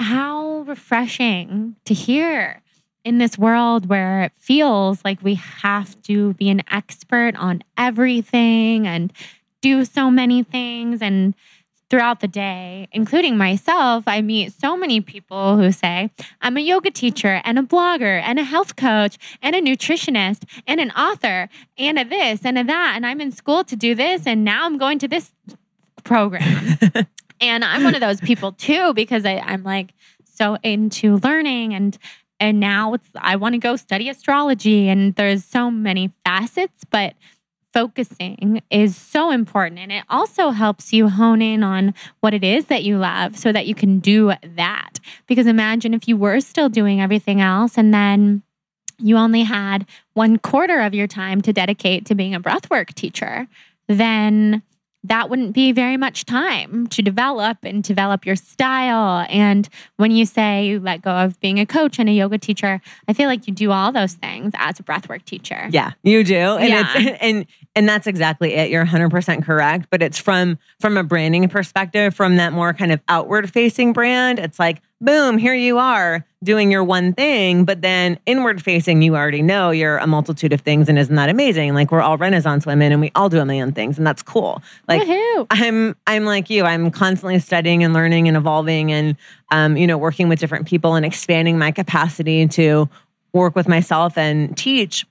how 0.00 0.60
refreshing 0.66 1.76
to 1.84 1.94
hear 1.94 2.62
in 3.04 3.18
this 3.18 3.38
world 3.38 3.88
where 3.88 4.22
it 4.22 4.32
feels 4.36 5.04
like 5.04 5.22
we 5.22 5.34
have 5.34 6.00
to 6.02 6.34
be 6.34 6.48
an 6.50 6.62
expert 6.70 7.34
on 7.36 7.62
everything 7.76 8.86
and 8.86 9.12
do 9.60 9.84
so 9.84 10.10
many 10.10 10.42
things. 10.42 11.00
And 11.02 11.34
throughout 11.88 12.20
the 12.20 12.28
day, 12.28 12.88
including 12.92 13.36
myself, 13.36 14.04
I 14.06 14.22
meet 14.22 14.52
so 14.52 14.76
many 14.76 15.00
people 15.00 15.56
who 15.56 15.72
say, 15.72 16.10
I'm 16.40 16.56
a 16.56 16.60
yoga 16.60 16.90
teacher 16.90 17.40
and 17.44 17.58
a 17.58 17.62
blogger 17.62 18.20
and 18.22 18.38
a 18.38 18.44
health 18.44 18.76
coach 18.76 19.18
and 19.42 19.56
a 19.56 19.60
nutritionist 19.60 20.44
and 20.66 20.80
an 20.80 20.90
author 20.92 21.48
and 21.76 21.98
a 21.98 22.04
this 22.04 22.44
and 22.44 22.58
a 22.58 22.64
that. 22.64 22.92
And 22.96 23.04
I'm 23.04 23.20
in 23.20 23.32
school 23.32 23.64
to 23.64 23.76
do 23.76 23.94
this. 23.94 24.26
And 24.26 24.44
now 24.44 24.66
I'm 24.66 24.78
going 24.78 24.98
to 25.00 25.08
this 25.08 25.32
program. 26.04 26.78
and 27.40 27.64
I'm 27.64 27.84
one 27.84 27.94
of 27.94 28.00
those 28.00 28.20
people 28.20 28.52
too, 28.52 28.92
because 28.94 29.24
I, 29.24 29.38
I'm 29.38 29.62
like 29.62 29.94
so 30.24 30.56
into 30.62 31.16
learning 31.18 31.74
and 31.74 31.98
and 32.38 32.58
now 32.58 32.94
it's 32.94 33.08
I 33.16 33.36
want 33.36 33.54
to 33.54 33.58
go 33.58 33.76
study 33.76 34.08
astrology 34.08 34.88
and 34.88 35.14
there's 35.14 35.44
so 35.44 35.70
many 35.70 36.12
facets, 36.24 36.84
but 36.90 37.14
focusing 37.72 38.60
is 38.70 38.96
so 38.96 39.30
important 39.30 39.78
and 39.78 39.92
it 39.92 40.02
also 40.08 40.50
helps 40.50 40.92
you 40.92 41.08
hone 41.08 41.40
in 41.40 41.62
on 41.62 41.94
what 42.18 42.34
it 42.34 42.42
is 42.42 42.66
that 42.66 42.82
you 42.82 42.98
love 42.98 43.38
so 43.38 43.52
that 43.52 43.66
you 43.66 43.74
can 43.74 44.00
do 44.00 44.32
that. 44.56 44.98
Because 45.26 45.46
imagine 45.46 45.94
if 45.94 46.08
you 46.08 46.16
were 46.16 46.40
still 46.40 46.68
doing 46.68 47.00
everything 47.00 47.40
else 47.40 47.78
and 47.78 47.94
then 47.94 48.42
you 48.98 49.16
only 49.16 49.42
had 49.42 49.86
one 50.14 50.38
quarter 50.38 50.80
of 50.80 50.94
your 50.94 51.06
time 51.06 51.40
to 51.42 51.52
dedicate 51.52 52.06
to 52.06 52.14
being 52.14 52.34
a 52.34 52.40
breathwork 52.40 52.92
teacher, 52.94 53.46
then 53.86 54.62
that 55.04 55.30
wouldn't 55.30 55.54
be 55.54 55.72
very 55.72 55.96
much 55.96 56.26
time 56.26 56.86
to 56.88 57.00
develop 57.00 57.58
and 57.62 57.82
develop 57.82 58.26
your 58.26 58.36
style. 58.36 59.26
And 59.30 59.68
when 59.96 60.10
you 60.10 60.26
say 60.26 60.66
you 60.66 60.78
let 60.78 61.00
go 61.02 61.10
of 61.10 61.40
being 61.40 61.58
a 61.58 61.64
coach 61.64 61.98
and 61.98 62.08
a 62.08 62.12
yoga 62.12 62.36
teacher, 62.36 62.80
I 63.08 63.14
feel 63.14 63.26
like 63.28 63.46
you 63.46 63.54
do 63.54 63.70
all 63.70 63.92
those 63.92 64.12
things 64.14 64.52
as 64.56 64.78
a 64.78 64.82
breathwork 64.82 65.24
teacher. 65.24 65.68
Yeah, 65.70 65.92
you 66.02 66.22
do. 66.22 66.34
And 66.34 66.68
Yeah. 66.68 66.92
it's 66.94 67.18
and 67.22 67.46
and 67.74 67.88
that's 67.88 68.06
exactly 68.06 68.54
it. 68.54 68.70
You're 68.70 68.84
100% 68.84 69.44
correct, 69.44 69.86
but 69.90 70.02
it's 70.02 70.18
from 70.18 70.58
from 70.80 70.96
a 70.96 71.02
branding 71.04 71.48
perspective, 71.48 72.14
from 72.14 72.36
that 72.36 72.52
more 72.52 72.74
kind 72.74 72.92
of 72.92 73.00
outward 73.08 73.50
facing 73.50 73.92
brand. 73.92 74.38
It's 74.38 74.58
like, 74.58 74.82
boom, 75.00 75.38
here 75.38 75.54
you 75.54 75.78
are 75.78 76.26
doing 76.42 76.70
your 76.70 76.82
one 76.82 77.12
thing, 77.12 77.64
but 77.64 77.82
then 77.82 78.18
inward 78.24 78.62
facing, 78.62 79.02
you 79.02 79.14
already 79.14 79.42
know 79.42 79.70
you're 79.70 79.98
a 79.98 80.06
multitude 80.06 80.52
of 80.54 80.62
things 80.62 80.88
and 80.88 80.98
isn't 80.98 81.14
that 81.14 81.28
amazing? 81.28 81.74
Like 81.74 81.92
we're 81.92 82.00
all 82.00 82.16
renaissance 82.16 82.64
women 82.64 82.92
and 82.92 83.00
we 83.00 83.12
all 83.14 83.28
do 83.28 83.40
a 83.40 83.44
million 83.44 83.72
things 83.72 83.98
and 83.98 84.06
that's 84.06 84.22
cool. 84.22 84.62
Like 84.88 85.02
Woohoo. 85.02 85.46
I'm 85.50 85.96
I'm 86.06 86.24
like 86.24 86.48
you. 86.48 86.64
I'm 86.64 86.90
constantly 86.90 87.38
studying 87.40 87.84
and 87.84 87.92
learning 87.92 88.26
and 88.26 88.36
evolving 88.36 88.90
and 88.90 89.16
um, 89.50 89.76
you 89.76 89.86
know, 89.86 89.98
working 89.98 90.28
with 90.28 90.38
different 90.38 90.66
people 90.66 90.94
and 90.94 91.04
expanding 91.04 91.58
my 91.58 91.72
capacity 91.72 92.46
to 92.48 92.88
work 93.34 93.54
with 93.54 93.68
myself 93.68 94.16
and 94.16 94.56
teach. 94.56 95.06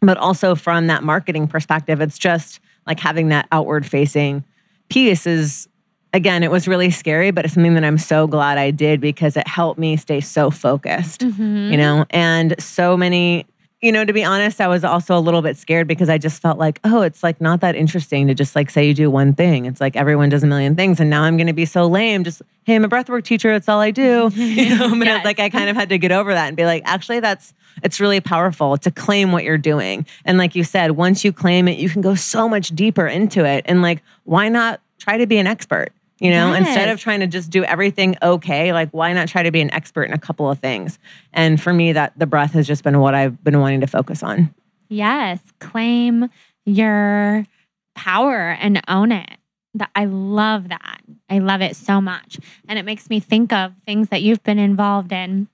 But 0.00 0.18
also 0.18 0.54
from 0.54 0.86
that 0.86 1.02
marketing 1.02 1.48
perspective, 1.48 2.00
it's 2.00 2.18
just 2.18 2.60
like 2.86 3.00
having 3.00 3.28
that 3.28 3.48
outward 3.50 3.84
facing 3.84 4.44
piece 4.88 5.26
is 5.26 5.68
again, 6.12 6.42
it 6.42 6.50
was 6.50 6.66
really 6.68 6.90
scary, 6.90 7.30
but 7.30 7.44
it's 7.44 7.54
something 7.54 7.74
that 7.74 7.84
I'm 7.84 7.98
so 7.98 8.26
glad 8.26 8.58
I 8.58 8.70
did 8.70 9.00
because 9.00 9.36
it 9.36 9.46
helped 9.46 9.78
me 9.78 9.96
stay 9.96 10.20
so 10.20 10.50
focused 10.50 11.20
Mhm. 11.20 11.70
you 11.70 11.76
know? 11.76 12.04
And 12.10 12.54
so 12.60 12.96
many 12.96 13.46
you 13.82 13.90
know 13.90 14.04
to 14.04 14.12
be 14.12 14.22
honest 14.22 14.60
i 14.60 14.68
was 14.68 14.84
also 14.84 15.16
a 15.16 15.20
little 15.20 15.40
bit 15.40 15.56
scared 15.56 15.88
because 15.88 16.10
i 16.10 16.18
just 16.18 16.42
felt 16.42 16.58
like 16.58 16.78
oh 16.84 17.00
it's 17.00 17.22
like 17.22 17.40
not 17.40 17.62
that 17.62 17.74
interesting 17.74 18.26
to 18.26 18.34
just 18.34 18.54
like 18.54 18.68
say 18.68 18.86
you 18.86 18.92
do 18.92 19.10
one 19.10 19.32
thing. 19.32 19.64
It's 19.64 19.80
like 19.80 19.96
everyone 19.96 20.28
does 20.28 20.42
a 20.42 20.46
million 20.46 20.76
things 20.76 21.00
and 21.00 21.08
now 21.08 21.22
i'm 21.22 21.38
going 21.38 21.46
to 21.46 21.54
be 21.54 21.64
so 21.64 21.86
lame. 21.86 22.22
Just 22.22 22.42
hey 22.64 22.74
i'm 22.74 22.84
a 22.84 22.90
breathwork 22.90 23.24
teacher. 23.24 23.50
That's 23.52 23.70
all 23.70 23.80
i 23.80 23.90
do. 23.90 24.30
You 24.34 24.76
know 24.76 24.90
but 24.98 25.06
Yes. 25.06 25.24
like 25.24 25.40
i 25.40 25.48
kind 25.48 25.70
of 25.70 25.76
had 25.76 25.88
to 25.88 25.96
get 25.96 26.12
over 26.12 26.34
that 26.34 26.48
and 26.48 26.58
be 26.58 26.66
like 26.66 26.82
actually 26.84 27.20
that's 27.20 27.54
it's 27.82 28.00
really 28.00 28.20
powerful 28.20 28.76
to 28.76 28.90
claim 28.90 29.32
what 29.32 29.44
you're 29.44 29.56
doing. 29.56 30.04
And 30.26 30.36
like 30.36 30.54
you 30.54 30.62
said 30.62 30.90
once 30.90 31.24
you 31.24 31.32
claim 31.32 31.66
it 31.66 31.78
you 31.78 31.88
can 31.88 32.02
go 32.02 32.14
so 32.14 32.50
much 32.50 32.68
deeper 32.76 33.06
into 33.06 33.46
it. 33.46 33.64
And 33.66 33.80
like 33.80 34.02
why 34.24 34.50
not 34.50 34.82
try 34.98 35.16
to 35.16 35.26
be 35.26 35.38
an 35.38 35.46
expert 35.46 35.88
you 36.20 36.30
know 36.30 36.52
instead 36.52 36.88
of 36.88 37.00
trying 37.00 37.20
to 37.20 37.26
just 37.26 37.50
do 37.50 37.64
everything 37.64 38.14
okay 38.22 38.72
like 38.72 38.88
why 38.90 39.12
not 39.12 39.26
try 39.26 39.42
to 39.42 39.50
be 39.50 39.60
an 39.60 39.72
expert 39.72 40.04
in 40.04 40.12
a 40.12 40.18
couple 40.18 40.48
of 40.48 40.58
things 40.58 40.98
and 41.32 41.60
for 41.60 41.72
me 41.72 41.92
that 41.92 42.16
the 42.18 42.26
breath 42.26 42.52
has 42.52 42.66
just 42.66 42.84
been 42.84 43.00
what 43.00 43.14
i've 43.14 43.42
been 43.42 43.58
wanting 43.58 43.80
to 43.80 43.86
focus 43.86 44.22
on 44.22 44.54
Yes, 44.90 45.38
claim 45.60 46.28
your 46.66 47.46
power 47.94 48.50
and 48.60 48.82
own 48.88 49.12
it. 49.12 49.30
That 49.74 49.90
I 49.94 50.06
love 50.06 50.68
that. 50.68 51.00
I 51.30 51.38
love 51.38 51.62
it 51.62 51.76
so 51.76 52.00
much. 52.00 52.40
And 52.68 52.76
it 52.76 52.84
makes 52.84 53.08
me 53.08 53.20
think 53.20 53.52
of 53.52 53.72
things 53.86 54.08
that 54.08 54.20
you've 54.20 54.42
been 54.42 54.58
involved 54.58 55.12
in 55.12 55.48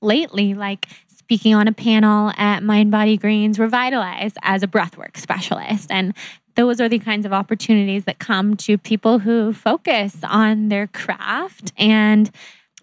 lately, 0.00 0.54
like 0.54 0.86
speaking 1.26 1.56
on 1.56 1.66
a 1.66 1.72
panel 1.72 2.30
at 2.36 2.62
Mind 2.62 2.92
Body 2.92 3.16
Greens 3.16 3.58
Revitalize 3.58 4.30
as 4.42 4.62
a 4.62 4.68
breathwork 4.68 5.16
specialist. 5.16 5.90
And 5.90 6.14
those 6.54 6.80
are 6.80 6.88
the 6.88 7.00
kinds 7.00 7.26
of 7.26 7.32
opportunities 7.32 8.04
that 8.04 8.20
come 8.20 8.56
to 8.58 8.78
people 8.78 9.18
who 9.18 9.52
focus 9.52 10.18
on 10.22 10.68
their 10.68 10.86
craft 10.86 11.72
and 11.76 12.30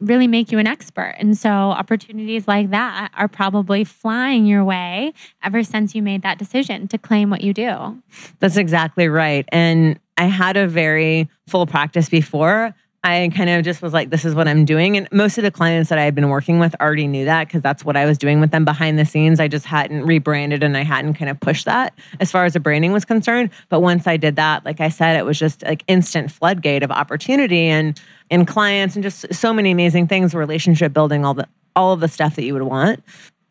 really 0.01 0.27
make 0.27 0.51
you 0.51 0.59
an 0.59 0.67
expert. 0.67 1.15
And 1.19 1.37
so 1.37 1.49
opportunities 1.49 2.45
like 2.45 2.71
that 2.71 3.11
are 3.15 3.29
probably 3.29 3.85
flying 3.85 4.45
your 4.45 4.65
way 4.65 5.13
ever 5.41 5.63
since 5.63 5.95
you 5.95 6.01
made 6.01 6.21
that 6.23 6.37
decision 6.37 6.89
to 6.89 6.97
claim 6.97 7.29
what 7.29 7.45
you 7.45 7.53
do. 7.53 7.97
That's 8.39 8.57
exactly 8.57 9.07
right. 9.07 9.47
And 9.53 9.97
I 10.17 10.25
had 10.25 10.57
a 10.57 10.67
very 10.67 11.29
full 11.47 11.65
practice 11.65 12.09
before. 12.09 12.75
I 13.05 13.29
kind 13.35 13.49
of 13.49 13.65
just 13.65 13.81
was 13.81 13.91
like, 13.91 14.11
this 14.11 14.23
is 14.23 14.33
what 14.33 14.47
I'm 14.47 14.63
doing. 14.63 14.95
And 14.95 15.09
most 15.11 15.37
of 15.37 15.43
the 15.43 15.51
clients 15.51 15.89
that 15.89 15.99
I 15.99 16.03
had 16.03 16.15
been 16.15 16.29
working 16.29 16.59
with 16.59 16.73
already 16.79 17.05
knew 17.05 17.25
that 17.25 17.47
because 17.47 17.61
that's 17.61 17.83
what 17.83 17.97
I 17.97 18.05
was 18.05 18.17
doing 18.17 18.39
with 18.39 18.51
them 18.51 18.63
behind 18.63 18.97
the 18.97 19.05
scenes. 19.05 19.41
I 19.41 19.49
just 19.49 19.65
hadn't 19.65 20.05
rebranded 20.05 20.63
and 20.63 20.77
I 20.77 20.83
hadn't 20.83 21.15
kind 21.15 21.29
of 21.29 21.37
pushed 21.41 21.65
that 21.65 21.93
as 22.21 22.31
far 22.31 22.45
as 22.45 22.53
the 22.53 22.61
branding 22.61 22.93
was 22.93 23.03
concerned. 23.03 23.49
But 23.67 23.81
once 23.81 24.07
I 24.07 24.15
did 24.15 24.37
that, 24.37 24.63
like 24.63 24.79
I 24.79 24.87
said, 24.87 25.17
it 25.17 25.25
was 25.25 25.37
just 25.37 25.63
like 25.63 25.83
instant 25.87 26.31
floodgate 26.31 26.81
of 26.81 26.91
opportunity 26.91 27.67
and 27.67 27.99
and 28.31 28.47
clients 28.47 28.95
and 28.95 29.03
just 29.03 29.31
so 29.33 29.53
many 29.53 29.71
amazing 29.71 30.07
things, 30.07 30.33
relationship 30.33 30.93
building, 30.93 31.25
all 31.25 31.33
the 31.33 31.47
all 31.75 31.91
of 31.91 31.99
the 31.99 32.07
stuff 32.07 32.37
that 32.37 32.43
you 32.43 32.53
would 32.53 32.63
want. 32.63 33.03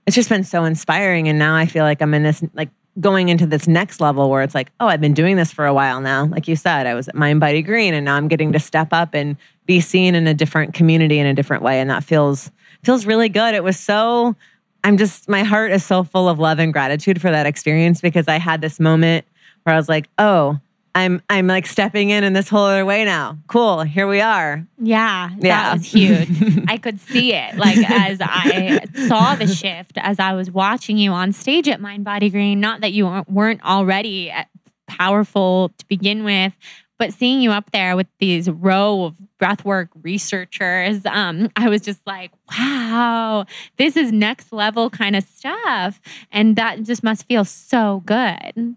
It's 0.06 0.16
just 0.16 0.30
been 0.30 0.44
so 0.44 0.64
inspiring. 0.64 1.28
And 1.28 1.38
now 1.38 1.54
I 1.54 1.66
feel 1.66 1.84
like 1.84 2.00
I'm 2.00 2.14
in 2.14 2.22
this 2.22 2.42
like 2.54 2.70
going 3.00 3.28
into 3.28 3.46
this 3.46 3.66
next 3.66 4.00
level 4.00 4.28
where 4.28 4.42
it's 4.42 4.54
like, 4.54 4.70
oh, 4.80 4.86
I've 4.86 5.00
been 5.00 5.14
doing 5.14 5.36
this 5.36 5.50
for 5.50 5.66
a 5.66 5.72
while 5.72 6.00
now. 6.00 6.26
Like 6.26 6.46
you 6.46 6.56
said, 6.56 6.86
I 6.86 6.94
was 6.94 7.08
at 7.08 7.14
Mind 7.14 7.40
Body 7.40 7.62
Green 7.62 7.94
and 7.94 8.04
now 8.04 8.16
I'm 8.16 8.28
getting 8.28 8.52
to 8.52 8.58
step 8.58 8.88
up 8.92 9.14
and 9.14 9.36
be 9.66 9.80
seen 9.80 10.14
in 10.14 10.26
a 10.26 10.34
different 10.34 10.74
community 10.74 11.18
in 11.18 11.26
a 11.26 11.34
different 11.34 11.62
way. 11.62 11.80
And 11.80 11.88
that 11.90 12.04
feels 12.04 12.50
feels 12.82 13.06
really 13.06 13.28
good. 13.28 13.54
It 13.54 13.64
was 13.64 13.78
so 13.78 14.36
I'm 14.84 14.96
just 14.96 15.28
my 15.28 15.42
heart 15.42 15.72
is 15.72 15.84
so 15.84 16.04
full 16.04 16.28
of 16.28 16.38
love 16.38 16.58
and 16.58 16.72
gratitude 16.72 17.20
for 17.20 17.30
that 17.30 17.46
experience 17.46 18.00
because 18.00 18.28
I 18.28 18.38
had 18.38 18.60
this 18.60 18.78
moment 18.78 19.24
where 19.62 19.74
I 19.74 19.78
was 19.78 19.88
like, 19.88 20.08
oh, 20.18 20.60
I'm 20.94 21.22
I'm 21.30 21.46
like 21.46 21.66
stepping 21.66 22.10
in 22.10 22.22
in 22.24 22.32
this 22.34 22.48
whole 22.48 22.64
other 22.66 22.84
way 22.84 23.04
now. 23.04 23.38
Cool, 23.46 23.80
here 23.82 24.06
we 24.06 24.20
are. 24.20 24.66
Yeah, 24.78 25.30
Yeah. 25.38 25.38
that 25.40 25.72
was 25.78 25.86
huge. 25.92 26.64
I 26.68 26.76
could 26.76 27.00
see 27.00 27.32
it 27.32 27.56
like 27.56 27.78
as 27.90 28.18
I 28.20 28.80
saw 29.08 29.34
the 29.34 29.46
shift 29.46 29.92
as 29.96 30.18
I 30.20 30.34
was 30.34 30.50
watching 30.50 30.98
you 30.98 31.12
on 31.12 31.32
stage 31.32 31.66
at 31.68 31.80
Mind 31.80 32.04
Body 32.04 32.28
Green. 32.30 32.60
Not 32.60 32.82
that 32.82 32.92
you 32.92 33.06
weren't- 33.28 33.62
already 33.64 34.30
uh, 34.30 34.44
powerful 34.86 35.70
to 35.78 35.86
begin 35.86 36.24
with, 36.24 36.52
but 36.98 37.12
seeing 37.14 37.40
you 37.40 37.50
up 37.52 37.70
there 37.72 37.96
with 37.96 38.06
these 38.20 38.50
row 38.50 39.04
of 39.06 39.14
breathwork 39.40 39.88
researchers, 40.02 41.04
um, 41.06 41.48
I 41.56 41.68
was 41.68 41.80
just 41.80 42.00
like, 42.06 42.30
wow, 42.50 43.46
this 43.78 43.96
is 43.96 44.12
next 44.12 44.52
level 44.52 44.90
kind 44.90 45.16
of 45.16 45.24
stuff. 45.24 46.00
And 46.30 46.54
that 46.56 46.82
just 46.82 47.02
must 47.02 47.26
feel 47.26 47.44
so 47.44 48.02
good. 48.04 48.76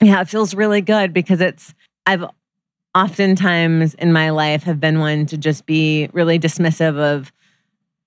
Yeah, 0.00 0.20
it 0.20 0.28
feels 0.28 0.54
really 0.54 0.80
good 0.80 1.12
because 1.12 1.40
it's 1.40 1.74
I've 2.06 2.24
oftentimes 2.94 3.94
in 3.94 4.12
my 4.12 4.30
life 4.30 4.62
have 4.64 4.80
been 4.80 4.98
one 4.98 5.26
to 5.26 5.38
just 5.38 5.66
be 5.66 6.08
really 6.12 6.38
dismissive 6.38 6.96
of 6.98 7.32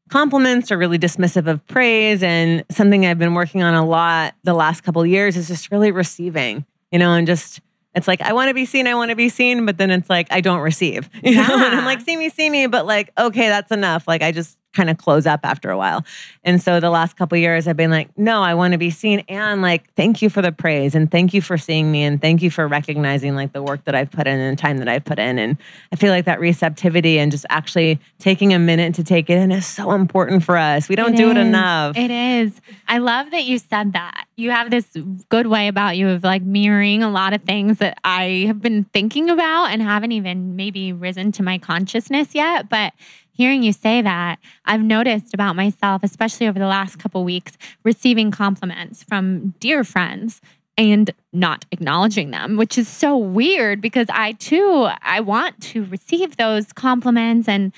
compliments 0.09 0.71
or 0.71 0.77
really 0.77 0.99
dismissive 0.99 1.47
of 1.47 1.65
praise 1.67 2.21
and 2.23 2.63
something 2.69 3.05
I've 3.05 3.19
been 3.19 3.33
working 3.33 3.63
on 3.63 3.73
a 3.73 3.85
lot 3.85 4.35
the 4.43 4.53
last 4.53 4.81
couple 4.81 5.01
of 5.01 5.07
years 5.07 5.37
is 5.37 5.47
just 5.47 5.71
really 5.71 5.91
receiving, 5.91 6.65
you 6.91 6.99
know, 6.99 7.13
and 7.13 7.25
just 7.27 7.61
it's 7.95 8.07
like 8.07 8.21
I 8.21 8.33
want 8.33 8.49
to 8.49 8.53
be 8.53 8.65
seen, 8.65 8.87
I 8.87 8.95
want 8.95 9.09
to 9.09 9.15
be 9.15 9.29
seen, 9.29 9.65
but 9.65 9.77
then 9.77 9.91
it's 9.91 10.09
like 10.09 10.27
I 10.31 10.41
don't 10.41 10.61
receive. 10.61 11.09
You 11.23 11.35
know, 11.35 11.43
and 11.43 11.75
I'm 11.75 11.85
like 11.85 12.01
see 12.01 12.17
me, 12.17 12.29
see 12.29 12.49
me, 12.49 12.67
but 12.67 12.85
like 12.85 13.11
okay, 13.17 13.47
that's 13.49 13.71
enough. 13.71 14.07
Like 14.07 14.21
I 14.21 14.31
just 14.31 14.57
kind 14.74 14.89
of 14.89 14.97
close 14.97 15.26
up 15.26 15.41
after 15.43 15.69
a 15.69 15.78
while. 15.78 16.03
And 16.43 16.61
so 16.61 16.80
the 16.80 16.89
last 16.89 17.17
couple 17.17 17.38
years 17.38 17.67
I've 17.67 17.78
been 17.78 17.91
like, 17.91 18.09
no, 18.17 18.41
I 18.41 18.53
want 18.53 18.72
to 18.72 18.78
be 18.78 18.89
seen 18.89 19.24
and 19.28 19.61
like 19.61 19.93
thank 19.95 20.22
you 20.22 20.30
for 20.30 20.41
the 20.41 20.51
praise 20.51 20.95
and 20.95 21.11
thank 21.11 21.34
you 21.34 21.41
for 21.41 21.57
seeing 21.57 21.91
me 21.91 22.03
and 22.03 22.22
thank 22.22 22.41
you 22.41 22.49
for 22.49 22.67
recognizing 22.67 23.36
like 23.36 23.53
the 23.53 23.61
work 23.61 23.84
that 23.86 23.95
I've 23.95 24.11
put 24.11 24.28
in 24.28 24.39
and 24.39 24.57
the 24.57 24.61
time 24.61 24.78
that 24.78 24.88
I've 24.88 25.03
put 25.03 25.19
in. 25.19 25.38
And 25.38 25.57
I 25.91 25.95
feel 25.95 26.11
like 26.11 26.26
that 26.26 26.39
receptivity 26.39 27.19
and 27.19 27.32
just 27.32 27.45
actually 27.49 27.99
taking 28.19 28.53
a 28.53 28.59
minute 28.59 28.95
to 28.95 29.03
take 29.03 29.30
it 29.30 29.38
in 29.38 29.51
is 29.51 29.65
so 29.65 29.91
important 29.91 30.43
for 30.43 30.57
us. 30.57 30.88
We 30.88 30.95
don't 30.95 31.13
It 31.13 31.17
do 31.17 31.32
it 31.32 31.38
enough. 31.38 31.97
It 31.97 32.11
is. 32.11 32.59
I 32.88 32.99
love 32.99 33.32
that 33.32 33.43
you 33.45 33.57
said 33.57 33.93
that. 33.93 34.26
You 34.36 34.51
have 34.51 34.72
this 34.72 34.86
good 35.30 35.47
way 35.47 35.67
about 35.67 35.97
you 35.97 36.09
of 36.09 36.24
like 36.24 36.41
mirroring 36.41 37.03
a 37.03 37.09
lot 37.09 37.34
of 37.34 37.43
things 37.43 37.78
that 37.80 37.97
I 38.03 38.45
have 38.47 38.61
been 38.61 38.86
thinking 38.86 39.30
about 39.30 39.65
and 39.65 39.82
haven't 39.82 40.13
even 40.13 40.55
maybe 40.55 40.93
risen 40.93 41.32
to 41.34 41.43
my 41.43 41.57
consciousness 41.57 42.34
yet. 42.34 42.69
But 42.69 42.93
hearing 43.41 43.63
you 43.63 43.73
say 43.73 44.03
that, 44.03 44.37
I've 44.65 44.83
noticed 44.83 45.33
about 45.33 45.55
myself, 45.55 46.03
especially 46.03 46.47
over 46.47 46.59
the 46.59 46.67
last 46.67 46.99
couple 46.99 47.23
weeks, 47.23 47.57
receiving 47.83 48.29
compliments 48.29 49.03
from 49.03 49.55
dear 49.59 49.83
friends 49.83 50.41
and 50.77 51.09
not 51.33 51.65
acknowledging 51.71 52.29
them, 52.29 52.55
which 52.55 52.77
is 52.77 52.87
so 52.87 53.17
weird 53.17 53.81
because 53.81 54.05
I 54.11 54.33
too 54.33 54.87
I 55.01 55.21
want 55.21 55.59
to 55.71 55.85
receive 55.85 56.37
those 56.37 56.71
compliments 56.71 57.47
and 57.47 57.73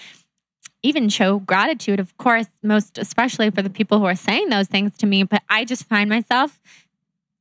even 0.83 1.07
show 1.07 1.39
gratitude, 1.39 2.01
of 2.01 2.15
course, 2.17 2.47
most 2.61 2.97
especially 2.97 3.49
for 3.49 3.61
the 3.61 3.69
people 3.69 3.99
who 3.99 4.05
are 4.05 4.15
saying 4.15 4.49
those 4.49 4.67
things 4.67 4.97
to 4.97 5.05
me. 5.05 5.23
But 5.23 5.43
I 5.49 5.63
just 5.63 5.85
find 5.85 6.09
myself 6.09 6.59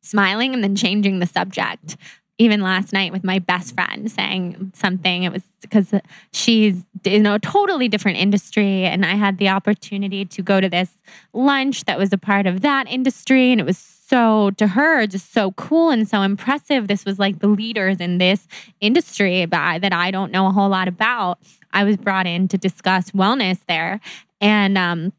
smiling 0.00 0.54
and 0.54 0.62
then 0.62 0.76
changing 0.76 1.18
the 1.18 1.26
subject. 1.26 1.96
Even 2.38 2.60
last 2.60 2.92
night 2.92 3.12
with 3.12 3.22
my 3.22 3.38
best 3.38 3.74
friend 3.74 4.10
saying 4.10 4.72
something, 4.74 5.22
it 5.22 5.32
was 5.32 5.42
because 5.60 5.92
she's 6.32 6.82
in 7.04 7.26
a 7.26 7.38
totally 7.38 7.88
different 7.88 8.18
industry. 8.18 8.84
And 8.84 9.04
I 9.04 9.14
had 9.14 9.38
the 9.38 9.48
opportunity 9.48 10.24
to 10.24 10.42
go 10.42 10.60
to 10.60 10.68
this 10.68 10.90
lunch 11.32 11.84
that 11.84 11.98
was 11.98 12.12
a 12.12 12.18
part 12.18 12.46
of 12.46 12.62
that 12.62 12.88
industry. 12.88 13.52
And 13.52 13.60
it 13.60 13.64
was 13.64 13.78
so, 13.78 14.50
to 14.52 14.66
her, 14.68 15.06
just 15.06 15.32
so 15.32 15.52
cool 15.52 15.90
and 15.90 16.08
so 16.08 16.22
impressive. 16.22 16.88
This 16.88 17.04
was 17.04 17.18
like 17.18 17.38
the 17.38 17.48
leaders 17.48 17.98
in 17.98 18.18
this 18.18 18.46
industry 18.80 19.46
that 19.46 19.92
I 19.92 20.10
don't 20.10 20.32
know 20.32 20.46
a 20.46 20.50
whole 20.50 20.68
lot 20.68 20.88
about. 20.88 21.38
I 21.72 21.84
was 21.84 21.96
brought 21.96 22.26
in 22.26 22.48
to 22.48 22.58
discuss 22.58 23.12
wellness 23.12 23.60
there. 23.68 24.00
And 24.40 24.76
um, 24.76 25.12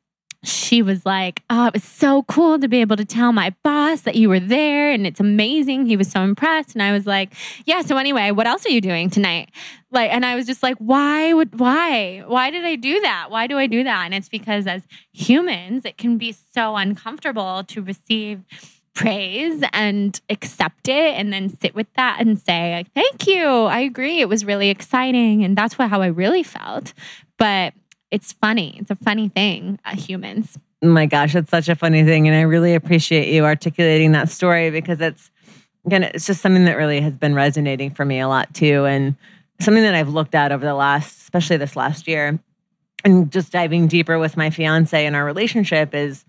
she 0.44 0.82
was 0.82 1.06
like, 1.06 1.42
Oh, 1.50 1.68
it 1.68 1.74
was 1.74 1.84
so 1.84 2.24
cool 2.24 2.60
to 2.60 2.68
be 2.68 2.82
able 2.82 2.98
to 2.98 3.06
tell 3.06 3.32
my 3.32 3.56
boss 3.64 4.02
that 4.02 4.16
you 4.16 4.30
were 4.30 4.40
there. 4.40 4.92
And 4.92 5.08
it's 5.08 5.20
amazing. 5.20 5.86
He 5.86 5.98
was 5.98 6.10
so 6.10 6.22
impressed. 6.22 6.74
And 6.74 6.84
I 6.84 6.92
was 6.92 7.06
like, 7.06 7.34
Yeah, 7.66 7.82
so 7.82 7.98
anyway, 7.98 8.32
what 8.32 8.48
else 8.48 8.66
are 8.66 8.72
you 8.72 8.82
doing 8.82 9.10
tonight? 9.10 9.50
Like, 9.92 10.12
and 10.12 10.26
I 10.26 10.36
was 10.36 10.46
just 10.46 10.64
like, 10.64 10.78
Why 10.78 11.34
would, 11.34 11.60
why? 11.60 12.24
Why 12.28 12.50
did 12.50 12.66
I 12.66 12.76
do 12.76 13.00
that? 13.02 13.28
Why 13.30 13.48
do 13.48 13.58
I 13.58 13.68
do 13.68 13.84
that? 13.84 14.06
And 14.06 14.14
it's 14.14 14.30
because 14.30 14.68
as 14.68 14.84
humans, 15.12 15.86
it 15.86 15.98
can 15.98 16.18
be 16.18 16.36
so 16.54 16.76
uncomfortable 16.76 17.64
to 17.66 17.82
receive 17.82 18.44
praise 18.94 19.64
and 19.74 20.22
accept 20.30 20.88
it 20.88 21.18
and 21.18 21.34
then 21.34 21.50
sit 21.50 21.74
with 21.74 21.88
that 21.96 22.18
and 22.20 22.40
say 22.40 22.86
thank 22.94 23.26
you 23.26 23.44
i 23.44 23.80
agree 23.80 24.20
it 24.20 24.30
was 24.30 24.46
really 24.46 24.70
exciting 24.70 25.44
and 25.44 25.58
that's 25.58 25.80
what 25.80 25.90
how 25.90 26.00
i 26.00 26.06
really 26.06 26.44
felt 26.44 26.94
but 27.40 27.74
it's 28.14 28.32
funny 28.34 28.78
it's 28.80 28.92
a 28.92 28.96
funny 28.96 29.28
thing 29.28 29.80
uh, 29.86 29.96
humans 29.96 30.58
my 30.84 31.06
gosh, 31.06 31.34
it's 31.36 31.50
such 31.50 31.70
a 31.70 31.76
funny 31.76 32.04
thing. 32.04 32.28
And 32.28 32.36
I 32.36 32.42
really 32.42 32.76
appreciate 32.76 33.34
you 33.34 33.46
articulating 33.46 34.12
that 34.12 34.30
story 34.30 34.70
because 34.70 35.00
it's, 35.00 35.32
again, 35.86 36.04
it's 36.04 36.26
just 36.26 36.42
something 36.42 36.66
that 36.66 36.78
really 36.78 37.00
has 37.02 37.14
been 37.14 37.34
resonating 37.34 37.90
for 37.92 38.04
me 38.04 38.20
a 38.20 38.28
lot 38.28 38.54
too. 38.54 38.86
And 38.86 39.16
something 39.62 39.84
that 39.84 39.96
I've 39.96 40.10
looked 40.10 40.36
at 40.36 40.52
over 40.52 40.66
the 40.66 40.76
last, 40.76 41.22
especially 41.22 41.58
this 41.58 41.76
last 41.76 42.08
year, 42.08 42.40
and 43.06 43.32
just 43.32 43.52
diving 43.52 43.88
deeper 43.88 44.20
with 44.20 44.38
my 44.38 44.50
fiance 44.50 45.06
and 45.06 45.16
our 45.16 45.26
relationship 45.26 45.94
is 45.94 46.26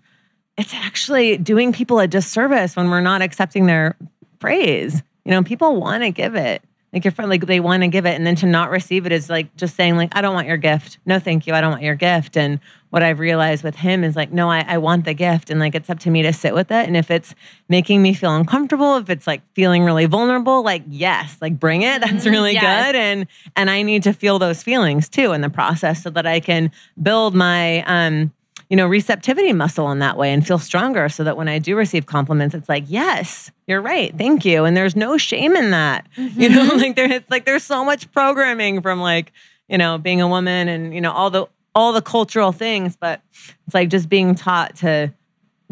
it's 0.57 0.73
actually 0.73 1.37
doing 1.37 1.73
people 1.73 1.99
a 1.99 2.07
disservice 2.07 2.75
when 2.75 2.89
we're 2.89 3.01
not 3.01 3.21
accepting 3.21 3.65
their 3.65 3.97
praise. 4.39 5.03
You 5.25 5.31
know, 5.31 5.43
people 5.43 5.79
want 5.79 6.03
to 6.03 6.11
give 6.11 6.35
it. 6.35 6.63
Like 6.95 7.03
your 7.03 7.11
friend, 7.11 7.29
like 7.29 7.45
they 7.45 7.59
want 7.59 7.83
to 7.83 7.89
give 7.89 8.05
it, 8.05 8.15
and 8.15 8.25
then 8.25 8.35
to 8.37 8.45
not 8.45 8.69
receive 8.71 9.05
it 9.05 9.11
is 9.11 9.29
like 9.29 9.53
just 9.57 9.75
saying, 9.75 9.97
like, 9.97 10.15
I 10.15 10.21
don't 10.21 10.33
want 10.33 10.47
your 10.47 10.55
gift. 10.55 10.97
No, 11.05 11.19
thank 11.19 11.45
you. 11.45 11.53
I 11.53 11.59
don't 11.59 11.71
want 11.71 11.83
your 11.83 11.95
gift. 11.95 12.37
And 12.37 12.59
what 12.89 13.03
I've 13.03 13.19
realized 13.19 13.65
with 13.65 13.75
him 13.75 14.05
is 14.05 14.15
like, 14.15 14.31
no, 14.31 14.49
I, 14.49 14.63
I 14.65 14.77
want 14.77 15.03
the 15.03 15.13
gift. 15.13 15.49
And 15.49 15.59
like 15.59 15.75
it's 15.75 15.89
up 15.89 15.99
to 15.99 16.09
me 16.09 16.21
to 16.21 16.31
sit 16.31 16.53
with 16.53 16.71
it. 16.71 16.87
And 16.87 16.95
if 16.95 17.11
it's 17.11 17.35
making 17.67 18.01
me 18.01 18.13
feel 18.13 18.33
uncomfortable, 18.33 18.95
if 18.95 19.09
it's 19.09 19.27
like 19.27 19.41
feeling 19.53 19.83
really 19.83 20.05
vulnerable, 20.05 20.63
like 20.63 20.83
yes, 20.87 21.35
like 21.41 21.59
bring 21.59 21.81
it. 21.81 21.99
That's 21.99 22.23
Mhm, 22.25 22.31
really 22.31 22.53
yes. 22.53 22.85
good. 22.85 22.95
And 22.95 23.27
and 23.57 23.69
I 23.69 23.81
need 23.81 24.03
to 24.03 24.13
feel 24.13 24.39
those 24.39 24.63
feelings 24.63 25.09
too 25.09 25.33
in 25.33 25.41
the 25.41 25.49
process 25.49 26.01
so 26.01 26.09
that 26.11 26.25
I 26.25 26.39
can 26.39 26.71
build 27.03 27.35
my 27.35 27.83
um 27.83 28.31
you 28.69 28.75
know, 28.75 28.87
receptivity 28.87 29.53
muscle 29.53 29.91
in 29.91 29.99
that 29.99 30.17
way 30.17 30.33
and 30.33 30.45
feel 30.45 30.57
stronger 30.57 31.07
so 31.07 31.23
that 31.23 31.37
when 31.37 31.47
I 31.47 31.59
do 31.59 31.75
receive 31.75 32.05
compliments, 32.05 32.55
it's 32.55 32.67
like, 32.67 32.85
yes, 32.87 33.51
you're 33.67 33.81
right. 33.81 34.15
Thank 34.17 34.43
you. 34.43 34.65
And 34.65 34.75
there's 34.75 34.95
no 34.95 35.17
shame 35.17 35.55
in 35.55 35.71
that. 35.71 36.07
You 36.35 36.49
know, 36.49 36.67
mm-hmm. 36.67 36.77
like 36.77 36.95
there, 36.95 37.11
it's 37.11 37.29
like 37.29 37.45
there's 37.45 37.63
so 37.63 37.85
much 37.85 38.11
programming 38.11 38.81
from 38.81 38.99
like, 38.99 39.31
you 39.69 39.77
know, 39.77 39.97
being 39.97 40.21
a 40.21 40.27
woman 40.27 40.67
and, 40.67 40.93
you 40.93 40.99
know, 40.99 41.11
all 41.11 41.29
the 41.29 41.47
all 41.73 41.93
the 41.93 42.01
cultural 42.01 42.51
things, 42.51 42.95
but 42.95 43.21
it's 43.65 43.73
like 43.73 43.89
just 43.89 44.09
being 44.09 44.33
taught 44.33 44.75
to 44.77 45.13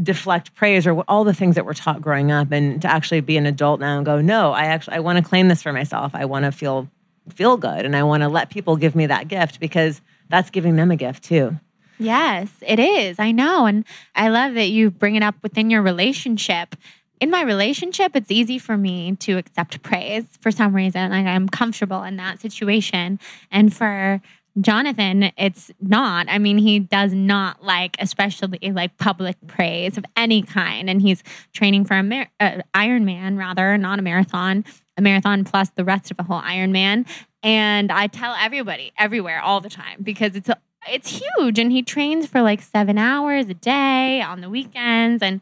deflect 0.02 0.54
praise 0.56 0.86
or 0.88 1.02
all 1.08 1.24
the 1.24 1.34
things 1.34 1.56
that 1.56 1.66
we're 1.66 1.74
taught 1.74 2.02
growing 2.02 2.32
up 2.32 2.52
and 2.52 2.82
to 2.82 2.88
actually 2.92 3.22
be 3.22 3.38
an 3.38 3.46
adult 3.46 3.80
now 3.80 3.98
and 3.98 4.06
go, 4.06 4.22
no, 4.22 4.52
I 4.52 4.66
actually 4.66 4.98
I 4.98 5.00
want 5.00 5.18
to 5.18 5.24
claim 5.24 5.48
this 5.48 5.62
for 5.62 5.74
myself. 5.74 6.14
I 6.14 6.26
want 6.26 6.46
to 6.46 6.52
feel 6.52 6.88
feel 7.34 7.58
good 7.58 7.86
and 7.86 7.96
I 7.96 8.04
want 8.04 8.22
to 8.22 8.30
let 8.30 8.50
people 8.50 8.76
give 8.76 8.96
me 8.96 9.06
that 9.06 9.28
gift 9.28 9.60
because 9.60 10.02
that's 10.30 10.50
giving 10.50 10.76
them 10.76 10.92
a 10.92 10.96
gift 10.96 11.24
too. 11.24 11.58
Yes, 12.04 12.50
it 12.62 12.80
is. 12.80 13.18
I 13.18 13.32
know. 13.32 13.66
And 13.66 13.86
I 14.16 14.30
love 14.30 14.56
that 14.56 14.70
you 14.70 14.92
bring 14.92 15.16
it 15.16 15.24
up 15.24 15.36
within 15.42 15.70
your 15.70 15.82
relationship. 15.82 16.76
In 17.22 17.30
my 17.30 17.42
relationship, 17.42 18.16
it's 18.16 18.30
easy 18.30 18.60
for 18.60 18.76
me 18.76 19.16
to 19.22 19.38
accept 19.38 19.82
praise 19.82 20.26
for 20.42 20.52
some 20.52 20.76
reason. 20.76 21.12
Like 21.12 21.26
I'm 21.26 21.48
comfortable 21.48 22.04
in 22.04 22.18
that 22.18 22.42
situation. 22.42 23.20
And 23.50 23.74
for 23.74 24.22
Jonathan, 24.60 25.32
it's 25.38 25.72
not. 25.80 26.28
I 26.30 26.38
mean, 26.38 26.58
he 26.58 26.80
does 26.80 27.14
not 27.14 27.64
like, 27.64 27.96
especially 28.00 28.60
like 28.72 28.98
public 28.98 29.38
praise 29.48 29.98
of 29.98 30.06
any 30.18 30.42
kind. 30.42 30.90
And 30.90 31.02
he's 31.02 31.24
training 31.54 31.86
for 31.86 31.96
a 31.96 32.04
mar- 32.04 32.30
uh, 32.40 32.62
Ironman, 32.76 33.38
rather, 33.38 33.78
not 33.78 34.00
a 34.00 34.02
marathon, 34.02 34.66
a 34.98 35.02
marathon 35.02 35.44
plus 35.44 35.70
the 35.70 35.86
rest 35.86 36.12
of 36.12 36.20
a 36.20 36.24
whole 36.24 36.42
Ironman. 36.42 37.08
And 37.42 37.92
I 37.92 38.08
tell 38.08 38.36
everybody, 38.40 38.92
everywhere, 38.98 39.42
all 39.42 39.60
the 39.60 39.70
time, 39.70 40.04
because 40.04 40.36
it's 40.36 40.50
it's 40.90 41.22
huge. 41.22 41.60
And 41.60 41.72
he 41.72 41.84
trains 41.84 42.28
for 42.28 42.42
like 42.42 42.62
seven 42.62 42.98
hours 42.98 43.48
a 43.50 43.54
day 43.54 44.22
on 44.22 44.42
the 44.42 44.50
weekends. 44.50 45.24
And 45.24 45.42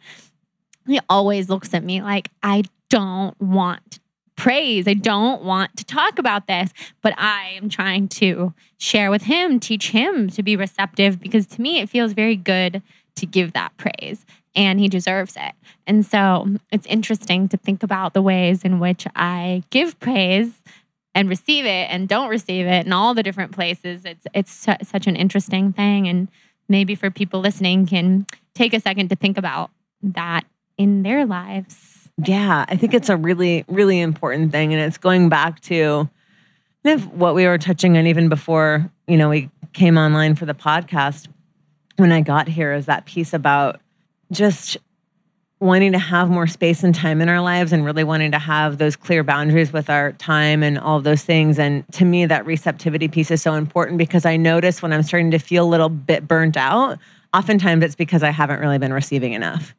he 0.88 1.00
always 1.10 1.50
looks 1.50 1.74
at 1.74 1.84
me 1.84 2.02
like, 2.02 2.30
I 2.44 2.64
don't 2.90 3.40
want 3.42 4.00
praise. 4.36 4.88
I 4.88 4.96
don't 4.96 5.44
want 5.44 5.78
to 5.78 5.86
talk 5.86 6.18
about 6.18 6.48
this, 6.48 6.72
but 7.02 7.14
I 7.18 7.54
am 7.62 7.70
trying 7.70 8.08
to 8.10 8.54
share 8.78 9.12
with 9.12 9.24
him, 9.24 9.60
teach 9.60 9.92
him 9.92 10.30
to 10.32 10.42
be 10.42 10.56
receptive 10.56 11.20
because 11.20 11.46
to 11.48 11.62
me, 11.62 11.80
it 11.80 11.90
feels 11.90 12.14
very 12.14 12.36
good 12.36 12.82
to 13.18 13.26
give 13.26 13.54
that 13.54 13.76
praise 13.78 14.26
and 14.56 14.80
he 14.80 14.88
deserves 14.88 15.36
it. 15.36 15.54
And 15.88 16.06
so 16.06 16.48
it's 16.72 16.88
interesting 16.88 17.48
to 17.50 17.58
think 17.58 17.84
about 17.84 18.14
the 18.14 18.22
ways 18.22 18.64
in 18.64 18.80
which 18.80 19.06
I 19.16 19.64
give 19.70 20.00
praise 20.00 20.52
and 21.14 21.30
receive 21.30 21.66
it 21.66 21.90
and 21.90 22.08
don't 22.08 22.30
receive 22.30 22.66
it 22.66 22.86
and 22.86 22.94
all 22.94 23.14
the 23.14 23.24
different 23.24 23.52
places. 23.52 24.06
It's 24.06 24.26
it's 24.34 24.52
su- 24.52 24.84
such 24.84 25.08
an 25.08 25.16
interesting 25.16 25.74
thing 25.74 26.08
and 26.08 26.28
maybe 26.70 26.96
for 26.96 27.12
people 27.12 27.42
listening 27.42 27.86
can 27.86 28.26
take 28.56 28.74
a 28.74 28.80
second 28.80 29.10
to 29.10 29.16
think 29.16 29.38
about 29.38 29.72
that 30.02 30.46
in 30.78 31.04
their 31.04 31.26
lives. 31.26 32.10
Yeah, 32.24 32.66
I 32.68 32.76
think 32.76 32.94
it's 32.94 33.10
a 33.10 33.18
really, 33.18 33.66
really 33.68 34.00
important 34.00 34.52
thing. 34.52 34.74
And 34.74 34.82
it's 34.82 34.98
going 34.98 35.30
back 35.30 35.60
to 35.62 36.10
what 37.14 37.36
we 37.36 37.46
were 37.46 37.58
touching 37.58 37.98
on 37.98 38.08
even 38.08 38.30
before, 38.30 38.90
you 39.08 39.18
know, 39.18 39.30
we 39.30 39.50
came 39.74 39.98
online 39.98 40.36
for 40.36 40.46
the 40.46 40.54
podcast. 40.54 41.28
When 41.98 42.12
I 42.12 42.22
got 42.22 42.48
here, 42.48 42.74
is 42.74 42.88
that 42.88 43.06
piece 43.06 43.34
about 43.34 43.80
just 44.32 44.78
wanting 45.62 45.92
to 45.92 46.00
have 46.00 46.30
more 46.30 46.48
space 46.48 46.84
and 46.84 46.94
time 46.94 47.22
in 47.22 47.30
our 47.30 47.40
lives 47.40 47.72
and 47.72 47.86
really 47.86 48.04
wanting 48.04 48.32
to 48.32 48.40
have 48.40 48.80
those 48.80 48.96
clear 48.96 49.24
boundaries 49.24 49.72
with 49.72 49.90
our 49.92 50.12
time 50.14 50.64
and 50.64 50.78
all 50.80 51.00
those 51.00 51.22
things. 51.24 51.60
And 51.60 51.88
to 51.94 52.04
me, 52.04 52.26
that 52.26 52.46
receptivity 52.48 53.08
piece 53.08 53.30
is 53.30 53.44
so 53.44 53.54
important 53.54 54.00
because 54.00 54.26
I 54.26 54.38
notice 54.38 54.82
when 54.82 54.92
I'm 54.92 55.04
starting 55.04 55.30
to 55.32 55.38
feel 55.38 55.64
a 55.64 55.70
little 55.70 55.88
bit 55.90 56.28
burnt 56.28 56.58
out, 56.58 56.98
oftentimes 57.34 57.84
it's 57.84 57.96
because 57.96 58.24
I 58.24 58.32
haven't 58.32 58.60
really 58.60 58.80
been 58.80 58.92
receiving 58.92 59.34
enough 59.34 59.76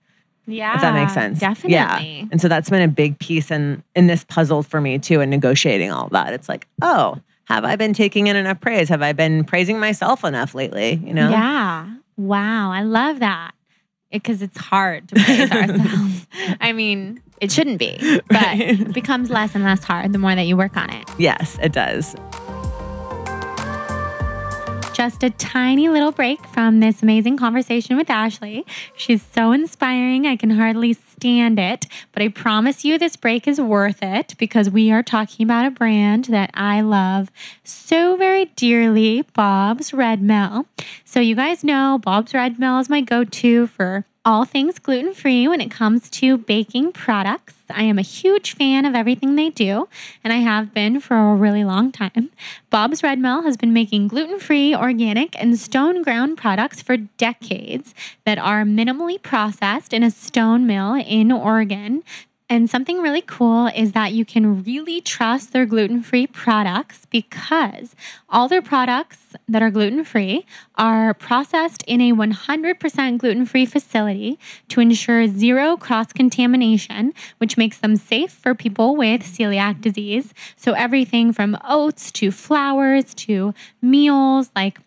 Yeah. 0.46 0.76
if 0.76 0.82
that 0.82 0.94
makes 0.94 1.14
sense. 1.14 1.40
Definitely. 1.40 1.72
Yeah. 1.74 2.26
And 2.30 2.40
so 2.40 2.46
that's 2.46 2.70
been 2.70 2.82
a 2.82 2.88
big 2.88 3.18
piece 3.18 3.50
in 3.50 3.82
in 3.96 4.06
this 4.06 4.22
puzzle 4.24 4.62
for 4.62 4.80
me 4.80 5.00
too, 5.00 5.20
in 5.20 5.30
negotiating 5.30 5.90
all 5.90 6.08
that. 6.10 6.32
It's 6.32 6.48
like, 6.48 6.68
oh, 6.80 7.18
have 7.46 7.64
I 7.64 7.74
been 7.74 7.92
taking 7.92 8.28
in 8.28 8.36
enough 8.36 8.60
praise? 8.60 8.88
Have 8.88 9.02
I 9.02 9.12
been 9.12 9.42
praising 9.42 9.80
myself 9.80 10.22
enough 10.24 10.54
lately? 10.54 11.02
You 11.04 11.12
know? 11.12 11.28
Yeah. 11.28 11.92
Wow. 12.16 12.70
I 12.70 12.82
love 12.82 13.18
that. 13.18 13.50
Because 14.12 14.42
it's 14.42 14.58
hard 14.58 15.08
to 15.08 15.14
praise 15.16 15.50
ourselves. 15.52 16.26
I 16.60 16.72
mean, 16.72 17.20
it 17.40 17.50
shouldn't 17.50 17.78
be, 17.78 17.98
but 18.28 18.36
Right. 18.36 18.60
it 18.60 18.92
becomes 18.92 19.30
less 19.30 19.54
and 19.54 19.64
less 19.64 19.82
hard 19.82 20.12
the 20.12 20.18
more 20.18 20.34
that 20.34 20.42
you 20.46 20.56
work 20.56 20.76
on 20.76 20.90
it. 20.90 21.08
Yes, 21.18 21.58
it 21.62 21.72
does. 21.72 22.14
just 24.94 25.22
a 25.24 25.30
tiny 25.30 25.88
little 25.88 26.12
break 26.12 26.44
from 26.48 26.80
this 26.80 27.02
amazing 27.02 27.36
conversation 27.38 27.96
with 27.96 28.10
Ashley. 28.10 28.64
She's 28.94 29.22
so 29.34 29.50
inspiring. 29.50 30.26
I 30.26 30.36
can 30.36 30.50
hardly 30.50 30.92
it, 31.24 31.86
but 32.12 32.22
I 32.22 32.28
promise 32.28 32.84
you 32.84 32.98
this 32.98 33.16
break 33.16 33.46
is 33.46 33.60
worth 33.60 34.02
it 34.02 34.34
because 34.38 34.68
we 34.68 34.90
are 34.90 35.02
talking 35.02 35.44
about 35.44 35.66
a 35.66 35.70
brand 35.70 36.26
that 36.26 36.50
I 36.54 36.80
love 36.80 37.30
so 37.64 38.16
very 38.16 38.46
dearly, 38.46 39.22
Bob's 39.34 39.92
Red 39.92 40.22
Mill. 40.22 40.66
So, 41.04 41.20
you 41.20 41.34
guys 41.34 41.62
know 41.62 41.98
Bob's 42.02 42.34
Red 42.34 42.58
Mill 42.58 42.78
is 42.78 42.88
my 42.88 43.00
go 43.00 43.24
to 43.24 43.66
for 43.66 44.04
all 44.24 44.44
things 44.44 44.78
gluten 44.78 45.14
free 45.14 45.48
when 45.48 45.60
it 45.60 45.70
comes 45.70 46.08
to 46.10 46.38
baking 46.38 46.92
products. 46.92 47.54
I 47.74 47.82
am 47.82 47.98
a 47.98 48.02
huge 48.02 48.54
fan 48.54 48.84
of 48.84 48.94
everything 48.94 49.36
they 49.36 49.50
do, 49.50 49.88
and 50.22 50.32
I 50.32 50.36
have 50.36 50.72
been 50.72 51.00
for 51.00 51.16
a 51.16 51.34
really 51.34 51.64
long 51.64 51.92
time. 51.92 52.30
Bob's 52.70 53.02
Red 53.02 53.18
Mill 53.18 53.42
has 53.42 53.56
been 53.56 53.72
making 53.72 54.08
gluten 54.08 54.38
free, 54.38 54.74
organic, 54.74 55.34
and 55.40 55.58
stone 55.58 56.02
ground 56.02 56.38
products 56.38 56.80
for 56.82 56.96
decades 56.96 57.94
that 58.24 58.38
are 58.38 58.64
minimally 58.64 59.20
processed 59.20 59.92
in 59.92 60.02
a 60.02 60.10
stone 60.10 60.66
mill 60.66 60.94
in 60.94 61.32
Oregon 61.32 62.02
and 62.52 62.68
something 62.68 62.98
really 62.98 63.22
cool 63.22 63.68
is 63.68 63.92
that 63.92 64.12
you 64.12 64.26
can 64.26 64.62
really 64.62 65.00
trust 65.00 65.54
their 65.54 65.64
gluten 65.64 66.02
free 66.02 66.26
products 66.26 67.06
because 67.06 67.96
all 68.28 68.46
their 68.46 68.60
products 68.60 69.16
that 69.48 69.62
are 69.62 69.70
gluten 69.70 70.04
free 70.04 70.44
are 70.74 71.14
processed 71.14 71.82
in 71.86 72.02
a 72.02 72.12
100% 72.12 73.16
gluten 73.16 73.46
free 73.46 73.64
facility 73.64 74.38
to 74.68 74.82
ensure 74.82 75.26
zero 75.28 75.78
cross 75.78 76.12
contamination, 76.12 77.14
which 77.38 77.56
makes 77.56 77.78
them 77.78 77.96
safe 77.96 78.30
for 78.30 78.54
people 78.54 78.96
with 78.96 79.22
celiac 79.22 79.80
disease. 79.80 80.34
So, 80.54 80.74
everything 80.74 81.32
from 81.32 81.56
oats 81.66 82.12
to 82.12 82.30
flours 82.30 83.14
to 83.14 83.54
meals 83.80 84.50
like 84.54 84.78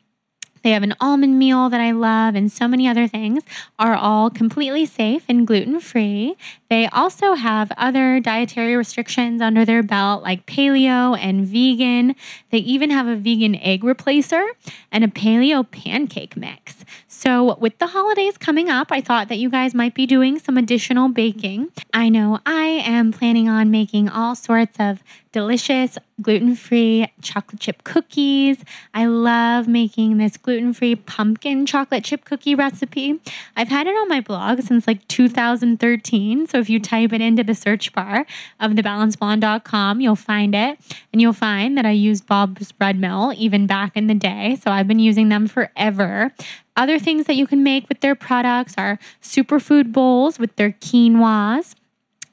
they 0.66 0.72
have 0.72 0.82
an 0.82 0.96
almond 1.00 1.38
meal 1.38 1.70
that 1.70 1.80
I 1.80 1.92
love, 1.92 2.34
and 2.34 2.52
so 2.52 2.68
many 2.68 2.88
other 2.88 3.08
things 3.08 3.44
are 3.78 3.94
all 3.94 4.32
completely 4.32 4.88
safe 4.88 5.24
and 5.30 5.46
gluten 5.46 5.80
free. 5.80 6.36
They 6.72 6.88
also 6.88 7.36
have 7.36 7.72
other 7.78 8.20
dietary 8.20 8.76
restrictions 8.76 9.44
under 9.44 9.64
their 9.64 9.84
belt, 9.84 10.24
like 10.24 10.48
paleo 10.48 11.16
and 11.20 11.46
vegan. 11.46 12.16
They 12.50 12.58
even 12.58 12.90
have 12.90 13.06
a 13.06 13.16
vegan 13.16 13.56
egg 13.58 13.84
replacer 13.84 14.44
and 14.92 15.04
a 15.04 15.08
paleo 15.08 15.70
pancake 15.70 16.36
mix. 16.36 16.84
So, 17.08 17.56
with 17.60 17.78
the 17.78 17.88
holidays 17.88 18.36
coming 18.38 18.68
up, 18.68 18.92
I 18.92 19.02
thought 19.02 19.30
that 19.30 19.38
you 19.38 19.52
guys 19.52 19.76
might 19.76 19.94
be 19.94 20.08
doing 20.08 20.40
some 20.40 20.58
additional 20.58 21.10
baking. 21.10 21.70
I 21.94 22.10
know 22.10 22.40
I 22.44 22.66
am 22.66 23.12
planning 23.12 23.48
on 23.48 23.70
making 23.70 24.10
all 24.10 24.36
sorts 24.36 24.78
of 24.80 25.04
delicious 25.36 25.98
gluten 26.22 26.56
free 26.56 27.12
chocolate 27.22 27.60
chip 27.60 27.84
cookies. 27.84 28.56
I 28.94 29.06
love 29.06 29.68
making 29.68 30.18
this 30.18 30.38
gluten 30.38 30.72
free 30.72 30.96
pumpkin 30.96 31.66
chocolate 31.66 32.06
chip 32.06 32.24
cookie 32.24 32.56
recipe. 32.56 33.20
I've 33.58 33.68
had 33.68 33.86
it 33.86 33.90
on 33.90 34.08
my 34.08 34.22
blog 34.22 34.62
since 34.62 34.88
like 34.88 35.06
2013. 35.10 36.48
So 36.48 36.58
if 36.60 36.70
you 36.70 36.80
type 36.80 37.12
it 37.12 37.20
into 37.20 37.44
the 37.44 37.54
search 37.54 37.92
bar 37.92 38.26
of 38.62 38.72
thebalancedblonde.com, 38.72 40.00
you'll 40.00 40.16
find 40.16 40.56
it. 40.56 40.80
And 41.12 41.22
you'll 41.22 41.34
find 41.34 41.78
that 41.78 41.86
I 41.86 41.92
used 41.92 42.26
Bob's 42.28 42.74
Red 42.80 42.98
Mill 42.98 43.34
even 43.36 43.68
back 43.68 43.98
in 43.98 44.08
the 44.08 44.16
day. 44.16 44.58
So 44.64 44.72
I've 44.72 44.88
been 44.88 45.00
using 45.00 45.28
them 45.28 45.48
forever. 45.48 46.32
Other 46.78 46.98
things 46.98 47.26
that 47.26 47.36
you 47.36 47.46
can 47.46 47.62
make 47.62 47.90
with 47.90 48.00
their 48.00 48.16
products 48.16 48.74
are 48.78 49.00
superfood 49.22 49.92
bowls 49.92 50.40
with 50.40 50.56
their 50.56 50.72
quinoas 50.72 51.76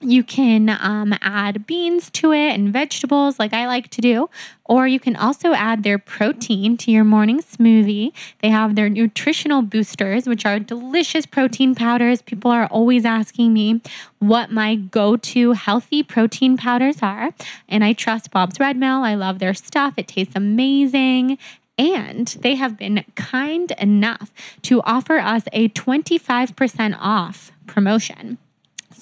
you 0.03 0.25
can 0.25 0.69
um, 0.69 1.15
add 1.21 1.67
beans 1.67 2.11
to 2.11 2.33
it 2.33 2.51
and 2.51 2.73
vegetables, 2.73 3.39
like 3.39 3.53
I 3.53 3.67
like 3.67 3.89
to 3.91 4.01
do. 4.01 4.29
Or 4.65 4.87
you 4.87 4.99
can 4.99 5.17
also 5.17 5.53
add 5.53 5.83
their 5.83 5.99
protein 5.99 6.77
to 6.79 6.91
your 6.91 7.05
morning 7.05 7.41
smoothie. 7.41 8.13
They 8.41 8.49
have 8.49 8.75
their 8.75 8.89
nutritional 8.89 9.63
boosters, 9.63 10.27
which 10.27 10.47
are 10.47 10.59
delicious 10.59 11.27
protein 11.27 11.75
powders. 11.75 12.23
People 12.23 12.51
are 12.51 12.67
always 12.67 13.05
asking 13.05 13.53
me 13.53 13.81
what 14.19 14.51
my 14.51 14.77
go 14.77 15.17
to 15.17 15.53
healthy 15.53 16.03
protein 16.03 16.57
powders 16.57 16.99
are. 17.03 17.31
And 17.69 17.85
I 17.85 17.93
trust 17.93 18.31
Bob's 18.31 18.59
Red 18.59 18.77
Mill. 18.77 19.03
I 19.03 19.15
love 19.15 19.39
their 19.39 19.55
stuff, 19.55 19.95
it 19.97 20.09
tastes 20.09 20.35
amazing. 20.37 21.39
And 21.79 22.29
they 22.41 22.55
have 22.57 22.77
been 22.77 23.05
kind 23.15 23.73
enough 23.79 24.33
to 24.63 24.83
offer 24.83 25.19
us 25.19 25.45
a 25.53 25.69
25% 25.71 26.97
off 27.01 27.51
promotion. 27.67 28.39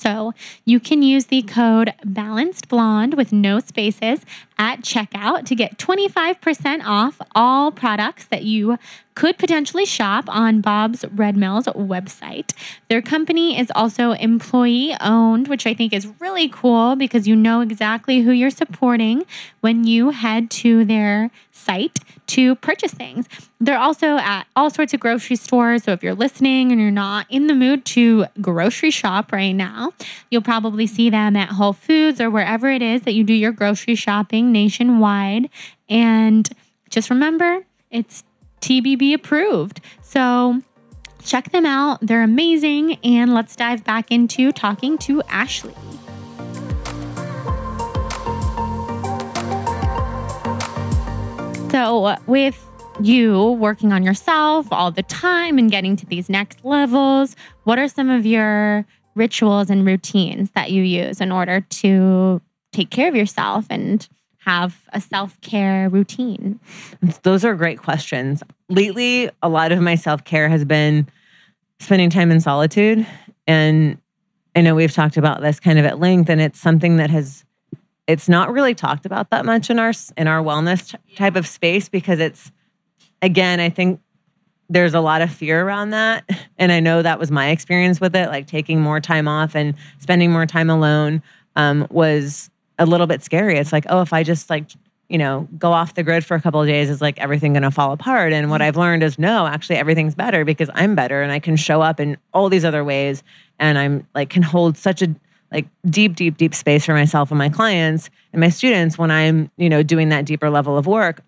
So 0.00 0.32
you 0.64 0.80
can 0.80 1.02
use 1.02 1.26
the 1.26 1.42
code 1.42 1.92
balanced 2.04 2.68
blonde 2.68 3.14
with 3.14 3.32
no 3.32 3.60
spaces 3.60 4.20
at 4.58 4.80
checkout 4.80 5.44
to 5.46 5.54
get 5.54 5.78
25% 5.78 6.82
off 6.84 7.20
all 7.34 7.70
products 7.70 8.24
that 8.26 8.44
you 8.44 8.78
could 9.14 9.38
potentially 9.38 9.84
shop 9.84 10.24
on 10.28 10.60
Bob's 10.60 11.04
Red 11.12 11.36
Mill's 11.36 11.66
website. 11.66 12.52
Their 12.88 13.02
company 13.02 13.58
is 13.58 13.70
also 13.74 14.12
employee 14.12 14.94
owned, 15.00 15.48
which 15.48 15.66
I 15.66 15.74
think 15.74 15.92
is 15.92 16.06
really 16.20 16.48
cool 16.48 16.96
because 16.96 17.26
you 17.26 17.36
know 17.36 17.60
exactly 17.60 18.20
who 18.20 18.30
you're 18.30 18.50
supporting 18.50 19.24
when 19.60 19.84
you 19.84 20.10
head 20.10 20.50
to 20.50 20.84
their 20.84 21.30
site 21.50 21.98
to 22.28 22.54
purchase 22.56 22.92
things. 22.92 23.28
They're 23.60 23.78
also 23.78 24.16
at 24.16 24.46
all 24.56 24.70
sorts 24.70 24.94
of 24.94 25.00
grocery 25.00 25.36
stores. 25.36 25.84
So 25.84 25.92
if 25.92 26.02
you're 26.02 26.14
listening 26.14 26.72
and 26.72 26.80
you're 26.80 26.90
not 26.90 27.26
in 27.28 27.46
the 27.48 27.54
mood 27.54 27.84
to 27.86 28.26
grocery 28.40 28.90
shop 28.90 29.32
right 29.32 29.52
now, 29.52 29.92
you'll 30.30 30.42
probably 30.42 30.86
see 30.86 31.10
them 31.10 31.36
at 31.36 31.50
Whole 31.50 31.72
Foods 31.72 32.20
or 32.20 32.30
wherever 32.30 32.70
it 32.70 32.82
is 32.82 33.02
that 33.02 33.14
you 33.14 33.24
do 33.24 33.34
your 33.34 33.52
grocery 33.52 33.96
shopping 33.96 34.52
nationwide. 34.52 35.50
And 35.88 36.48
just 36.88 37.10
remember, 37.10 37.64
it's 37.90 38.22
TBB 38.60 39.14
approved. 39.14 39.80
So 40.02 40.60
check 41.22 41.50
them 41.52 41.66
out. 41.66 41.98
They're 42.00 42.22
amazing. 42.22 42.98
And 43.04 43.34
let's 43.34 43.56
dive 43.56 43.84
back 43.84 44.10
into 44.10 44.52
talking 44.52 44.98
to 44.98 45.22
Ashley. 45.28 45.74
So, 51.70 52.16
with 52.26 52.66
you 53.00 53.52
working 53.52 53.92
on 53.92 54.02
yourself 54.02 54.66
all 54.72 54.90
the 54.90 55.04
time 55.04 55.56
and 55.56 55.70
getting 55.70 55.94
to 55.96 56.06
these 56.06 56.28
next 56.28 56.64
levels, 56.64 57.36
what 57.62 57.78
are 57.78 57.86
some 57.86 58.10
of 58.10 58.26
your 58.26 58.84
rituals 59.14 59.70
and 59.70 59.86
routines 59.86 60.50
that 60.56 60.72
you 60.72 60.82
use 60.82 61.20
in 61.20 61.30
order 61.30 61.60
to 61.60 62.40
take 62.72 62.90
care 62.90 63.08
of 63.08 63.14
yourself 63.14 63.66
and 63.70 64.08
have 64.40 64.88
a 64.92 65.00
self 65.00 65.40
care 65.40 65.88
routine? 65.88 66.60
Those 67.22 67.44
are 67.44 67.54
great 67.54 67.78
questions. 67.78 68.42
Lately, 68.68 69.30
a 69.42 69.48
lot 69.48 69.72
of 69.72 69.80
my 69.80 69.94
self 69.94 70.24
care 70.24 70.48
has 70.48 70.64
been 70.64 71.08
spending 71.78 72.10
time 72.10 72.30
in 72.30 72.40
solitude. 72.40 73.06
And 73.46 73.98
I 74.54 74.60
know 74.60 74.74
we've 74.74 74.92
talked 74.92 75.16
about 75.16 75.40
this 75.40 75.60
kind 75.60 75.78
of 75.78 75.84
at 75.84 75.98
length, 75.98 76.28
and 76.28 76.40
it's 76.40 76.60
something 76.60 76.96
that 76.96 77.10
has 77.10 77.44
it's 78.06 78.28
not 78.28 78.52
really 78.52 78.74
talked 78.74 79.06
about 79.06 79.30
that 79.30 79.44
much 79.44 79.70
in 79.70 79.78
our 79.78 79.92
in 80.16 80.26
our 80.26 80.42
wellness 80.42 80.96
type 81.14 81.36
of 81.36 81.46
space 81.46 81.88
because 81.88 82.18
it's 82.18 82.50
again 83.22 83.60
i 83.60 83.70
think 83.70 84.00
there's 84.68 84.94
a 84.94 85.00
lot 85.00 85.22
of 85.22 85.30
fear 85.30 85.64
around 85.64 85.90
that 85.90 86.28
and 86.58 86.72
i 86.72 86.80
know 86.80 87.02
that 87.02 87.20
was 87.20 87.30
my 87.30 87.50
experience 87.50 88.00
with 88.00 88.16
it 88.16 88.28
like 88.28 88.48
taking 88.48 88.80
more 88.80 88.98
time 89.00 89.28
off 89.28 89.54
and 89.54 89.74
spending 90.00 90.32
more 90.32 90.44
time 90.44 90.68
alone 90.68 91.22
um, 91.54 91.86
was 91.90 92.50
a 92.80 92.86
little 92.86 93.06
bit 93.06 93.22
scary. 93.22 93.58
It's 93.58 93.72
like 93.72 93.84
oh 93.88 94.00
if 94.00 94.12
i 94.12 94.24
just 94.24 94.50
like 94.50 94.64
you 95.08 95.18
know 95.18 95.46
go 95.58 95.70
off 95.70 95.94
the 95.94 96.02
grid 96.02 96.24
for 96.24 96.34
a 96.34 96.40
couple 96.40 96.60
of 96.60 96.66
days 96.66 96.90
is 96.90 97.00
like 97.00 97.18
everything 97.18 97.52
going 97.52 97.62
to 97.62 97.70
fall 97.70 97.92
apart? 97.92 98.32
And 98.32 98.50
what 98.50 98.60
mm-hmm. 98.60 98.68
i've 98.68 98.76
learned 98.76 99.04
is 99.04 99.18
no 99.18 99.46
actually 99.46 99.76
everything's 99.76 100.16
better 100.16 100.44
because 100.44 100.70
i'm 100.74 100.96
better 100.96 101.22
and 101.22 101.30
i 101.30 101.38
can 101.38 101.56
show 101.56 101.82
up 101.82 102.00
in 102.00 102.16
all 102.32 102.48
these 102.48 102.64
other 102.64 102.82
ways. 102.82 103.22
And 103.60 103.78
i'm 103.78 104.06
like 104.14 104.30
can 104.30 104.42
hold 104.42 104.76
such 104.76 105.02
a 105.02 105.14
like 105.52 105.66
deep 105.84 106.16
deep 106.16 106.36
deep 106.36 106.54
space 106.54 106.86
for 106.86 106.94
myself 106.94 107.30
and 107.30 107.38
my 107.38 107.50
clients 107.50 108.08
and 108.32 108.40
my 108.40 108.48
students 108.48 108.96
when 108.96 109.10
i'm 109.10 109.50
you 109.56 109.68
know 109.68 109.82
doing 109.82 110.08
that 110.08 110.24
deeper 110.24 110.50
level 110.50 110.76
of 110.76 110.86
work. 110.86 111.22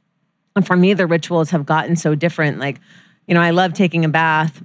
And 0.57 0.66
for 0.66 0.76
me 0.76 0.94
the 0.94 1.07
rituals 1.07 1.50
have 1.50 1.66
gotten 1.66 1.96
so 1.96 2.14
different. 2.14 2.59
Like 2.59 2.80
you 3.26 3.34
know 3.34 3.42
i 3.42 3.50
love 3.50 3.74
taking 3.74 4.05
a 4.05 4.09
bath. 4.09 4.62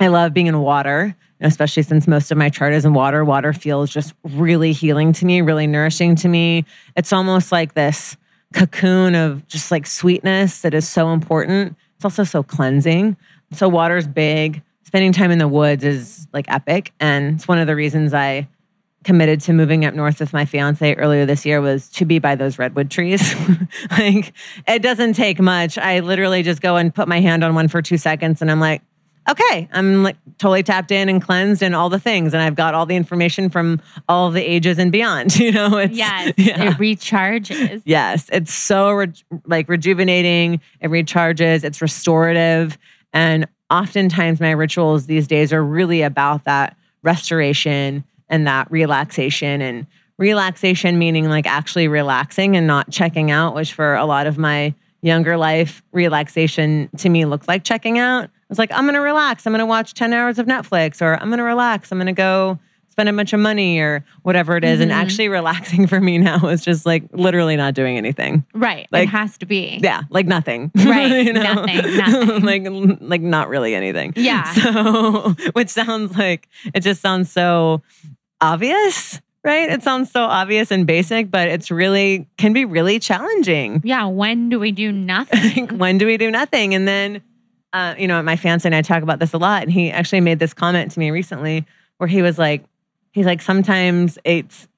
I 0.00 0.08
love 0.08 0.32
being 0.34 0.46
in 0.46 0.58
water 0.60 1.16
especially 1.40 1.82
since 1.82 2.06
most 2.06 2.30
of 2.30 2.38
my 2.38 2.48
chart 2.48 2.72
is 2.72 2.84
in 2.84 2.94
water 2.94 3.24
water 3.24 3.52
feels 3.52 3.90
just 3.90 4.14
really 4.24 4.72
healing 4.72 5.12
to 5.12 5.24
me 5.24 5.40
really 5.40 5.66
nourishing 5.66 6.16
to 6.16 6.28
me. 6.28 6.64
It's 6.96 7.12
almost 7.12 7.52
like 7.52 7.74
this 7.74 8.16
cocoon 8.52 9.14
of 9.14 9.46
just 9.46 9.70
like 9.70 9.86
sweetness 9.86 10.62
that 10.62 10.74
is 10.74 10.88
so 10.88 11.12
important. 11.12 11.76
It's 11.96 12.04
also 12.04 12.24
so 12.24 12.42
cleansing. 12.42 13.16
So 13.52 13.68
water's 13.68 14.06
big. 14.06 14.62
Spending 14.84 15.12
time 15.12 15.30
in 15.30 15.38
the 15.38 15.48
woods 15.48 15.84
is 15.84 16.26
like 16.32 16.46
epic. 16.48 16.92
And 16.98 17.34
it's 17.34 17.46
one 17.46 17.58
of 17.58 17.66
the 17.66 17.76
reasons 17.76 18.14
i 18.14 18.48
committed 19.04 19.40
to 19.40 19.52
moving 19.52 19.84
up 19.84 19.94
north 19.94 20.20
with 20.20 20.32
my 20.32 20.44
fiance 20.44 20.94
earlier 20.94 21.24
this 21.24 21.46
year 21.46 21.60
was 21.60 21.88
to 21.88 22.04
be 22.04 22.18
by 22.18 22.34
those 22.34 22.58
redwood 22.58 22.90
trees. 22.90 23.34
like 23.90 24.32
it 24.66 24.82
doesn't 24.82 25.14
take 25.14 25.40
much. 25.40 25.78
I 25.78 26.00
literally 26.00 26.42
just 26.42 26.60
go 26.60 26.76
and 26.76 26.94
put 26.94 27.08
my 27.08 27.20
hand 27.20 27.44
on 27.44 27.54
one 27.54 27.68
for 27.68 27.80
2 27.80 27.96
seconds 27.96 28.42
and 28.42 28.50
I'm 28.50 28.60
like, 28.60 28.82
okay, 29.28 29.68
I'm 29.72 30.02
like 30.02 30.16
totally 30.38 30.62
tapped 30.62 30.90
in 30.90 31.08
and 31.08 31.22
cleansed 31.22 31.62
and 31.62 31.74
all 31.74 31.88
the 31.90 31.98
things. 31.98 32.32
And 32.32 32.42
I've 32.42 32.54
got 32.54 32.74
all 32.74 32.86
the 32.86 32.96
information 32.96 33.50
from 33.50 33.80
all 34.08 34.30
the 34.30 34.42
ages 34.42 34.78
and 34.78 34.90
beyond. 34.92 35.36
You 35.48 35.52
know, 35.52 35.78
it's, 35.78 35.96
yes, 35.96 36.34
yeah. 36.36 36.70
it 36.70 36.74
recharges. 36.74 37.80
Yes, 37.86 38.28
it's 38.30 38.52
so 38.52 38.90
re- 38.90 39.12
like 39.46 39.68
rejuvenating. 39.68 40.60
It 40.80 40.90
recharges, 40.90 41.64
it's 41.64 41.80
restorative. 41.80 42.76
And 43.14 43.46
oftentimes 43.70 44.40
my 44.40 44.50
rituals 44.50 45.06
these 45.06 45.26
days 45.26 45.52
are 45.52 45.64
really 45.64 46.02
about 46.02 46.44
that 46.44 46.76
restoration 47.02 48.04
and 48.28 48.46
that 48.46 48.70
relaxation 48.70 49.62
and 49.62 49.86
relaxation 50.18 50.98
meaning 50.98 51.28
like 51.28 51.46
actually 51.46 51.86
relaxing 51.86 52.56
and 52.56 52.66
not 52.66 52.90
checking 52.90 53.30
out 53.30 53.54
which 53.54 53.72
for 53.72 53.94
a 53.94 54.04
lot 54.04 54.26
of 54.26 54.36
my 54.36 54.74
younger 55.00 55.36
life 55.36 55.80
relaxation 55.92 56.90
to 56.96 57.08
me 57.08 57.24
looked 57.24 57.46
like 57.46 57.62
checking 57.62 57.98
out 57.98 58.28
was 58.48 58.58
like 58.58 58.72
i'm 58.72 58.86
gonna 58.86 59.00
relax 59.00 59.46
i'm 59.46 59.52
gonna 59.52 59.66
watch 59.66 59.94
10 59.94 60.12
hours 60.12 60.38
of 60.38 60.46
netflix 60.46 61.02
or 61.02 61.20
i'm 61.20 61.30
gonna 61.30 61.44
relax 61.44 61.92
i'm 61.92 61.98
gonna 61.98 62.12
go 62.12 62.58
spend 62.98 63.08
a 63.08 63.12
bunch 63.12 63.32
of 63.32 63.38
money 63.38 63.78
or 63.78 64.04
whatever 64.22 64.56
it 64.56 64.64
is. 64.64 64.80
Mm-hmm. 64.80 64.82
And 64.82 64.92
actually 64.92 65.28
relaxing 65.28 65.86
for 65.86 66.00
me 66.00 66.18
now 66.18 66.48
is 66.48 66.64
just 66.64 66.84
like 66.84 67.04
literally 67.12 67.54
not 67.54 67.74
doing 67.74 67.96
anything. 67.96 68.44
Right. 68.54 68.88
Like, 68.90 69.04
it 69.04 69.10
has 69.10 69.38
to 69.38 69.46
be. 69.46 69.78
Yeah. 69.80 70.02
Like 70.10 70.26
nothing. 70.26 70.72
Right. 70.74 71.06
you 71.26 71.32
know? 71.32 71.42
Nothing. 71.42 71.96
Nothing. 71.96 72.42
like 72.90 72.98
like 73.00 73.20
not 73.20 73.48
really 73.48 73.76
anything. 73.76 74.14
Yeah. 74.16 74.52
So 74.52 75.30
which 75.52 75.68
sounds 75.68 76.18
like 76.18 76.48
it 76.74 76.80
just 76.80 77.00
sounds 77.00 77.30
so 77.30 77.82
obvious 78.40 79.20
right? 79.44 79.70
It 79.70 79.82
sounds 79.84 80.10
so 80.10 80.24
obvious 80.24 80.72
and 80.72 80.84
basic, 80.86 81.30
but 81.30 81.48
it's 81.48 81.70
really 81.70 82.28
can 82.36 82.52
be 82.52 82.64
really 82.64 82.98
challenging. 82.98 83.80
Yeah. 83.84 84.06
When 84.06 84.48
do 84.48 84.58
we 84.58 84.72
do 84.72 84.90
nothing? 84.90 85.78
when 85.78 85.98
do 85.98 86.06
we 86.06 86.16
do 86.16 86.30
nothing? 86.30 86.74
And 86.74 86.86
then, 86.88 87.22
uh, 87.72 87.94
you 87.98 88.08
know, 88.08 88.22
my 88.22 88.36
fiance 88.36 88.66
and 88.66 88.74
I 88.74 88.82
talk 88.82 89.02
about 89.02 89.18
this 89.18 89.32
a 89.32 89.38
lot. 89.38 89.62
And 89.62 89.72
he 89.72 89.90
actually 89.90 90.20
made 90.20 90.38
this 90.38 90.54
comment 90.54 90.90
to 90.92 90.98
me 90.98 91.10
recently 91.10 91.66
where 91.98 92.08
he 92.08 92.22
was 92.22 92.38
like, 92.38 92.64
he's 93.12 93.26
like, 93.26 93.42
sometimes 93.42 94.18
it's 94.24 94.68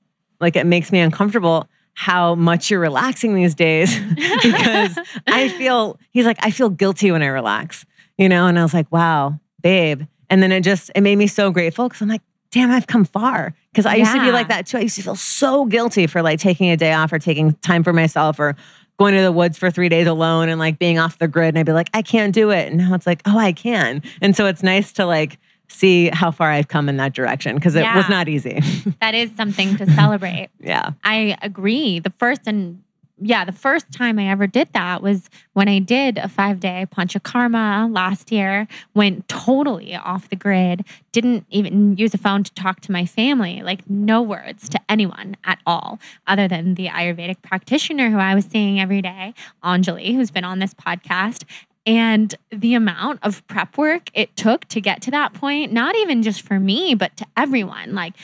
like 0.41 0.57
it 0.57 0.67
makes 0.67 0.91
me 0.91 1.01
uncomfortable 1.01 1.69
how 1.95 2.35
much 2.35 2.71
you're 2.71 2.81
relaxing 2.81 3.35
these 3.35 3.55
days 3.55 3.99
because 4.43 4.99
I 5.27 5.49
feel, 5.51 5.99
he's 6.11 6.27
like, 6.27 6.39
I 6.41 6.51
feel 6.51 6.71
guilty 6.71 7.11
when 7.11 7.23
I 7.23 7.27
relax, 7.27 7.85
you 8.17 8.29
know? 8.29 8.47
And 8.47 8.59
I 8.59 8.63
was 8.63 8.75
like, 8.75 8.91
wow, 8.91 9.39
babe. 9.63 10.03
And 10.29 10.43
then 10.43 10.53
it 10.53 10.63
just, 10.63 10.91
it 10.95 11.03
made 11.03 11.17
me 11.17 11.27
so 11.27 11.51
grateful 11.51 11.89
because 11.89 12.01
I'm 12.01 12.09
like, 12.09 12.23
damn, 12.51 12.71
I've 12.71 12.87
come 12.87 13.05
far. 13.05 13.55
Because 13.71 13.87
I 13.87 13.97
used 13.97 14.13
to 14.13 14.21
be 14.21 14.33
like 14.33 14.49
that 14.49 14.67
too. 14.67 14.79
I 14.79 14.81
used 14.81 14.97
to 14.97 15.03
feel 15.03 15.15
so 15.15 15.65
guilty 15.65 16.07
for 16.07 16.23
like 16.23 16.41
taking 16.41 16.71
a 16.71 16.77
day 16.77 16.93
off 16.93 17.13
or 17.13 17.19
taking 17.19 17.53
time 17.55 17.85
for 17.85 17.93
myself 17.93 18.41
or 18.41 18.57
going 19.01 19.15
to 19.15 19.23
the 19.23 19.33
woods 19.33 19.57
for 19.57 19.71
three 19.71 19.89
days 19.89 20.07
alone 20.07 20.51
and 20.51 20.59
like 20.59 20.79
being 20.79 20.99
off 20.99 21.19
the 21.19 21.27
grid. 21.27 21.49
And 21.49 21.59
I'd 21.59 21.65
be 21.65 21.73
like, 21.73 21.89
I 21.95 22.03
can't 22.03 22.35
do 22.35 22.51
it. 22.51 22.69
And 22.69 22.77
now 22.77 22.95
it's 22.95 23.07
like, 23.07 23.23
oh, 23.25 23.39
I 23.39 23.53
can. 23.53 24.03
And 24.21 24.37
so 24.37 24.45
it's 24.45 24.63
nice 24.63 24.93
to 24.93 25.07
like, 25.07 25.39
see 25.69 26.11
how 26.13 26.31
far 26.31 26.51
I've 26.51 26.69
come 26.69 26.89
in 26.89 26.99
that 26.99 27.15
direction 27.15 27.55
because 27.55 27.77
it 27.77 27.81
yeah. 27.81 27.97
was 27.97 28.09
not 28.09 28.29
easy. 28.29 28.61
that 29.01 29.15
is 29.15 29.31
something 29.37 29.77
to 29.79 29.91
celebrate. 29.93 30.49
yeah. 30.61 30.91
I 31.03 31.39
agree. 31.41 32.01
The 32.01 32.13
first 32.19 32.43
and 32.47 32.83
yeah, 33.21 33.45
the 33.45 33.53
first 33.53 33.93
time 33.93 34.19
I 34.19 34.29
ever 34.29 34.47
did 34.47 34.73
that 34.73 35.03
was 35.03 35.29
when 35.53 35.69
I 35.69 35.79
did 35.79 36.19
a 36.19 36.29
five 36.29 36.59
day 36.59 36.87
panchakarma 36.91 37.95
last 37.95 38.33
year, 38.33 38.67
went 38.95 39.29
totally 39.29 39.95
off 39.95 40.31
the 40.31 40.37
grid, 40.37 40.85
didn't 41.13 41.45
even 41.51 41.97
use 41.97 42.15
a 42.15 42.19
phone 42.19 42.43
to 42.45 42.55
talk 42.55 42.81
to 42.81 42.93
my 42.93 43.05
family, 43.05 43.63
like 43.63 43.89
no 43.89 44.23
words 44.23 44.69
to 44.71 44.81
anyone 44.89 45.37
at 45.45 45.59
all, 45.67 45.99
other 46.27 46.49
than 46.49 46.75
the 46.75 46.89
Ayurvedic 46.89 47.43
practitioner 47.43 48.11
who 48.11 48.19
I 48.19 48.35
was 48.35 48.47
seeing 48.47 48.81
every 48.81 49.03
day, 49.03 49.35
Anjali, 49.63 50.15
who's 50.15 50.31
been 50.31 50.45
on 50.45 50.59
this 50.59 50.75
podcast. 50.75 51.45
And 51.87 52.35
the 52.51 52.75
amount 52.75 53.21
of 53.23 53.47
prep 53.49 53.77
work 53.79 54.11
it 54.15 54.37
took 54.37 54.67
to 54.67 54.81
get 54.81 55.01
to 55.03 55.11
that 55.13 55.33
point, 55.33 55.73
not 55.73 55.97
even 55.97 56.23
just 56.23 56.43
for 56.43 56.61
me, 56.61 56.95
but 56.95 57.17
to 57.17 57.27
everyone 57.37 57.95
like 57.95 58.15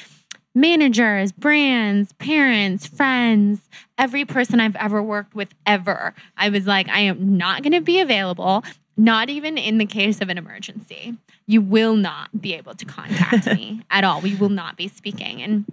managers, 0.57 1.33
brands, 1.33 2.15
parents, 2.15 2.87
friends, 2.87 3.61
every 3.99 4.25
person 4.25 4.59
I've 4.59 4.75
ever 4.77 5.03
worked 5.03 5.35
with 5.35 5.51
ever. 5.67 6.15
I 6.37 6.49
was 6.49 6.67
like, 6.67 6.89
I 6.89 7.01
am 7.01 7.37
not 7.37 7.63
going 7.63 7.75
to 7.75 7.83
be 7.83 8.01
available, 8.01 8.65
not 8.97 9.29
even 9.29 9.59
in 9.59 9.77
the 9.77 9.85
case 9.85 10.23
of 10.23 10.31
an 10.31 10.39
emergency. 10.39 11.15
You 11.47 11.61
will 11.61 11.95
not 11.95 12.41
be 12.41 12.55
able 12.55 12.75
to 12.75 12.87
contact 12.87 13.47
me 13.55 13.83
at 13.91 14.03
all. 14.03 14.23
We 14.23 14.35
will 14.35 14.49
not 14.49 14.79
be 14.79 14.89
speaking. 14.89 15.43
And 15.43 15.67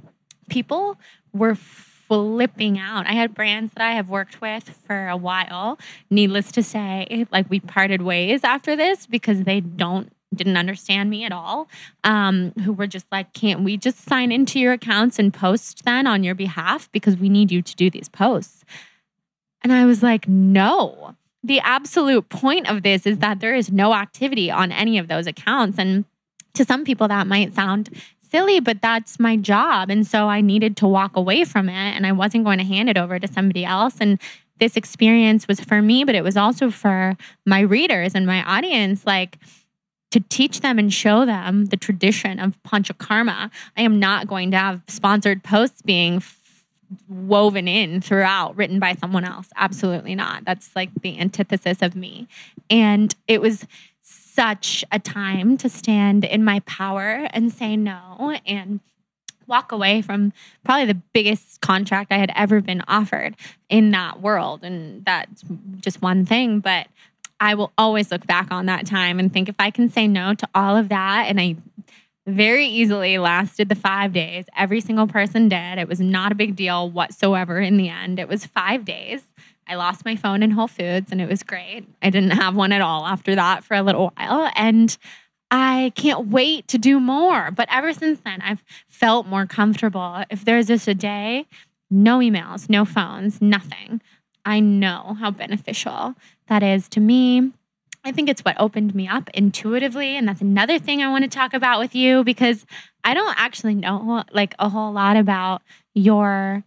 people 0.49 0.99
were 1.31 1.55
flipping 1.55 2.77
out. 2.77 3.07
I 3.07 3.13
had 3.13 3.33
brands 3.33 3.71
that 3.75 3.83
I 3.83 3.93
have 3.93 4.09
worked 4.09 4.41
with 4.41 4.69
for 4.85 5.07
a 5.07 5.15
while. 5.15 5.79
Needless 6.09 6.51
to 6.51 6.61
say, 6.61 7.25
like 7.31 7.49
we 7.49 7.61
parted 7.61 8.01
ways 8.01 8.41
after 8.43 8.75
this 8.75 9.07
because 9.07 9.43
they 9.43 9.61
don't 9.61 10.11
didn't 10.33 10.57
understand 10.57 11.09
me 11.09 11.25
at 11.25 11.31
all. 11.31 11.67
Um, 12.03 12.51
who 12.63 12.73
were 12.73 12.87
just 12.87 13.05
like, 13.11 13.33
can't 13.33 13.61
we 13.61 13.77
just 13.77 13.99
sign 13.99 14.31
into 14.31 14.59
your 14.59 14.73
accounts 14.73 15.19
and 15.19 15.33
post 15.33 15.85
then 15.85 16.07
on 16.07 16.23
your 16.23 16.35
behalf 16.35 16.89
because 16.91 17.17
we 17.17 17.29
need 17.29 17.51
you 17.51 17.61
to 17.61 17.75
do 17.75 17.89
these 17.89 18.09
posts? 18.09 18.63
And 19.61 19.71
I 19.71 19.85
was 19.85 20.03
like, 20.03 20.27
no. 20.27 21.15
The 21.43 21.59
absolute 21.59 22.29
point 22.29 22.69
of 22.69 22.83
this 22.83 23.05
is 23.05 23.19
that 23.19 23.39
there 23.39 23.55
is 23.55 23.71
no 23.71 23.93
activity 23.93 24.49
on 24.49 24.71
any 24.71 24.97
of 24.97 25.07
those 25.07 25.27
accounts. 25.27 25.77
And 25.77 26.05
to 26.53 26.63
some 26.63 26.83
people, 26.83 27.07
that 27.07 27.27
might 27.27 27.53
sound 27.53 27.89
silly, 28.21 28.59
but 28.59 28.81
that's 28.81 29.19
my 29.19 29.37
job. 29.37 29.89
And 29.89 30.07
so 30.07 30.27
I 30.27 30.41
needed 30.41 30.75
to 30.77 30.87
walk 30.87 31.15
away 31.15 31.43
from 31.43 31.69
it 31.69 31.73
and 31.95 32.05
I 32.07 32.11
wasn't 32.11 32.45
going 32.45 32.57
to 32.57 32.65
hand 32.65 32.89
it 32.89 32.97
over 32.97 33.19
to 33.19 33.27
somebody 33.27 33.63
else. 33.63 33.95
And 33.99 34.19
this 34.59 34.77
experience 34.77 35.47
was 35.47 35.59
for 35.59 35.81
me, 35.81 36.03
but 36.03 36.15
it 36.15 36.23
was 36.23 36.37
also 36.37 36.71
for 36.71 37.15
my 37.45 37.59
readers 37.59 38.15
and 38.15 38.25
my 38.25 38.43
audience. 38.43 39.05
Like, 39.05 39.37
to 40.13 40.19
teach 40.29 40.61
them 40.61 40.77
and 40.77 40.93
show 40.93 41.25
them 41.25 41.65
the 41.65 41.75
tradition 41.75 42.37
of 42.37 42.61
panchakarma. 42.61 43.49
I 43.75 43.81
am 43.81 43.99
not 43.99 44.27
going 44.27 44.51
to 44.51 44.57
have 44.57 44.83
sponsored 44.87 45.43
posts 45.43 45.81
being 45.81 46.17
f- 46.17 46.63
woven 47.09 47.67
in 47.67 47.99
throughout, 47.99 48.55
written 48.55 48.79
by 48.79 48.93
someone 48.93 49.25
else. 49.25 49.49
Absolutely 49.55 50.13
not. 50.13 50.45
That's 50.45 50.69
like 50.75 50.91
the 51.01 51.19
antithesis 51.19 51.81
of 51.81 51.95
me. 51.95 52.27
And 52.69 53.15
it 53.27 53.41
was 53.41 53.65
such 54.03 54.85
a 54.91 54.99
time 54.99 55.57
to 55.57 55.67
stand 55.67 56.25
in 56.25 56.43
my 56.43 56.59
power 56.67 57.27
and 57.31 57.51
say 57.51 57.75
no 57.75 58.37
and 58.45 58.81
walk 59.47 59.71
away 59.71 60.03
from 60.03 60.31
probably 60.63 60.85
the 60.85 61.01
biggest 61.11 61.59
contract 61.61 62.11
I 62.11 62.17
had 62.17 62.31
ever 62.35 62.61
been 62.61 62.83
offered 62.87 63.35
in 63.67 63.89
that 63.91 64.21
world. 64.21 64.63
And 64.63 65.03
that's 65.05 65.43
just 65.81 66.03
one 66.03 66.23
thing. 66.23 66.59
But 66.59 66.85
I 67.39 67.55
will 67.55 67.71
always 67.77 68.11
look 68.11 68.25
back 68.25 68.51
on 68.51 68.67
that 68.67 68.85
time 68.85 69.19
and 69.19 69.31
think 69.31 69.49
if 69.49 69.55
I 69.59 69.71
can 69.71 69.89
say 69.89 70.07
no 70.07 70.33
to 70.33 70.47
all 70.55 70.77
of 70.77 70.89
that, 70.89 71.25
and 71.27 71.39
I 71.39 71.55
very 72.25 72.67
easily 72.67 73.17
lasted 73.17 73.69
the 73.69 73.75
five 73.75 74.13
days. 74.13 74.45
Every 74.57 74.79
single 74.79 75.07
person 75.07 75.49
did. 75.49 75.77
It 75.77 75.87
was 75.89 75.99
not 75.99 76.31
a 76.31 76.35
big 76.35 76.55
deal 76.55 76.89
whatsoever 76.89 77.59
in 77.59 77.77
the 77.77 77.89
end. 77.89 78.19
It 78.19 78.29
was 78.29 78.45
five 78.45 78.85
days. 78.85 79.21
I 79.67 79.75
lost 79.75 80.05
my 80.05 80.15
phone 80.15 80.43
in 80.43 80.51
Whole 80.51 80.67
Foods 80.67 81.11
and 81.11 81.21
it 81.21 81.29
was 81.29 81.43
great. 81.43 81.85
I 82.01 82.09
didn't 82.09 82.31
have 82.31 82.55
one 82.55 82.71
at 82.71 82.81
all 82.81 83.05
after 83.05 83.35
that 83.35 83.63
for 83.63 83.75
a 83.75 83.81
little 83.81 84.13
while. 84.15 84.49
And 84.55 84.95
I 85.51 85.91
can't 85.95 86.27
wait 86.27 86.67
to 86.69 86.77
do 86.77 86.99
more. 86.99 87.51
But 87.51 87.67
ever 87.71 87.93
since 87.93 88.19
then, 88.21 88.41
I've 88.41 88.63
felt 88.87 89.27
more 89.27 89.45
comfortable. 89.45 90.23
If 90.29 90.45
there's 90.45 90.67
just 90.67 90.87
a 90.87 90.95
day, 90.95 91.45
no 91.89 92.19
emails, 92.19 92.69
no 92.69 92.85
phones, 92.85 93.41
nothing, 93.41 94.01
I 94.45 94.59
know 94.59 95.15
how 95.19 95.31
beneficial 95.31 96.15
that 96.47 96.63
is 96.63 96.87
to 96.89 96.99
me. 96.99 97.51
I 98.05 98.11
think 98.11 98.27
it's 98.27 98.43
what 98.43 98.59
opened 98.59 98.93
me 98.93 99.07
up 99.07 99.29
intuitively. 99.33 100.17
And 100.17 100.27
that's 100.27 100.41
another 100.41 100.77
thing 100.77 101.01
I 101.01 101.09
want 101.09 101.23
to 101.23 101.29
talk 101.29 101.53
about 101.53 101.79
with 101.79 101.95
you 101.95 102.23
because 102.23 102.65
I 103.03 103.13
don't 103.13 103.35
actually 103.37 103.75
know 103.75 104.23
like 104.31 104.55
a 104.59 104.69
whole 104.69 104.91
lot 104.91 105.15
about 105.15 105.61
your 105.93 106.63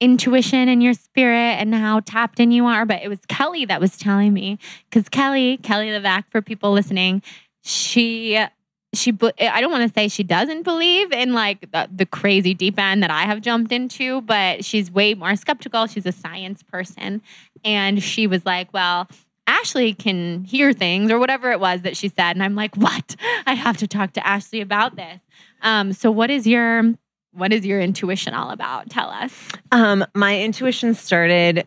intuition 0.00 0.68
and 0.68 0.82
your 0.82 0.94
spirit 0.94 1.56
and 1.58 1.74
how 1.74 2.00
tapped 2.00 2.40
in 2.40 2.52
you 2.52 2.66
are. 2.66 2.84
But 2.84 3.02
it 3.02 3.08
was 3.08 3.20
Kelly 3.28 3.64
that 3.64 3.80
was 3.80 3.96
telling 3.96 4.32
me 4.32 4.58
because 4.88 5.08
Kelly, 5.08 5.58
Kelly 5.58 5.88
LeVeque, 5.88 6.24
for 6.30 6.42
people 6.42 6.72
listening, 6.72 7.22
she 7.62 8.44
she 8.94 9.16
I 9.40 9.60
don't 9.60 9.70
want 9.70 9.88
to 9.88 9.92
say 9.92 10.08
she 10.08 10.22
doesn't 10.22 10.62
believe 10.62 11.12
in 11.12 11.32
like 11.32 11.70
the, 11.72 11.88
the, 11.94 12.06
crazy 12.06 12.52
deep 12.52 12.78
end 12.78 13.02
that 13.02 13.10
I 13.10 13.22
have 13.22 13.40
jumped 13.40 13.72
into, 13.72 14.20
but 14.22 14.64
she's 14.64 14.90
way 14.90 15.14
more 15.14 15.34
skeptical. 15.36 15.86
She's 15.86 16.06
a 16.06 16.12
science 16.12 16.62
person, 16.62 17.22
and 17.64 18.02
she 18.02 18.26
was 18.26 18.44
like, 18.44 18.72
"Well, 18.72 19.08
Ashley 19.46 19.94
can 19.94 20.44
hear 20.44 20.72
things 20.72 21.10
or 21.10 21.18
whatever 21.18 21.50
it 21.52 21.60
was 21.60 21.82
that 21.82 21.96
she 21.96 22.08
said," 22.08 22.32
and 22.32 22.42
I'm 22.42 22.54
like, 22.54 22.76
"What? 22.76 23.16
I 23.46 23.54
have 23.54 23.78
to 23.78 23.86
talk 23.86 24.12
to 24.14 24.26
Ashley 24.26 24.60
about 24.60 24.96
this." 24.96 25.20
Um, 25.62 25.92
so, 25.94 26.10
what 26.10 26.30
is 26.30 26.46
your 26.46 26.94
what 27.32 27.52
is 27.52 27.64
your 27.64 27.80
intuition 27.80 28.34
all 28.34 28.50
about? 28.50 28.90
Tell 28.90 29.08
us. 29.08 29.32
Um, 29.70 30.04
my 30.14 30.38
intuition 30.38 30.94
started 30.94 31.66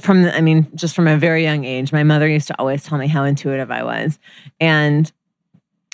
from, 0.00 0.22
the, 0.22 0.36
I 0.36 0.40
mean, 0.40 0.68
just 0.74 0.94
from 0.94 1.08
a 1.08 1.16
very 1.16 1.42
young 1.42 1.64
age. 1.64 1.92
My 1.92 2.04
mother 2.04 2.28
used 2.28 2.48
to 2.48 2.58
always 2.58 2.84
tell 2.84 2.98
me 2.98 3.08
how 3.08 3.24
intuitive 3.24 3.70
I 3.70 3.82
was. 3.82 4.18
And 4.60 5.10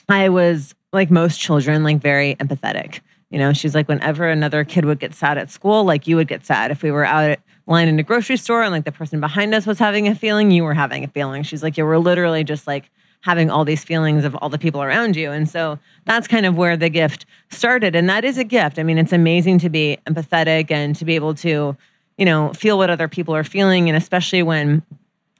I 0.09 0.28
was, 0.28 0.74
like 0.92 1.11
most 1.11 1.38
children, 1.38 1.84
like 1.84 2.00
very 2.00 2.34
empathetic. 2.36 3.00
You 3.30 3.38
know, 3.38 3.52
she's 3.52 3.74
like, 3.74 3.88
whenever 3.88 4.26
another 4.26 4.64
kid 4.64 4.84
would 4.86 4.98
get 4.98 5.14
sad 5.14 5.36
at 5.36 5.50
school, 5.50 5.84
like 5.84 6.06
you 6.06 6.16
would 6.16 6.28
get 6.28 6.46
sad. 6.46 6.70
If 6.70 6.82
we 6.82 6.90
were 6.90 7.04
out 7.04 7.30
at 7.30 7.40
line 7.66 7.88
in 7.88 7.98
a 7.98 8.02
grocery 8.02 8.38
store 8.38 8.62
and 8.62 8.72
like 8.72 8.84
the 8.84 8.92
person 8.92 9.20
behind 9.20 9.54
us 9.54 9.66
was 9.66 9.78
having 9.78 10.09
a 10.09 10.14
feeling, 10.14 10.50
you 10.50 10.64
were 10.64 10.74
having 10.74 11.04
a 11.04 11.09
feeling. 11.09 11.42
She's 11.42 11.62
like, 11.62 11.76
you 11.76 11.84
were 11.84 11.98
literally 11.98 12.42
just 12.42 12.66
like 12.66 12.90
having 13.20 13.50
all 13.50 13.64
these 13.64 13.84
feelings 13.84 14.24
of 14.24 14.34
all 14.36 14.48
the 14.48 14.59
people 14.59 14.82
around 14.82 15.16
you. 15.16 15.30
And 15.30 15.48
so 15.48 15.78
that's 16.06 16.26
kind 16.26 16.46
of 16.46 16.56
where 16.56 16.76
the 16.76 16.88
gift 16.88 17.26
started. 17.50 17.94
And 17.94 18.09
that 18.09 18.24
is 18.24 18.38
a 18.38 18.44
gift. 18.44 18.78
I 18.78 18.84
mean, 18.84 18.96
it's 18.96 19.12
amazing 19.12 19.59
to 19.59 19.68
be 19.68 19.98
empathetic 20.06 20.70
and 20.70 20.96
to 20.96 21.04
be 21.04 21.16
able 21.16 21.34
to, 21.34 21.76
you 22.16 22.24
know, 22.24 22.52
feel 22.54 22.78
what 22.78 22.88
other 22.88 23.09
people 23.09 23.34
are 23.34 23.44
feeling. 23.44 23.88
And 23.90 23.96
especially 23.96 24.42
when 24.42 24.82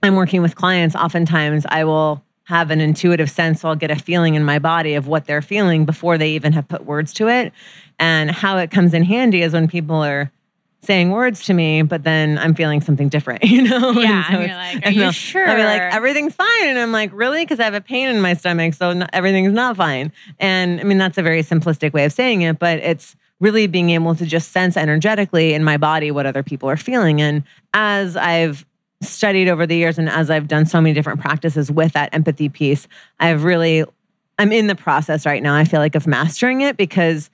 I'm 0.03 0.17
working 0.17 0.43
with 0.43 0.57
clients, 0.57 0.95
oftentimes 0.95 1.65
I 1.71 1.85
will 1.85 2.23
have 2.49 2.71
an 2.71 2.81
intuitive 2.81 3.31
sense. 3.31 3.61
So 3.61 3.69
I'll 3.69 3.77
get 3.77 3.91
a 3.91 3.97
feeling 3.97 4.35
in 4.35 4.43
my 4.43 4.59
body 4.59 4.95
of 4.95 5.07
what 5.07 5.27
they're 5.27 5.43
feeling 5.43 5.85
before 5.85 6.17
they 6.17 6.31
even 6.31 6.55
have 6.55 6.67
put 6.67 6.87
words 6.87 7.13
to 7.15 7.29
it. 7.29 7.53
And 7.99 8.31
how 8.31 8.57
it 8.57 8.71
comes 8.71 8.95
in 8.95 9.05
handy 9.05 9.43
is 9.43 9.53
when 9.53 9.69
people 9.69 9.97
are 9.97 10.33
saying 10.81 11.11
words 11.11 11.45
to 11.45 11.53
me, 11.53 11.83
but 11.83 12.05
then 12.05 12.39
I'm 12.39 12.55
feeling 12.55 12.81
something 12.81 13.11
different, 13.11 13.45
you 13.45 13.69
know? 13.69 13.91
Yeah, 13.91 14.25
and, 14.31 14.35
so 14.35 14.39
and 14.39 14.49
you're 14.49 14.57
like, 14.57 14.87
are 14.87 15.07
you 15.09 15.13
sure? 15.13 15.47
I'll 15.47 15.57
be 15.57 15.63
like, 15.63 15.93
everything's 15.93 16.35
fine. 16.35 16.69
And 16.69 16.79
I'm 16.79 16.91
like, 16.91 17.11
really? 17.13 17.45
Because 17.45 17.61
I 17.61 17.65
have 17.65 17.75
a 17.75 17.83
pain 17.83 18.09
in 18.09 18.19
my 18.23 18.33
stomach, 18.33 18.73
so 18.73 18.95
not, 18.95 19.11
everything's 19.13 19.53
not 19.53 19.77
fine. 19.77 20.11
And 20.41 20.81
I 20.81 20.85
mean, 20.85 20.97
that's 20.97 21.19
a 21.19 21.23
very 21.23 21.43
simplistic 21.43 21.93
way 21.93 22.07
of 22.07 22.13
saying 22.15 22.41
it, 22.41 22.59
but 22.59 22.79
it's 22.79 23.15
really 23.41 23.67
being 23.67 23.91
able 23.91 24.15
to 24.15 24.25
just 24.25 24.53
sense 24.53 24.75
energetically 24.75 25.53
in 25.53 25.65
my 25.65 25.77
body 25.77 26.11
what 26.11 26.25
other 26.25 26.43
people 26.43 26.71
are 26.71 26.79
feeling. 26.79 27.21
And 27.21 27.43
as 27.75 28.17
I've 28.17 28.65
studied 29.01 29.49
over 29.49 29.67
the 29.67 29.77
years 29.77 29.99
and 29.99 30.09
as 30.09 30.31
I've 30.31 30.49
done 30.49 30.67
so 30.67 30.81
many 30.81 30.95
different 30.95 31.21
practices 31.21 31.71
with 31.71 31.93
that 31.93 32.13
empathy 32.13 32.49
piece, 32.49 32.89
I've 33.21 33.45
really, 33.45 33.85
I'm 34.39 34.53
in 34.53 34.67
the 34.67 34.75
process 34.75 35.25
right 35.25 35.43
now, 35.43 35.55
I 35.55 35.65
feel 35.65 35.81
like, 35.81 35.95
of 35.95 36.07
mastering 36.07 36.61
it 36.61 36.77
because 36.77 37.31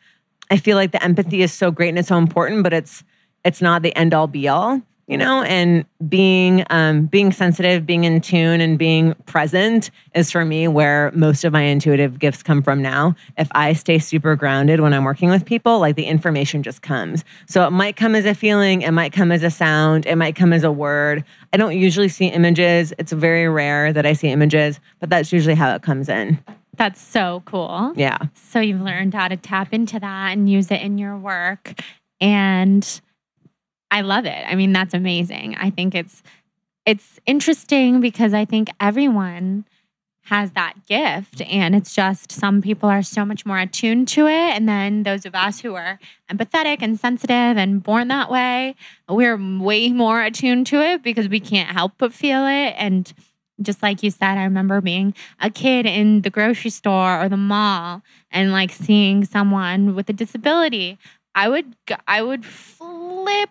I 0.51 0.57
feel 0.57 0.77
like 0.77 0.93
the 0.93 1.03
empathy 1.03 1.43
is 1.43 1.53
so 1.53 1.71
great 1.71 1.89
and 1.89 1.99
it's 1.99 2.09
so 2.09 2.19
important, 2.19 2.63
but 2.63 2.73
it's, 2.73 3.03
it's 3.45 3.63
not 3.63 3.83
the 3.83 3.97
end 3.97 4.15
all 4.15 4.27
be 4.27 4.49
all 4.49 4.83
you 5.07 5.17
know 5.17 5.43
and 5.43 5.85
being 6.09 6.65
um, 6.71 7.07
being 7.07 7.33
sensitive 7.33 7.87
being 7.87 8.05
in 8.05 8.21
tune 8.21 8.61
and 8.61 8.79
being 8.79 9.15
present 9.27 9.91
is 10.15 10.31
for 10.31 10.45
me 10.45 10.69
where 10.69 11.11
most 11.15 11.45
of 11.45 11.53
my 11.53 11.63
intuitive 11.63 12.19
gifts 12.19 12.43
come 12.43 12.63
from 12.63 12.81
now 12.83 13.15
if 13.37 13.49
i 13.53 13.73
stay 13.73 13.99
super 13.99 14.37
grounded 14.37 14.81
when 14.81 14.93
i'm 14.93 15.05
working 15.05 15.31
with 15.31 15.45
people 15.45 15.79
like 15.79 15.97
the 15.97 16.05
information 16.05 16.63
just 16.63 16.83
comes 16.83 17.25
so 17.47 17.67
it 17.67 17.71
might 17.71 17.97
come 17.97 18.15
as 18.15 18.25
a 18.25 18.35
feeling 18.35 18.83
it 18.83 18.93
might 18.93 19.13
come 19.13 19.31
as 19.31 19.43
a 19.43 19.51
sound 19.51 20.07
it 20.07 20.17
might 20.17 20.37
come 20.37 20.53
as 20.53 20.65
a 20.65 20.73
word 20.73 21.25
i 21.53 21.57
don't 21.57 21.79
usually 21.79 22.09
see 22.09 22.27
images 22.27 22.93
it's 22.99 23.13
very 23.13 23.49
rare 23.49 23.93
that 23.93 24.07
i 24.07 24.13
see 24.13 24.29
images 24.29 24.81
but 25.01 25.11
that's 25.11 25.33
usually 25.33 25.55
how 25.55 25.75
it 25.75 25.83
comes 25.83 26.09
in 26.09 26.39
that's 26.77 27.01
so 27.01 27.43
cool. 27.47 27.93
Yeah. 27.97 28.19
So 28.35 28.61
you've 28.61 28.81
learned 28.81 29.15
how 29.15 29.29
to 29.29 29.37
tap 29.37 29.73
into 29.73 30.01
that 30.01 30.33
and 30.33 30.51
use 30.51 30.71
it 30.71 30.81
in 30.81 30.99
your 30.99 31.17
work. 31.17 31.81
And 32.21 33.01
I 33.95 34.01
love 34.01 34.27
it. 34.27 34.45
I 34.45 34.57
mean, 34.57 34.73
that's 34.73 34.93
amazing. 34.93 35.55
I 35.55 35.71
think 35.71 35.95
it's 35.95 36.21
it's 36.85 37.21
interesting 37.27 38.01
because 38.01 38.35
I 38.35 38.45
think 38.45 38.69
everyone 38.81 39.67
has 40.25 40.51
that 40.53 40.75
gift 40.87 41.43
and 41.43 41.77
it's 41.77 41.95
just 41.95 42.33
some 42.33 42.61
people 42.61 42.89
are 42.89 43.05
so 43.05 43.25
much 43.25 43.47
more 43.47 43.59
attuned 43.59 44.09
to 44.09 44.27
it 44.27 44.51
and 44.57 44.69
then 44.69 45.05
those 45.05 45.25
of 45.25 45.35
us 45.35 45.61
who 45.61 45.77
are 45.77 46.01
empathetic 46.29 46.79
and 46.81 46.99
sensitive 46.99 47.57
and 47.57 47.83
born 47.83 48.09
that 48.09 48.31
way 48.31 48.75
we're 49.07 49.37
way 49.59 49.91
more 49.91 50.23
attuned 50.23 50.67
to 50.67 50.81
it 50.81 51.03
because 51.03 51.29
we 51.29 51.39
can't 51.39 51.69
help 51.69 51.93
but 51.99 52.11
feel 52.11 52.47
it 52.47 52.75
and 52.79 53.13
just 53.61 53.83
like 53.83 54.03
you 54.03 54.11
said 54.11 54.39
i 54.39 54.45
remember 54.45 54.81
being 54.81 55.13
a 55.41 55.51
kid 55.51 55.85
in 55.85 56.23
the 56.23 56.31
grocery 56.31 56.71
store 56.71 57.23
or 57.23 57.29
the 57.29 57.37
mall 57.37 58.01
and 58.31 58.51
like 58.51 58.73
seeing 58.73 59.27
someone 59.27 59.95
with 59.95 60.09
a 60.09 60.15
disability 60.15 60.99
I 61.35 61.49
would 61.49 61.77
I 62.07 62.23
would 62.23 62.45
flip 62.45 63.51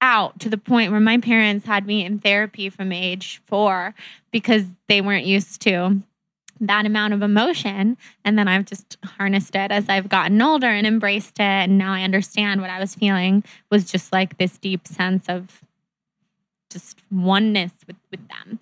out 0.00 0.38
to 0.40 0.48
the 0.48 0.58
point 0.58 0.90
where 0.90 1.00
my 1.00 1.18
parents 1.18 1.66
had 1.66 1.86
me 1.86 2.04
in 2.04 2.18
therapy 2.18 2.70
from 2.70 2.92
age 2.92 3.40
4 3.46 3.94
because 4.30 4.64
they 4.88 5.00
weren't 5.00 5.26
used 5.26 5.60
to 5.62 6.02
that 6.60 6.86
amount 6.86 7.14
of 7.14 7.22
emotion. 7.22 7.96
And 8.24 8.38
then 8.38 8.48
I've 8.48 8.64
just 8.64 8.96
harnessed 9.04 9.54
it 9.54 9.70
as 9.70 9.88
I've 9.88 10.08
gotten 10.08 10.40
older 10.42 10.66
and 10.66 10.86
embraced 10.86 11.38
it. 11.38 11.42
And 11.42 11.78
now 11.78 11.92
I 11.92 12.02
understand 12.02 12.60
what 12.60 12.70
I 12.70 12.80
was 12.80 12.94
feeling 12.94 13.44
was 13.70 13.90
just 13.90 14.12
like 14.12 14.38
this 14.38 14.58
deep 14.58 14.86
sense 14.86 15.28
of 15.28 15.62
just 16.70 16.98
oneness 17.10 17.72
with 17.86 17.96
with 18.10 18.20
them. 18.28 18.58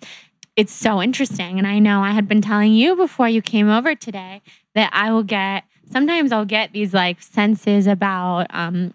It's 0.55 0.73
so 0.73 1.01
interesting. 1.01 1.57
And 1.57 1.67
I 1.67 1.79
know 1.79 2.01
I 2.01 2.11
had 2.11 2.27
been 2.27 2.41
telling 2.41 2.73
you 2.73 2.95
before 2.95 3.29
you 3.29 3.41
came 3.41 3.69
over 3.69 3.95
today 3.95 4.41
that 4.75 4.89
I 4.93 5.11
will 5.11 5.23
get 5.23 5.63
sometimes 5.91 6.31
I'll 6.31 6.45
get 6.45 6.73
these 6.73 6.93
like 6.93 7.21
senses 7.21 7.87
about 7.87 8.47
um, 8.49 8.93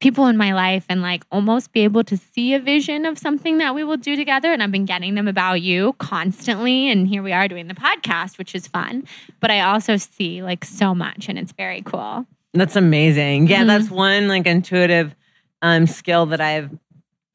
people 0.00 0.26
in 0.26 0.36
my 0.36 0.52
life 0.52 0.84
and 0.88 1.02
like 1.02 1.24
almost 1.32 1.72
be 1.72 1.80
able 1.80 2.04
to 2.04 2.16
see 2.16 2.54
a 2.54 2.58
vision 2.60 3.04
of 3.04 3.18
something 3.18 3.58
that 3.58 3.74
we 3.74 3.82
will 3.82 3.96
do 3.96 4.14
together. 4.16 4.52
And 4.52 4.62
I've 4.62 4.70
been 4.70 4.84
getting 4.84 5.14
them 5.14 5.26
about 5.26 5.60
you 5.60 5.94
constantly. 5.94 6.90
And 6.90 7.08
here 7.08 7.22
we 7.22 7.32
are 7.32 7.48
doing 7.48 7.66
the 7.68 7.74
podcast, 7.74 8.38
which 8.38 8.54
is 8.54 8.66
fun. 8.66 9.06
But 9.40 9.50
I 9.50 9.60
also 9.60 9.96
see 9.96 10.42
like 10.42 10.64
so 10.64 10.94
much 10.94 11.28
and 11.28 11.38
it's 11.38 11.52
very 11.52 11.82
cool. 11.82 12.26
That's 12.54 12.76
amazing. 12.76 13.48
Yeah, 13.48 13.58
mm-hmm. 13.58 13.68
that's 13.68 13.90
one 13.90 14.28
like 14.28 14.46
intuitive 14.46 15.14
um, 15.62 15.86
skill 15.86 16.26
that 16.26 16.40
I've 16.40 16.70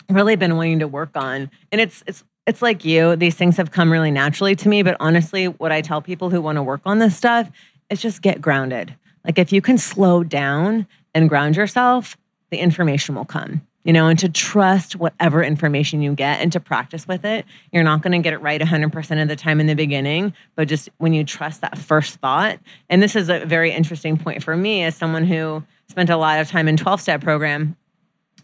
really 0.10 0.36
been 0.36 0.56
wanting 0.56 0.80
to 0.80 0.88
work 0.88 1.12
on. 1.16 1.50
And 1.72 1.82
it's 1.82 2.04
it's 2.08 2.24
it's 2.46 2.62
like 2.62 2.84
you, 2.84 3.16
these 3.16 3.36
things 3.36 3.56
have 3.58 3.72
come 3.72 3.92
really 3.92 4.12
naturally 4.12 4.56
to 4.56 4.70
me. 4.70 4.84
But 4.84 4.98
honestly, 5.00 5.48
what 5.48 5.72
I 5.72 5.82
tell 5.82 6.02
people 6.02 6.30
who 6.30 6.42
want 6.42 6.58
to 6.58 6.64
work 6.64 6.82
on 6.86 7.00
this 7.00 7.16
stuff 7.16 7.50
is 7.90 8.02
just 8.02 8.22
get 8.22 8.42
grounded. 8.42 8.96
Like 9.24 9.40
if 9.40 9.54
you 9.54 9.62
can 9.62 9.78
slow 9.78 10.24
down 10.24 10.88
and 11.14 11.30
ground 11.30 11.56
yourself, 11.56 12.18
the 12.54 12.60
information 12.60 13.16
will 13.16 13.26
come. 13.26 13.62
You 13.84 13.92
know, 13.92 14.08
and 14.08 14.18
to 14.20 14.30
trust 14.30 14.96
whatever 14.96 15.44
information 15.44 16.02
you 16.02 16.14
get 16.14 16.40
and 16.40 16.54
to 16.54 16.62
practice 16.62 17.06
with 17.06 17.26
it. 17.26 17.44
You're 17.74 17.84
not 17.84 18.02
going 18.02 18.14
to 18.14 18.20
get 18.20 18.32
it 18.32 18.38
right 18.38 18.62
100% 18.62 19.22
of 19.22 19.28
the 19.28 19.36
time 19.36 19.60
in 19.60 19.68
the 19.68 19.76
beginning, 19.76 20.34
but 20.56 20.70
just 20.70 20.88
when 21.00 21.12
you 21.12 21.26
trust 21.26 21.60
that 21.60 21.78
first 21.78 22.16
thought. 22.22 22.60
And 22.90 23.04
this 23.04 23.14
is 23.14 23.28
a 23.28 23.46
very 23.46 23.74
interesting 23.74 24.18
point 24.18 24.42
for 24.42 24.56
me 24.56 24.84
as 24.84 24.96
someone 24.96 25.26
who 25.26 25.64
spent 25.90 26.10
a 26.10 26.16
lot 26.16 26.40
of 26.40 26.50
time 26.50 26.70
in 26.70 26.78
12 26.78 27.02
step 27.02 27.20
program 27.20 27.76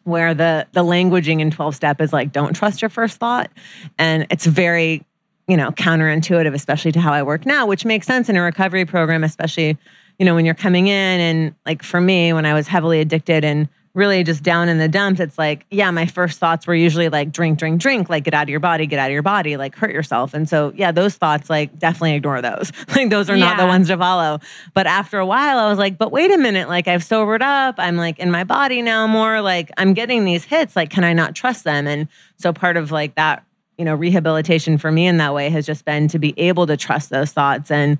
where 0.03 0.33
the 0.33 0.67
the 0.73 0.83
languaging 0.83 1.39
in 1.39 1.51
12 1.51 1.73
step 1.73 2.01
is 2.01 2.11
like 2.11 2.31
don't 2.31 2.53
trust 2.53 2.81
your 2.81 2.89
first 2.89 3.17
thought 3.17 3.49
and 3.97 4.27
it's 4.29 4.45
very 4.45 5.05
you 5.49 5.57
know, 5.57 5.71
counterintuitive, 5.71 6.53
especially 6.53 6.91
to 6.91 6.99
how 6.99 7.11
I 7.11 7.23
work 7.23 7.43
now, 7.43 7.65
which 7.65 7.83
makes 7.83 8.05
sense 8.05 8.29
in 8.29 8.37
a 8.37 8.41
recovery 8.41 8.85
program, 8.85 9.23
especially, 9.23 9.79
you 10.19 10.25
know, 10.25 10.35
when 10.35 10.45
you're 10.45 10.53
coming 10.53 10.87
in 10.87 11.19
and 11.19 11.55
like 11.65 11.81
for 11.81 11.99
me, 11.99 12.31
when 12.33 12.45
I 12.45 12.53
was 12.53 12.67
heavily 12.67 12.99
addicted 12.99 13.43
and 13.43 13.67
really 13.93 14.23
just 14.23 14.43
down 14.43 14.69
in 14.69 14.77
the 14.77 14.87
dumps, 14.87 15.19
it's 15.19 15.37
like, 15.37 15.65
yeah, 15.71 15.89
my 15.91 16.05
first 16.05 16.39
thoughts 16.39 16.67
were 16.67 16.75
usually 16.75 17.09
like 17.09 17.31
drink, 17.31 17.59
drink, 17.59 17.81
drink, 17.81 18.09
like 18.09 18.23
get 18.23 18.33
out 18.33 18.43
of 18.43 18.49
your 18.49 18.59
body, 18.59 18.85
get 18.85 18.99
out 18.99 19.07
of 19.07 19.13
your 19.13 19.23
body, 19.23 19.57
like 19.57 19.75
hurt 19.75 19.91
yourself. 19.91 20.33
And 20.33 20.47
so, 20.47 20.71
yeah, 20.75 20.91
those 20.91 21.15
thoughts, 21.15 21.49
like 21.49 21.77
definitely 21.79 22.13
ignore 22.13 22.41
those. 22.41 22.71
like 22.95 23.09
those 23.09 23.29
are 23.29 23.35
yeah. 23.35 23.45
not 23.45 23.57
the 23.57 23.65
ones 23.65 23.87
to 23.87 23.97
follow. 23.97 24.39
But 24.73 24.87
after 24.87 25.19
a 25.19 25.25
while, 25.25 25.57
I 25.57 25.69
was 25.69 25.79
like, 25.79 25.97
but 25.97 26.11
wait 26.11 26.31
a 26.31 26.37
minute, 26.37 26.69
like 26.69 26.87
I've 26.87 27.03
sobered 27.03 27.41
up. 27.41 27.75
I'm 27.77 27.97
like 27.97 28.19
in 28.19 28.31
my 28.31 28.43
body 28.43 28.81
now 28.81 29.07
more. 29.07 29.41
Like 29.41 29.71
I'm 29.77 29.93
getting 29.93 30.23
these 30.25 30.43
hits. 30.43 30.75
Like, 30.75 30.89
can 30.89 31.03
I 31.03 31.13
not 31.13 31.35
trust 31.35 31.63
them? 31.63 31.87
And 31.87 32.07
so 32.37 32.53
part 32.53 32.77
of 32.77 32.91
like 32.91 33.15
that 33.15 33.43
you 33.79 33.85
know, 33.85 33.95
rehabilitation 33.95 34.77
for 34.77 34.91
me 34.91 35.07
in 35.07 35.17
that 35.17 35.33
way 35.33 35.49
has 35.49 35.65
just 35.65 35.85
been 35.85 36.09
to 36.09 36.19
be 36.19 36.33
able 36.37 36.67
to 36.67 36.75
trust 36.75 37.09
those 37.09 37.31
thoughts. 37.31 37.71
And 37.71 37.97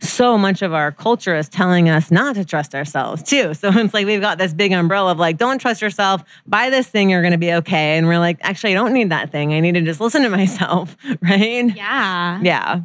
so 0.00 0.38
much 0.38 0.62
of 0.62 0.72
our 0.72 0.92
culture 0.92 1.36
is 1.36 1.48
telling 1.48 1.88
us 1.88 2.10
not 2.10 2.36
to 2.36 2.44
trust 2.44 2.74
ourselves 2.74 3.22
too. 3.22 3.54
So 3.54 3.68
it's 3.72 3.94
like 3.94 4.06
we've 4.06 4.20
got 4.20 4.38
this 4.38 4.52
big 4.54 4.72
umbrella 4.72 5.12
of 5.12 5.18
like, 5.18 5.38
don't 5.38 5.58
trust 5.58 5.82
yourself, 5.82 6.22
buy 6.46 6.70
this 6.70 6.86
thing, 6.86 7.10
you're 7.10 7.22
going 7.22 7.32
to 7.32 7.38
be 7.38 7.52
okay. 7.54 7.96
And 7.96 8.06
we're 8.06 8.18
like, 8.18 8.38
actually, 8.40 8.72
I 8.72 8.74
don't 8.74 8.92
need 8.92 9.10
that 9.10 9.32
thing. 9.32 9.52
I 9.52 9.60
need 9.60 9.74
to 9.74 9.82
just 9.82 10.00
listen 10.00 10.22
to 10.22 10.28
myself. 10.30 10.96
Right. 11.20 11.74
Yeah. 11.74 12.40
Yeah. 12.42 12.80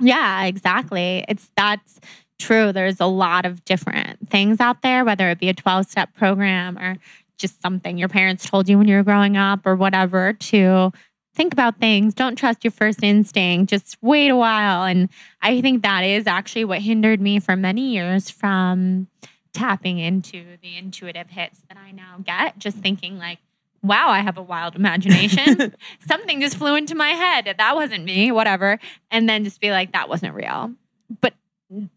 Yeah, 0.00 0.44
exactly. 0.44 1.24
It's 1.28 1.50
that's 1.56 2.00
true. 2.38 2.72
There's 2.72 3.00
a 3.00 3.06
lot 3.06 3.46
of 3.46 3.64
different 3.64 4.28
things 4.28 4.60
out 4.60 4.82
there, 4.82 5.04
whether 5.04 5.30
it 5.30 5.38
be 5.38 5.48
a 5.48 5.54
12 5.54 5.86
step 5.86 6.14
program 6.14 6.78
or 6.78 6.96
just 7.38 7.60
something 7.62 7.96
your 7.96 8.08
parents 8.08 8.48
told 8.48 8.68
you 8.68 8.76
when 8.78 8.88
you 8.88 8.96
were 8.96 9.02
growing 9.02 9.36
up 9.36 9.66
or 9.66 9.76
whatever 9.76 10.32
to 10.34 10.92
think 11.34 11.52
about 11.52 11.78
things. 11.78 12.14
Don't 12.14 12.36
trust 12.36 12.64
your 12.64 12.70
first 12.70 13.02
instinct. 13.02 13.70
Just 13.70 13.96
wait 14.02 14.28
a 14.28 14.36
while. 14.36 14.84
And 14.84 15.08
I 15.42 15.60
think 15.60 15.82
that 15.82 16.02
is 16.02 16.26
actually 16.26 16.64
what 16.64 16.80
hindered 16.80 17.20
me 17.20 17.40
for 17.40 17.56
many 17.56 17.92
years 17.92 18.30
from 18.30 19.08
tapping 19.52 19.98
into 19.98 20.56
the 20.62 20.76
intuitive 20.76 21.30
hits 21.30 21.60
that 21.68 21.76
I 21.76 21.92
now 21.92 22.18
get. 22.24 22.58
Just 22.58 22.78
thinking, 22.78 23.18
like, 23.18 23.38
wow, 23.82 24.08
I 24.08 24.20
have 24.20 24.36
a 24.36 24.42
wild 24.42 24.76
imagination. 24.76 25.74
Something 26.06 26.40
just 26.40 26.56
flew 26.56 26.76
into 26.76 26.94
my 26.94 27.10
head. 27.10 27.54
That 27.56 27.74
wasn't 27.74 28.04
me, 28.04 28.30
whatever. 28.32 28.78
And 29.10 29.28
then 29.28 29.44
just 29.44 29.60
be 29.60 29.70
like, 29.70 29.92
that 29.92 30.08
wasn't 30.08 30.34
real. 30.34 30.74
But 31.20 31.34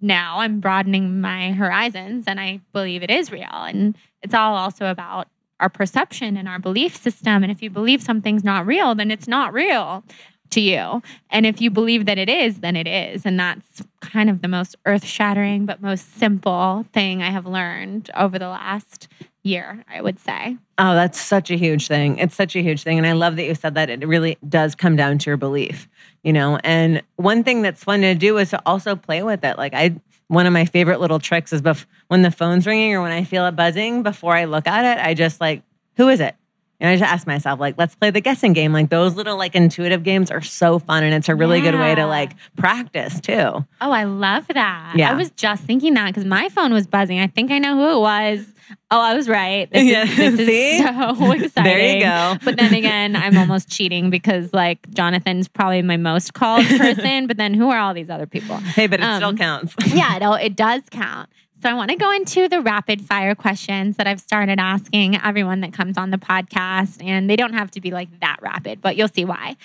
now 0.01 0.39
I'm 0.39 0.59
broadening 0.59 1.19
my 1.19 1.51
horizons 1.51 2.25
and 2.27 2.39
I 2.39 2.61
believe 2.71 3.03
it 3.03 3.11
is 3.11 3.31
real. 3.31 3.47
And 3.51 3.97
it's 4.21 4.33
all 4.33 4.55
also 4.55 4.85
about 4.85 5.27
our 5.63 5.69
perception 5.69 6.35
and 6.35 6.47
our 6.49 6.59
belief 6.59 6.97
system. 6.97 7.41
And 7.41 7.49
if 7.49 7.61
you 7.63 7.69
believe 7.69 8.03
something's 8.03 8.43
not 8.43 8.65
real, 8.65 8.93
then 8.93 9.09
it's 9.09 9.29
not 9.29 9.53
real 9.53 10.03
to 10.49 10.59
you. 10.59 11.01
And 11.29 11.45
if 11.45 11.61
you 11.61 11.71
believe 11.71 12.05
that 12.05 12.17
it 12.17 12.29
is, 12.29 12.59
then 12.59 12.75
it 12.75 12.85
is. 12.85 13.25
And 13.25 13.39
that's 13.39 13.81
kind 14.01 14.29
of 14.29 14.41
the 14.41 14.49
most 14.49 14.75
earth 14.85 15.05
shattering, 15.05 15.65
but 15.65 15.81
most 15.81 16.17
simple 16.17 16.85
thing 16.91 17.23
I 17.23 17.31
have 17.31 17.45
learned 17.45 18.11
over 18.13 18.37
the 18.37 18.49
last 18.49 19.07
year, 19.41 19.85
I 19.89 20.01
would 20.01 20.19
say. 20.19 20.57
Oh, 20.77 20.93
that's 20.95 21.19
such 21.19 21.49
a 21.49 21.55
huge 21.55 21.87
thing. 21.87 22.17
It's 22.17 22.35
such 22.35 22.57
a 22.57 22.61
huge 22.61 22.83
thing. 22.83 22.97
And 22.97 23.07
I 23.07 23.13
love 23.13 23.37
that 23.37 23.45
you 23.45 23.55
said 23.55 23.75
that. 23.75 23.89
It 23.89 24.05
really 24.05 24.37
does 24.47 24.75
come 24.75 24.97
down 24.97 25.17
to 25.19 25.29
your 25.29 25.37
belief, 25.37 25.87
you 26.23 26.33
know? 26.33 26.59
And 26.63 27.01
one 27.15 27.45
thing 27.45 27.61
that's 27.61 27.83
fun 27.83 28.01
to 28.01 28.15
do 28.15 28.37
is 28.37 28.49
to 28.49 28.61
also 28.65 28.97
play 28.97 29.23
with 29.23 29.45
it. 29.45 29.57
Like, 29.57 29.73
I, 29.73 29.95
one 30.33 30.45
of 30.45 30.53
my 30.53 30.65
favorite 30.65 30.99
little 30.99 31.19
tricks 31.19 31.53
is 31.53 31.61
bef- 31.61 31.85
when 32.07 32.21
the 32.21 32.31
phone's 32.31 32.65
ringing 32.65 32.93
or 32.93 33.01
when 33.01 33.11
I 33.11 33.23
feel 33.23 33.45
it 33.45 33.55
buzzing, 33.55 34.03
before 34.03 34.35
I 34.35 34.45
look 34.45 34.67
at 34.67 34.97
it, 34.97 35.03
I 35.03 35.13
just 35.13 35.39
like, 35.39 35.63
who 35.95 36.09
is 36.09 36.19
it? 36.19 36.35
And 36.79 36.89
I 36.89 36.97
just 36.97 37.09
ask 37.09 37.25
myself, 37.25 37.61
like, 37.61 37.75
let's 37.77 37.95
play 37.95 38.09
the 38.09 38.19
guessing 38.19 38.51
game. 38.51 38.73
Like 38.73 38.89
those 38.89 39.15
little 39.15 39.37
like 39.37 39.55
intuitive 39.55 40.03
games 40.03 40.29
are 40.29 40.41
so 40.41 40.79
fun, 40.79 41.03
and 41.03 41.13
it's 41.13 41.29
a 41.29 41.35
really 41.35 41.61
good 41.61 41.75
way 41.75 41.95
to 41.95 42.05
like 42.05 42.33
practice 42.57 43.21
too. 43.21 43.65
Oh, 43.79 43.91
I 43.91 44.03
love 44.03 44.47
that. 44.49 44.93
Yeah. 44.97 45.11
I 45.11 45.13
was 45.13 45.31
just 45.31 45.63
thinking 45.63 45.93
that 45.93 46.07
because 46.07 46.25
my 46.25 46.49
phone 46.49 46.73
was 46.73 46.85
buzzing. 46.85 47.19
I 47.19 47.27
think 47.27 47.51
I 47.51 47.59
know 47.59 47.77
who 47.77 47.97
it 47.97 48.01
was. 48.01 48.52
Oh, 48.91 48.99
I 48.99 49.13
was 49.15 49.27
right. 49.27 49.69
This 49.71 49.83
Yeah. 49.83 50.03
is, 50.03 50.15
this 50.15 50.39
is 50.39 50.47
See? 50.47 50.77
so 50.79 51.31
exciting. 51.31 51.63
There 51.63 51.95
you 51.95 51.99
go. 52.01 52.37
But 52.43 52.57
then 52.57 52.73
again, 52.73 53.15
I'm 53.15 53.37
almost 53.37 53.69
cheating 53.69 54.09
because 54.09 54.53
like 54.53 54.89
Jonathan's 54.91 55.47
probably 55.47 55.81
my 55.81 55.97
most 55.97 56.33
called 56.33 56.65
person. 56.77 57.27
but 57.27 57.37
then 57.37 57.53
who 57.53 57.69
are 57.69 57.77
all 57.79 57.93
these 57.93 58.09
other 58.09 58.27
people? 58.27 58.57
Hey, 58.57 58.87
but 58.87 58.99
it 58.99 59.15
still 59.15 59.29
Um, 59.29 59.37
counts. 59.37 59.75
yeah, 59.87 60.17
no, 60.19 60.33
it 60.33 60.55
does 60.55 60.81
count. 60.91 61.29
So 61.61 61.69
I 61.69 61.73
want 61.75 61.91
to 61.91 61.95
go 61.95 62.11
into 62.11 62.49
the 62.49 62.59
rapid 62.59 63.01
fire 63.01 63.35
questions 63.35 63.95
that 63.95 64.05
I've 64.05 64.19
started 64.19 64.59
asking 64.59 65.15
everyone 65.21 65.61
that 65.61 65.71
comes 65.71 65.97
on 65.97 66.11
the 66.11 66.17
podcast. 66.17 67.01
And 67.01 67.29
they 67.29 67.37
don't 67.37 67.53
have 67.53 67.71
to 67.71 67.79
be 67.81 67.89
like 67.91 68.09
that 68.19 68.37
rapid, 68.41 68.81
but 68.81 68.97
you'll 68.97 69.07
see 69.07 69.23
why. 69.23 69.55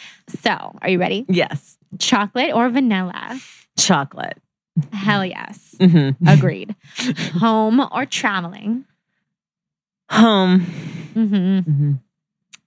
So 0.42 0.50
are 0.80 0.88
you 0.88 1.00
ready? 1.00 1.26
yes, 1.28 1.76
Chocolate 1.98 2.54
or 2.54 2.68
vanilla? 2.68 3.40
chocolate. 3.76 4.38
Hell 4.92 5.26
yes. 5.26 5.74
hmm 5.80 6.10
Agreed. 6.26 6.76
Home 7.40 7.80
or 7.90 8.06
traveling? 8.06 8.84
Home. 10.10 10.60
Mm-hmm. 11.14 11.58
Mhm. 11.60 11.98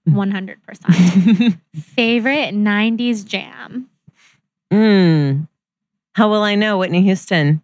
100%. 0.08 1.58
Favorite 1.94 2.54
90s 2.54 3.24
jam? 3.24 3.88
Mm. 4.72 5.48
How 6.14 6.28
will 6.30 6.42
I 6.42 6.54
know 6.56 6.78
Whitney 6.78 7.02
Houston? 7.02 7.62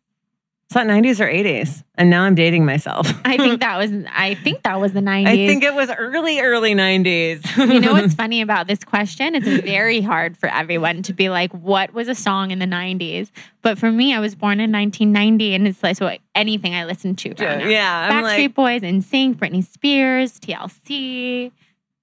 It's 0.68 0.74
not 0.74 0.86
90s 0.86 1.18
or 1.18 1.26
80s. 1.26 1.82
And 1.94 2.10
now 2.10 2.24
I'm 2.24 2.34
dating 2.34 2.66
myself. 2.66 3.10
I 3.24 3.38
think 3.38 3.60
that 3.62 3.78
was 3.78 3.90
I 4.14 4.34
think 4.34 4.64
that 4.64 4.78
was 4.78 4.92
the 4.92 5.00
90s. 5.00 5.26
I 5.26 5.34
think 5.34 5.64
it 5.64 5.72
was 5.74 5.90
early, 5.96 6.40
early 6.40 6.74
90s. 6.74 7.56
you 7.72 7.80
know 7.80 7.94
what's 7.94 8.12
funny 8.22 8.42
about 8.42 8.66
this 8.66 8.84
question? 8.84 9.34
It's 9.34 9.46
very 9.46 10.02
hard 10.02 10.36
for 10.36 10.46
everyone 10.50 11.00
to 11.04 11.14
be 11.14 11.30
like, 11.30 11.52
what 11.52 11.94
was 11.94 12.06
a 12.06 12.14
song 12.14 12.50
in 12.50 12.58
the 12.58 12.66
90s? 12.66 13.30
But 13.62 13.78
for 13.78 13.90
me, 13.90 14.14
I 14.14 14.20
was 14.20 14.34
born 14.34 14.60
in 14.60 14.70
1990, 14.70 15.54
and 15.54 15.66
it's 15.66 15.82
like 15.82 15.96
so 15.96 16.14
anything 16.34 16.74
I 16.74 16.84
listened 16.84 17.16
to. 17.20 17.30
yeah, 17.38 18.10
Backstreet 18.10 18.22
like, 18.22 18.54
Boys, 18.54 18.82
NSYNC, 18.82 19.36
Britney 19.36 19.66
Spears, 19.66 20.38
TLC. 20.38 21.50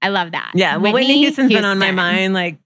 I 0.02 0.10
love 0.10 0.32
that. 0.32 0.54
yeah. 0.56 0.78
Well, 0.78 0.92
Whitney, 0.92 1.20
Houston's 1.20 1.54
been 1.54 1.66
on 1.66 1.78
my 1.78 1.92
mind. 1.92 2.34
Like 2.34 2.58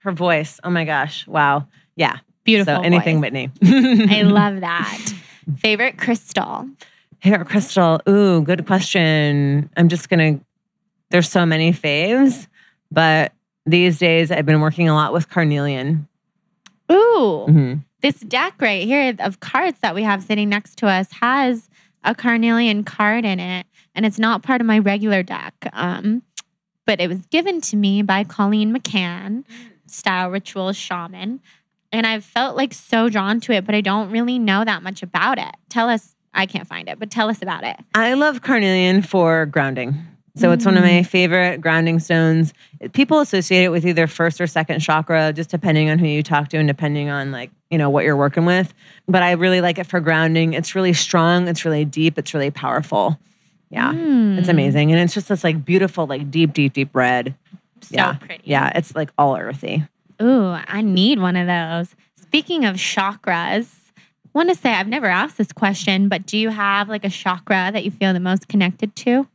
her 0.00 0.12
voice. 0.12 0.60
Oh 0.62 0.70
my 0.70 0.84
gosh. 0.84 1.26
Wow. 1.26 1.68
Yeah. 1.96 2.18
Beautiful. 2.46 2.76
so 2.76 2.82
anything 2.82 3.16
voice. 3.20 3.30
Whitney. 3.32 3.50
I 4.10 4.22
love 4.22 4.60
that. 4.60 4.98
Favorite 5.58 5.98
crystal? 5.98 6.68
Hair 7.20 7.44
crystal. 7.44 8.00
Ooh, 8.08 8.42
good 8.42 8.66
question. 8.66 9.68
I'm 9.76 9.88
just 9.88 10.08
gonna. 10.08 10.40
There's 11.10 11.28
so 11.28 11.44
many 11.46 11.72
faves, 11.72 12.46
but 12.90 13.32
these 13.64 13.98
days 13.98 14.30
I've 14.30 14.46
been 14.46 14.60
working 14.60 14.88
a 14.88 14.94
lot 14.94 15.12
with 15.12 15.28
carnelian. 15.28 16.08
Ooh, 16.90 17.46
Mhm. 17.48 17.84
this 18.00 18.20
deck 18.20 18.54
right 18.60 18.84
here 18.84 19.14
of 19.20 19.40
cards 19.40 19.78
that 19.80 19.94
we 19.94 20.02
have 20.04 20.22
sitting 20.22 20.48
next 20.48 20.76
to 20.78 20.86
us 20.86 21.08
has 21.20 21.68
a 22.04 22.14
carnelian 22.14 22.84
card 22.84 23.24
in 23.24 23.40
it, 23.40 23.66
and 23.94 24.06
it's 24.06 24.18
not 24.18 24.42
part 24.42 24.60
of 24.60 24.66
my 24.66 24.78
regular 24.78 25.22
deck. 25.22 25.54
Um, 25.72 26.22
but 26.86 27.00
it 27.00 27.08
was 27.08 27.26
given 27.26 27.60
to 27.62 27.76
me 27.76 28.02
by 28.02 28.22
Colleen 28.22 28.72
McCann, 28.72 29.44
style 29.86 30.30
ritual 30.30 30.72
shaman, 30.72 31.40
and 31.92 32.06
I've 32.06 32.24
felt 32.24 32.56
like 32.56 32.74
so 32.74 33.08
drawn 33.08 33.40
to 33.40 33.52
it, 33.52 33.64
but 33.64 33.74
I 33.74 33.80
don't 33.80 34.10
really 34.10 34.38
know 34.38 34.64
that 34.64 34.82
much 34.82 35.02
about 35.02 35.38
it. 35.38 35.54
Tell 35.68 35.88
us. 35.88 36.14
I 36.34 36.44
can't 36.44 36.66
find 36.68 36.86
it, 36.88 36.98
but 36.98 37.10
tell 37.10 37.30
us 37.30 37.40
about 37.40 37.64
it. 37.64 37.76
I 37.94 38.12
love 38.12 38.42
carnelian 38.42 39.00
for 39.00 39.46
grounding. 39.46 39.96
So 40.34 40.52
it's 40.52 40.66
one 40.66 40.76
of 40.76 40.82
my 40.82 41.02
favorite 41.02 41.62
grounding 41.62 41.98
stones. 41.98 42.52
People 42.92 43.20
associate 43.20 43.64
it 43.64 43.70
with 43.70 43.86
either 43.86 44.06
first 44.06 44.38
or 44.38 44.46
second 44.46 44.80
chakra, 44.80 45.32
just 45.32 45.48
depending 45.48 45.88
on 45.88 45.98
who 45.98 46.06
you 46.06 46.22
talk 46.22 46.50
to 46.50 46.58
and 46.58 46.68
depending 46.68 47.08
on 47.08 47.32
like, 47.32 47.50
you 47.70 47.78
know, 47.78 47.88
what 47.88 48.04
you're 48.04 48.18
working 48.18 48.44
with. 48.44 48.74
But 49.08 49.22
I 49.22 49.32
really 49.32 49.62
like 49.62 49.78
it 49.78 49.86
for 49.86 49.98
grounding. 49.98 50.52
It's 50.52 50.74
really 50.74 50.92
strong, 50.92 51.48
it's 51.48 51.64
really 51.64 51.86
deep, 51.86 52.18
it's 52.18 52.34
really 52.34 52.50
powerful. 52.50 53.18
Yeah. 53.70 53.94
Mm, 53.94 54.38
It's 54.38 54.48
amazing. 54.48 54.92
And 54.92 55.00
it's 55.00 55.14
just 55.14 55.28
this 55.28 55.42
like 55.42 55.64
beautiful, 55.64 56.06
like 56.06 56.30
deep, 56.30 56.52
deep, 56.52 56.74
deep 56.74 56.94
red. 56.94 57.34
So 57.80 57.94
yeah. 57.94 58.12
pretty. 58.14 58.42
Yeah. 58.44 58.72
It's 58.74 58.94
like 58.94 59.10
all 59.16 59.38
earthy. 59.38 59.84
Ooh, 60.20 60.56
I 60.66 60.82
need 60.82 61.18
one 61.18 61.36
of 61.36 61.46
those. 61.46 61.94
Speaking 62.16 62.64
of 62.64 62.76
chakras, 62.76 63.68
want 64.36 64.50
to 64.50 64.54
say 64.54 64.70
I've 64.70 64.88
never 64.88 65.06
asked 65.06 65.38
this 65.38 65.50
question, 65.52 66.08
but 66.08 66.26
do 66.26 66.36
you 66.36 66.50
have 66.50 66.88
like 66.88 67.04
a 67.04 67.08
chakra 67.08 67.70
that 67.72 67.84
you 67.84 67.90
feel 67.90 68.12
the 68.12 68.20
most 68.20 68.48
connected 68.48 68.94
to? 68.96 69.26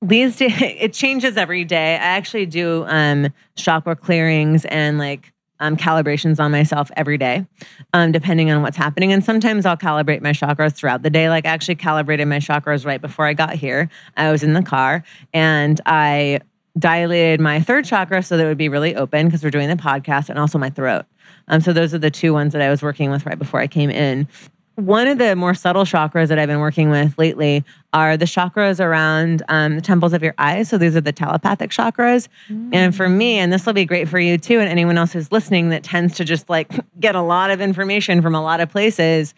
These 0.00 0.36
it 0.40 0.94
changes 0.94 1.36
every 1.36 1.64
day. 1.64 1.94
I 1.94 1.98
actually 1.98 2.46
do 2.46 2.84
um, 2.88 3.28
chakra 3.56 3.94
clearings 3.94 4.64
and 4.64 4.98
like 4.98 5.32
um, 5.60 5.76
calibrations 5.76 6.40
on 6.40 6.50
myself 6.50 6.90
every 6.96 7.18
day, 7.18 7.46
um, 7.92 8.12
depending 8.12 8.50
on 8.50 8.62
what's 8.62 8.78
happening. 8.78 9.12
And 9.12 9.22
sometimes 9.22 9.66
I'll 9.66 9.76
calibrate 9.76 10.22
my 10.22 10.32
chakras 10.32 10.74
throughout 10.74 11.02
the 11.02 11.10
day. 11.10 11.28
Like 11.28 11.44
I 11.44 11.50
actually 11.50 11.74
calibrated 11.74 12.26
my 12.26 12.38
chakras 12.38 12.86
right 12.86 13.00
before 13.00 13.26
I 13.26 13.34
got 13.34 13.54
here. 13.54 13.90
I 14.16 14.32
was 14.32 14.42
in 14.42 14.54
the 14.54 14.62
car 14.62 15.04
and 15.34 15.78
I 15.84 16.40
dilated 16.78 17.40
my 17.40 17.60
third 17.60 17.84
chakra 17.84 18.22
so 18.22 18.36
that 18.36 18.44
it 18.44 18.48
would 18.48 18.58
be 18.58 18.68
really 18.68 18.94
open 18.94 19.26
because 19.26 19.42
we're 19.42 19.50
doing 19.50 19.68
the 19.68 19.76
podcast 19.76 20.28
and 20.28 20.38
also 20.38 20.58
my 20.58 20.70
throat. 20.70 21.04
Um, 21.48 21.60
so 21.60 21.72
those 21.72 21.92
are 21.94 21.98
the 21.98 22.10
two 22.10 22.32
ones 22.32 22.52
that 22.52 22.62
I 22.62 22.70
was 22.70 22.82
working 22.82 23.10
with 23.10 23.26
right 23.26 23.38
before 23.38 23.60
I 23.60 23.66
came 23.66 23.90
in. 23.90 24.28
One 24.76 25.08
of 25.08 25.18
the 25.18 25.36
more 25.36 25.52
subtle 25.52 25.84
chakras 25.84 26.28
that 26.28 26.38
I've 26.38 26.48
been 26.48 26.60
working 26.60 26.88
with 26.88 27.18
lately 27.18 27.64
are 27.92 28.16
the 28.16 28.24
chakras 28.24 28.82
around 28.82 29.42
um, 29.48 29.74
the 29.74 29.82
temples 29.82 30.14
of 30.14 30.22
your 30.22 30.32
eyes. 30.38 30.70
So 30.70 30.78
these 30.78 30.96
are 30.96 31.02
the 31.02 31.12
telepathic 31.12 31.70
chakras. 31.70 32.28
And 32.72 32.96
for 32.96 33.08
me, 33.08 33.38
and 33.38 33.52
this 33.52 33.66
will 33.66 33.74
be 33.74 33.84
great 33.84 34.08
for 34.08 34.18
you 34.18 34.38
too, 34.38 34.58
and 34.58 34.70
anyone 34.70 34.96
else 34.96 35.12
who's 35.12 35.30
listening 35.32 35.68
that 35.70 35.82
tends 35.82 36.14
to 36.16 36.24
just 36.24 36.48
like 36.48 36.70
get 36.98 37.14
a 37.14 37.20
lot 37.20 37.50
of 37.50 37.60
information 37.60 38.22
from 38.22 38.34
a 38.34 38.42
lot 38.42 38.60
of 38.60 38.70
places, 38.70 39.34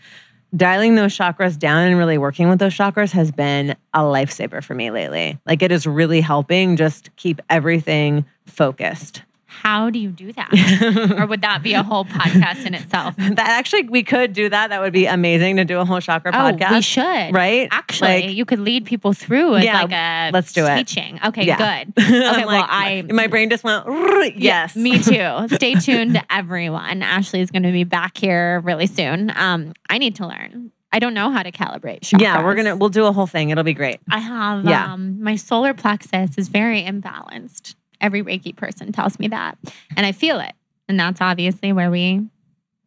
dialing 0.54 0.94
those 0.94 1.16
chakras 1.16 1.58
down 1.58 1.86
and 1.86 1.96
really 1.96 2.18
working 2.18 2.48
with 2.48 2.58
those 2.58 2.74
chakras 2.74 3.12
has 3.12 3.30
been 3.30 3.70
a 3.94 4.00
lifesaver 4.00 4.62
for 4.62 4.74
me 4.74 4.90
lately. 4.90 5.38
Like 5.46 5.62
it 5.62 5.72
is 5.72 5.86
really 5.86 6.20
helping 6.20 6.76
just 6.76 7.14
keep 7.16 7.40
everything 7.48 8.24
focused. 8.46 9.22
How 9.62 9.90
do 9.90 9.98
you 10.00 10.10
do 10.10 10.32
that? 10.32 11.14
or 11.20 11.26
would 11.26 11.42
that 11.42 11.62
be 11.62 11.74
a 11.74 11.84
whole 11.84 12.04
podcast 12.04 12.66
in 12.66 12.74
itself? 12.74 13.14
That 13.32 13.38
actually, 13.48 13.84
we 13.84 14.02
could 14.02 14.32
do 14.32 14.48
that. 14.48 14.70
That 14.70 14.80
would 14.80 14.92
be 14.92 15.06
amazing 15.06 15.56
to 15.56 15.64
do 15.64 15.78
a 15.78 15.84
whole 15.84 16.00
chakra 16.00 16.32
podcast. 16.32 16.70
Oh, 16.70 16.74
we 16.74 16.82
should. 16.82 17.32
Right? 17.32 17.68
Actually, 17.70 18.26
Like- 18.26 18.34
you 18.34 18.44
could 18.44 18.58
lead 18.58 18.84
people 18.86 19.12
through 19.12 19.52
with 19.52 19.62
Yeah, 19.64 19.82
like 19.82 19.92
a 19.92 20.30
let's 20.32 20.52
do 20.52 20.66
it. 20.66 20.76
teaching. 20.78 21.20
Okay, 21.24 21.44
Yeah. 21.46 21.58
good. 21.84 21.92
Okay, 22.04 22.24
I'm 22.26 22.46
well, 22.46 22.46
like, 22.46 22.66
I 22.68 23.04
my 23.12 23.28
brain 23.28 23.50
just 23.50 23.62
went 23.62 23.86
"Rrr," 23.86 24.32
Yeah, 24.34 24.66
yes. 24.66 24.74
me 24.76 24.98
too. 24.98 25.46
Stay 25.54 25.74
tuned, 25.76 26.20
everyone. 26.28 27.02
Ashley 27.02 27.40
is 27.40 27.50
going 27.52 27.62
to 27.62 27.72
be 27.72 27.84
back 27.84 28.16
here 28.16 28.60
really 28.64 28.86
soon. 28.88 29.32
Um, 29.36 29.72
I 29.88 29.98
need 29.98 30.16
to 30.16 30.26
learn. 30.26 30.72
I 30.92 30.98
don't 30.98 31.14
know 31.14 31.30
how 31.30 31.42
to 31.42 31.52
calibrate 31.52 32.00
chakras. 32.00 32.20
Yeah, 32.20 32.44
we're 32.44 32.54
gonna 32.54 32.76
we'll 32.76 32.88
do 32.90 33.06
a 33.06 33.12
whole 33.12 33.26
thing. 33.26 33.50
It'll 33.50 33.64
be 33.64 33.72
great. 33.74 34.00
I 34.10 34.18
have 34.18 34.64
Yeah. 34.64 34.92
um, 34.92 35.22
my 35.22 35.36
solar 35.36 35.72
plexus 35.72 36.36
is 36.36 36.48
very 36.48 36.82
imbalanced. 36.82 37.76
Every 38.02 38.22
Reiki 38.22 38.54
person 38.54 38.92
tells 38.92 39.18
me 39.18 39.28
that, 39.28 39.56
and 39.96 40.04
I 40.04 40.12
feel 40.12 40.40
it, 40.40 40.52
and 40.88 41.00
that's 41.00 41.20
obviously 41.22 41.72
where 41.72 41.90
we 41.90 42.26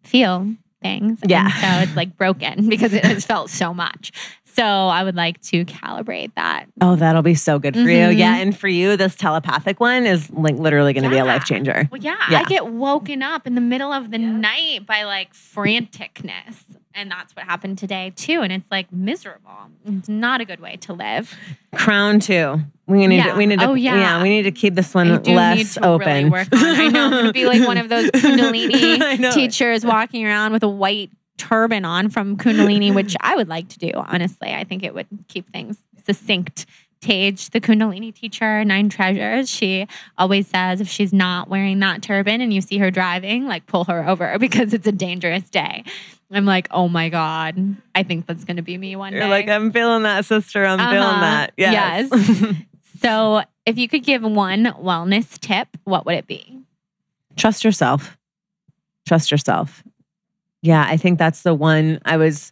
feel 0.03 0.53
things. 0.82 1.20
And 1.24 1.32
Yeah. 1.32 1.49
so 1.61 1.82
it's 1.82 1.95
like 1.95 2.16
broken 2.18 2.70
because 2.70 2.93
it 2.93 3.03
has 3.05 3.26
felt 3.26 3.49
so 3.49 3.74
much. 3.74 4.11
So 4.45 4.63
I 4.63 5.03
would 5.03 5.16
like 5.16 5.41
to 5.43 5.66
calibrate 5.66 6.32
that. 6.36 6.66
Oh, 6.80 6.95
that'll 6.95 7.22
be 7.24 7.34
so 7.36 7.59
good 7.59 7.74
for 7.74 7.80
you. 7.82 7.88
Mhm. 7.88 8.18
Yeah, 8.18 8.36
and 8.38 8.55
for 8.57 8.68
you, 8.70 8.95
this 8.95 9.16
telepathic 9.16 9.80
one 9.82 10.05
is 10.05 10.30
like 10.32 10.55
literally 10.55 10.93
going 10.93 11.03
to 11.05 11.09
be 11.09 11.18
a 11.18 11.26
life 11.26 11.43
changer. 11.43 11.89
Well, 11.91 11.99
yeah, 12.01 12.16
Yeah. 12.30 12.39
I 12.39 12.43
get 12.43 12.68
woken 12.68 13.22
up 13.24 13.47
in 13.47 13.55
the 13.55 13.61
middle 13.61 13.91
of 13.91 14.11
the 14.11 14.18
night 14.18 14.86
by 14.86 15.03
like 15.03 15.34
franticness. 15.34 16.55
And 16.98 17.12
that's 17.12 17.36
what 17.36 17.46
happened 17.46 17.78
today 17.78 18.14
too. 18.16 18.41
And 18.41 18.54
it's 18.54 18.66
like 18.72 18.91
miserable. 18.91 19.52
It's 19.86 20.08
not 20.08 20.39
a 20.39 20.46
good 20.46 20.62
way 20.62 20.78
to 20.78 20.93
live. 20.93 21.36
Crown 21.76 22.20
too. 22.22 22.62
We 22.88 23.06
need 23.08 23.18
Yeah. 23.18 23.32
to, 23.34 23.36
we 23.38 23.46
need 23.46 23.60
to 23.60 23.68
Oh, 23.68 23.74
yeah. 23.74 23.96
yeah. 23.96 24.24
we 24.24 24.30
need 24.30 24.43
to 24.43 24.52
keep 24.52 24.76
this 24.76 24.93
one 24.93 25.22
less 25.24 25.78
open. 25.82 26.32
really. 26.32 26.48
I 26.54 26.88
know 26.88 27.06
I'm 27.06 27.12
gonna 27.12 27.34
be 27.34 27.46
like 27.46 27.68
one 27.68 27.78
of 27.78 27.89
those 27.89 28.10
Kundalini 28.12 29.34
teachers 29.34 29.86
walking 29.86 30.26
around 30.26 30.54
with 30.54 30.64
a 30.64 30.70
white 30.70 31.10
turban 31.38 31.84
on 31.84 32.10
from 32.10 32.38
Kundalini, 32.38 32.93
which 32.96 33.16
I 33.20 33.36
would 33.36 33.50
like 33.50 33.68
to 33.70 33.80
do. 33.80 33.91
Honestly, 33.96 34.54
I 34.54 34.64
think 34.64 34.84
it 34.84 34.93
would 34.93 35.08
keep 35.28 35.52
things 35.52 35.78
succinct. 36.06 36.66
Tage, 37.02 37.52
the 37.52 37.62
Kundalini 37.62 38.12
teacher, 38.16 38.64
Nine 38.66 38.89
Treasures, 38.89 39.48
she 39.48 39.86
always 40.18 40.48
says 40.48 40.82
if 40.82 40.88
she's 40.88 41.14
not 41.14 41.50
wearing 41.50 41.78
that 41.82 42.02
turban 42.02 42.41
and 42.41 42.52
you 42.52 42.62
see 42.62 42.80
her 42.80 42.89
driving, 42.89 43.46
like 43.46 43.68
pull 43.68 43.84
her 43.84 44.08
over 44.08 44.39
because 44.39 44.74
it's 44.74 44.88
a 44.88 44.91
dangerous 44.91 45.43
day. 45.50 45.84
I'm 46.32 46.46
like, 46.46 46.68
oh 46.72 46.88
my 46.88 47.10
God, 47.10 47.78
I 47.94 48.04
think 48.04 48.26
that's 48.26 48.44
going 48.46 48.58
to 48.58 48.64
be 48.64 48.78
me 48.78 48.96
one 48.96 49.14
You're 49.14 49.22
day. 49.24 49.30
like, 49.30 49.48
I'm 49.48 49.72
feeling 49.72 50.04
that, 50.04 50.26
sister. 50.26 50.66
I'm 50.66 50.80
feeling 50.80 50.98
Uh-huh. 50.98 51.22
that. 51.22 51.54
Yes. 51.58 52.10
so, 53.02 53.44
if 53.66 53.78
you 53.78 53.88
could 53.88 54.04
give 54.04 54.24
one 54.24 54.66
wellness 54.66 55.40
tip, 55.40 55.68
what 55.84 56.06
would 56.06 56.16
it 56.16 56.28
be? 56.28 56.60
Trust 57.36 57.64
yourself. 57.64 58.18
Trust 59.08 59.30
yourself. 59.32 59.84
Yeah, 60.62 60.84
I 60.88 60.98
think 60.98 61.20
that's 61.20 61.44
the 61.44 61.54
one 61.54 62.00
I 62.06 62.18
was 62.18 62.52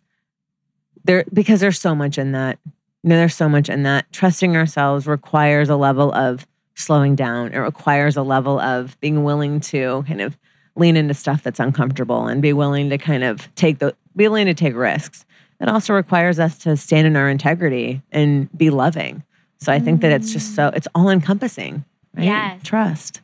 there 1.04 1.26
because 1.34 1.60
there's 1.60 1.80
so 1.80 1.96
much 1.96 2.18
in 2.18 2.32
that. 2.34 2.60
You 3.04 3.10
know, 3.10 3.18
there's 3.18 3.36
so 3.36 3.50
much 3.50 3.70
in 3.70 3.84
that. 3.84 4.12
Trusting 4.14 4.56
ourselves 4.56 5.08
requires 5.08 5.70
a 5.70 5.76
level 5.76 6.14
of 6.14 6.46
slowing 6.76 7.16
down. 7.16 7.54
It 7.54 7.58
requires 7.60 8.16
a 8.18 8.24
level 8.24 8.60
of 8.60 9.00
being 9.02 9.24
willing 9.24 9.60
to 9.62 10.04
kind 10.08 10.22
of 10.22 10.38
lean 10.76 10.98
into 10.98 11.14
stuff 11.14 11.44
that's 11.44 11.60
uncomfortable 11.60 12.28
and 12.28 12.42
be 12.42 12.54
willing 12.54 12.90
to 12.90 12.98
kind 12.98 13.24
of 13.24 13.54
take 13.56 13.80
the 13.80 13.96
be 14.16 14.28
willing 14.28 14.46
to 14.48 14.54
take 14.54 14.76
risks. 14.76 15.26
It 15.60 15.70
also 15.70 15.94
requires 15.94 16.40
us 16.40 16.58
to 16.60 16.76
stand 16.76 17.08
in 17.08 17.16
our 17.16 17.30
integrity 17.30 18.02
and 18.12 18.50
be 18.58 18.70
loving. 18.70 19.24
So 19.60 19.72
I 19.72 19.80
think 19.80 20.02
that 20.02 20.12
it's 20.12 20.34
just 20.34 20.56
so 20.56 20.68
it's 20.76 20.88
all 20.94 21.10
encompassing. 21.10 21.86
Right? 22.16 22.26
Yes. 22.26 22.62
Trust. 22.64 23.22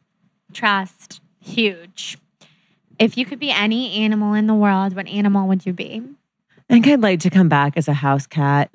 Trust, 0.53 1.21
huge. 1.39 2.17
If 2.97 3.17
you 3.17 3.25
could 3.25 3.39
be 3.39 3.51
any 3.51 3.93
animal 3.93 4.33
in 4.33 4.47
the 4.47 4.53
world, 4.53 4.95
what 4.95 5.07
animal 5.07 5.47
would 5.47 5.65
you 5.65 5.73
be? 5.73 6.01
I 6.69 6.73
think 6.73 6.87
I'd 6.87 7.01
like 7.01 7.19
to 7.21 7.29
come 7.29 7.49
back 7.49 7.77
as 7.77 7.87
a 7.87 7.93
house 7.93 8.27
cat. 8.27 8.69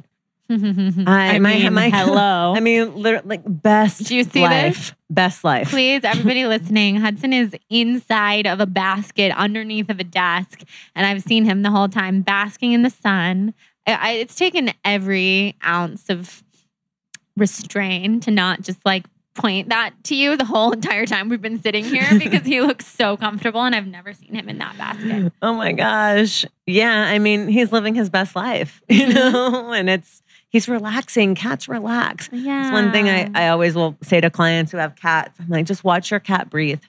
I, 0.50 1.36
I, 1.36 1.38
my, 1.38 1.54
mean, 1.54 1.72
my, 1.72 1.88
hello. 1.88 2.52
I 2.56 2.60
mean, 2.60 2.94
literally, 2.96 3.26
like 3.26 3.42
best 3.46 4.06
Do 4.06 4.14
you 4.14 4.24
see 4.24 4.42
life. 4.42 4.94
Best 5.08 5.42
life. 5.44 5.70
Please, 5.70 6.04
everybody 6.04 6.44
listening, 6.46 6.96
Hudson 6.96 7.32
is 7.32 7.54
inside 7.70 8.46
of 8.46 8.60
a 8.60 8.66
basket 8.66 9.32
underneath 9.36 9.88
of 9.90 10.00
a 10.00 10.04
desk, 10.04 10.62
and 10.94 11.06
I've 11.06 11.22
seen 11.22 11.44
him 11.44 11.62
the 11.62 11.70
whole 11.70 11.88
time 11.88 12.20
basking 12.22 12.72
in 12.72 12.82
the 12.82 12.90
sun. 12.90 13.54
I, 13.86 13.92
I, 13.94 14.10
it's 14.12 14.34
taken 14.36 14.70
every 14.84 15.56
ounce 15.64 16.10
of 16.10 16.42
restraint 17.36 18.24
to 18.24 18.30
not 18.30 18.62
just 18.62 18.78
like 18.84 19.06
point 19.34 19.68
that 19.68 19.90
to 20.04 20.14
you 20.14 20.36
the 20.36 20.44
whole 20.44 20.70
entire 20.70 21.06
time 21.06 21.28
we've 21.28 21.42
been 21.42 21.60
sitting 21.60 21.84
here 21.84 22.06
because 22.18 22.46
he 22.46 22.60
looks 22.60 22.86
so 22.86 23.16
comfortable, 23.16 23.62
and 23.62 23.74
I've 23.74 23.86
never 23.86 24.12
seen 24.12 24.34
him 24.34 24.48
in 24.48 24.58
that 24.58 24.76
basket. 24.78 25.32
Oh 25.42 25.54
my 25.54 25.72
gosh. 25.72 26.44
Yeah. 26.66 26.92
I 27.08 27.18
mean, 27.18 27.48
he's 27.48 27.72
living 27.72 27.94
his 27.94 28.10
best 28.10 28.36
life, 28.36 28.80
you 28.88 29.06
Mhm. 29.06 29.14
know, 29.14 29.72
and 29.72 29.90
it's, 29.90 30.22
he's 30.54 30.68
relaxing. 30.68 31.34
Cats 31.34 31.68
relax. 31.68 32.28
Yeah, 32.30 32.68
It's 32.68 32.72
one 32.72 32.92
thing 32.92 33.08
I, 33.08 33.28
I 33.34 33.48
always 33.48 33.74
will 33.74 33.96
say 34.02 34.20
to 34.20 34.30
clients 34.30 34.70
who 34.70 34.78
have 34.78 34.94
cats. 34.94 35.36
I'm 35.40 35.48
like, 35.48 35.66
just 35.66 35.82
watch 35.82 36.12
your 36.12 36.20
cat 36.20 36.48
breathe. 36.48 36.80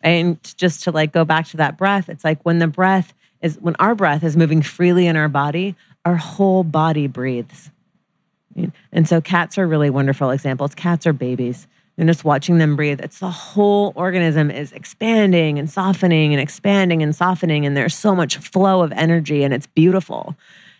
And 0.00 0.38
just 0.56 0.84
to 0.84 0.90
like 0.90 1.12
go 1.12 1.22
back 1.22 1.46
to 1.48 1.58
that 1.58 1.76
breath, 1.76 2.08
it's 2.08 2.24
like 2.24 2.42
when 2.44 2.60
the 2.60 2.66
breath 2.66 3.12
is, 3.42 3.58
when 3.60 3.76
our 3.78 3.94
breath 3.94 4.24
is 4.24 4.38
moving 4.38 4.62
freely 4.62 5.06
in 5.06 5.16
our 5.16 5.28
body, 5.28 5.76
our 6.06 6.16
whole 6.16 6.64
body 6.64 7.06
breathes. 7.06 7.70
And 8.90 9.06
so 9.06 9.20
cats 9.20 9.58
are 9.58 9.66
really 9.66 9.90
wonderful 9.90 10.30
examples. 10.30 10.74
Cats 10.74 11.06
are 11.06 11.12
babies. 11.12 11.66
And 11.98 12.08
just 12.08 12.24
watching 12.24 12.56
them 12.56 12.74
breathe, 12.74 13.00
it's 13.02 13.18
the 13.18 13.30
whole 13.30 13.92
organism 13.96 14.50
is 14.50 14.72
expanding 14.72 15.58
and 15.58 15.68
softening 15.68 16.32
and 16.32 16.40
expanding 16.40 17.02
and 17.02 17.14
softening. 17.14 17.66
And 17.66 17.76
there's 17.76 17.94
so 17.94 18.14
much 18.14 18.38
flow 18.38 18.80
of 18.80 18.92
energy 18.92 19.44
and 19.44 19.52
it's 19.52 19.66
beautiful. 19.66 20.36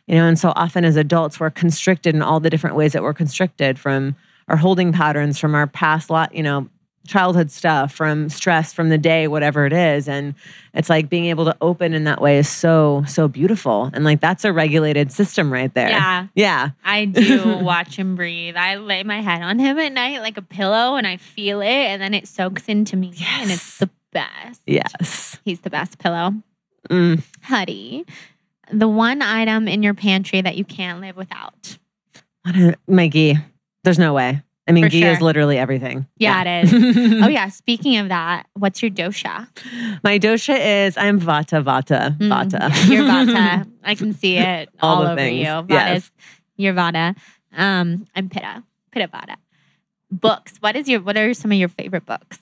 You 0.07 0.17
know, 0.17 0.27
and 0.27 0.39
so 0.39 0.53
often 0.55 0.85
as 0.85 0.97
adults, 0.97 1.41
we're 1.41 1.51
constricted 1.51 2.15
in 2.15 2.23
all 2.23 2.41
the 2.41 2.51
different 2.51 2.77
ways 2.77 2.93
that 2.93 3.03
we're 3.03 3.15
constricted 3.15 3.79
from 3.79 4.17
our 4.49 4.57
holding 4.57 4.93
patterns, 4.93 5.39
from 5.39 5.55
our 5.55 5.67
past 5.67 6.11
lot, 6.11 6.35
you 6.35 6.43
know, 6.43 6.69
childhood 7.07 7.51
stuff, 7.51 7.93
from 7.93 8.29
stress 8.29 8.73
from 8.73 8.89
the 8.89 8.99
day, 8.99 9.29
whatever 9.29 9.67
it 9.67 9.73
is. 9.73 10.09
And 10.09 10.35
it's 10.73 10.89
like 10.89 11.09
being 11.09 11.27
able 11.27 11.45
to 11.45 11.57
open 11.61 11.93
in 11.93 12.05
that 12.05 12.21
way 12.21 12.39
is 12.39 12.49
so, 12.49 13.05
so 13.07 13.29
beautiful. 13.29 13.91
And 13.93 14.05
like 14.05 14.21
that's 14.21 14.45
a 14.45 14.53
regulated 14.53 15.13
system 15.13 15.53
right 15.53 15.73
there. 15.75 15.91
Yeah. 15.91 16.27
Yeah. 16.35 16.71
I 16.83 17.05
do 17.05 17.59
watch 17.63 17.97
him 17.97 18.17
breathe. 18.17 18.57
I 18.57 18.77
lay 18.77 19.03
my 19.03 19.21
head 19.21 19.43
on 19.43 19.59
him 19.59 19.79
at 19.79 19.93
night 19.93 20.21
like 20.21 20.39
a 20.39 20.43
pillow 20.43 20.97
and 20.97 21.07
I 21.07 21.19
feel 21.19 21.61
it 21.61 21.67
and 21.69 22.01
then 22.01 22.15
it 22.15 22.27
soaks 22.27 22.69
into 22.69 22.97
me 22.97 23.15
and 23.39 23.51
it's 23.51 23.79
the 23.79 23.91
best. 24.13 24.63
Yes. 24.67 25.39
He's 25.45 25.61
the 25.61 25.71
best 25.71 25.99
pillow. 25.99 26.35
Mm. 26.91 27.23
Huddy, 27.43 28.05
the 28.73 28.89
one 28.89 29.23
item 29.23 29.69
in 29.69 29.83
your 29.83 29.95
pantry 29.95 30.41
that 30.41 30.57
you 30.57 30.65
can't 30.65 31.01
live 31.01 31.17
without. 31.17 31.79
What 32.43 32.57
a, 32.57 32.77
my 32.87 33.07
ghee. 33.09 33.39
There's 33.85 33.99
no 33.99 34.13
way. 34.15 34.43
I 34.67 34.73
mean, 34.73 34.85
For 34.85 34.89
ghee 34.91 35.05
is 35.05 35.21
literally 35.21 35.59
everything. 35.59 36.07
Yeah, 36.17 36.43
it 36.43 36.65
is. 36.73 37.23
Oh 37.23 37.29
yeah, 37.29 37.49
speaking 37.51 37.99
of 37.99 38.09
that, 38.09 38.47
what's 38.55 38.81
your 38.83 38.91
dosha? 38.91 39.47
My 40.03 40.19
dosha 40.19 40.87
is 40.87 40.97
I'm 40.97 41.21
Vata, 41.21 41.63
Vata, 41.63 42.17
Mm, 42.19 42.29
Vata. 42.31 42.91
Your 42.91 43.05
Vata. 43.09 43.71
I 43.83 43.95
can 43.95 44.15
see 44.15 44.39
it 44.39 44.71
All 44.81 44.97
all, 44.99 45.03
over 45.09 45.17
things. 45.17 45.39
you. 45.41 45.45
Vata's 45.47 45.69
Yes. 45.69 46.11
your 46.57 46.73
Vata. 46.75 47.15
Um, 47.55 48.07
I'm 48.17 48.29
Pitta. 48.31 48.63
Pitta 48.91 49.09
Vata. 49.09 49.37
Books. 50.11 50.55
What 50.61 50.77
is 50.77 50.89
your 50.89 51.01
what 51.03 51.17
are 51.19 51.35
some 51.35 51.53
of 51.53 51.59
your 51.59 51.69
favorite 51.69 52.07
books? 52.07 52.39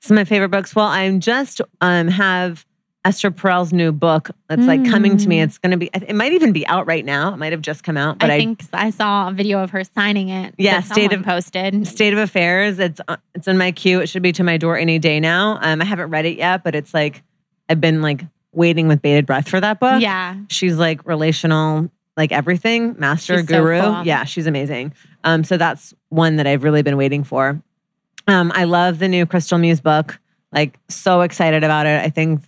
Some 0.00 0.16
of 0.16 0.20
my 0.22 0.24
favorite 0.24 0.48
books. 0.50 0.74
Well, 0.74 0.86
I'm 0.86 1.20
just 1.20 1.60
um 1.80 2.08
have 2.08 2.66
Esther 3.04 3.30
Perel's 3.30 3.72
new 3.72 3.92
book 3.92 4.30
that's 4.48 4.66
like 4.66 4.84
coming 4.84 5.16
to 5.16 5.26
me. 5.28 5.38
Mm. 5.38 5.44
It's 5.44 5.56
going 5.56 5.70
to 5.70 5.78
be. 5.78 5.88
It 5.94 6.14
might 6.14 6.32
even 6.32 6.52
be 6.52 6.66
out 6.66 6.86
right 6.86 7.04
now. 7.04 7.32
It 7.32 7.38
might 7.38 7.52
have 7.52 7.62
just 7.62 7.82
come 7.82 7.96
out. 7.96 8.18
But 8.18 8.30
I 8.30 8.34
I, 8.34 8.38
think 8.38 8.62
I 8.74 8.90
saw 8.90 9.28
a 9.28 9.32
video 9.32 9.62
of 9.62 9.70
her 9.70 9.84
signing 9.84 10.28
it. 10.28 10.54
Yeah, 10.58 10.80
State 10.80 11.12
of- 11.12 11.22
posted. 11.22 11.86
State 11.86 12.12
of 12.12 12.18
Affairs. 12.18 12.78
It's 12.78 13.00
uh, 13.08 13.16
it's 13.34 13.48
in 13.48 13.56
my 13.56 13.72
queue. 13.72 14.00
It 14.00 14.08
should 14.08 14.22
be 14.22 14.32
to 14.32 14.44
my 14.44 14.58
door 14.58 14.76
any 14.76 14.98
day 14.98 15.18
now. 15.18 15.58
Um, 15.62 15.80
I 15.80 15.86
haven't 15.86 16.10
read 16.10 16.26
it 16.26 16.36
yet, 16.36 16.62
but 16.62 16.74
it's 16.74 16.92
like 16.92 17.22
I've 17.70 17.80
been 17.80 18.02
like 18.02 18.22
waiting 18.52 18.86
with 18.86 19.00
bated 19.00 19.24
breath 19.24 19.48
for 19.48 19.60
that 19.60 19.80
book. 19.80 20.02
Yeah, 20.02 20.36
she's 20.48 20.76
like 20.76 21.06
relational, 21.06 21.90
like 22.18 22.32
everything, 22.32 22.96
master 22.98 23.38
She's 23.38 23.48
so 23.48 23.62
guru. 23.62 23.80
cool. 23.80 24.04
Yeah, 24.04 24.24
she's 24.24 24.46
amazing. 24.46 24.92
Um, 25.24 25.42
so 25.44 25.56
that's 25.56 25.94
one 26.10 26.36
that 26.36 26.46
I've 26.46 26.64
really 26.64 26.82
been 26.82 26.98
waiting 26.98 27.24
for. 27.24 27.62
Um, 28.26 28.52
I 28.54 28.64
love 28.64 28.98
the 28.98 29.08
new 29.08 29.24
Crystal 29.24 29.56
Muse 29.56 29.80
book. 29.80 30.18
Like, 30.52 30.78
so 30.88 31.20
excited 31.20 31.62
about 31.64 31.86
it. 31.86 32.02
I 32.04 32.10
think 32.10 32.42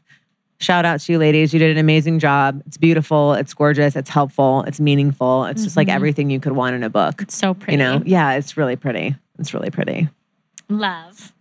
shout 0.63 0.85
out 0.85 1.01
to 1.01 1.13
you 1.13 1.19
ladies. 1.19 1.53
You 1.53 1.59
did 1.59 1.71
an 1.73 1.79
amazing 1.79 2.19
job. 2.19 2.63
It's 2.67 2.77
beautiful, 2.77 3.35
it's 3.35 3.53
gorgeous, 3.53 3.97
it's 3.97 4.09
helpful, 4.11 4.63
it's 4.67 4.81
meaningful. 4.81 5.45
It's 5.47 5.65
just 5.65 5.77
like 5.77 5.89
Mhm. 5.89 5.95
everything 5.95 6.31
you 6.31 6.41
could 6.41 6.53
want 6.53 6.75
in 6.77 6.83
a 6.83 6.91
book. 6.91 7.21
it's 7.23 7.37
so 7.37 7.53
pretty. 7.55 7.73
You 7.73 7.79
know? 7.79 8.03
Yeah, 8.07 8.33
it's 8.35 8.57
really 8.57 8.77
pretty. 8.77 9.17
It's 9.39 9.53
really 9.53 9.71
pretty. 9.71 10.09
love. 10.69 11.33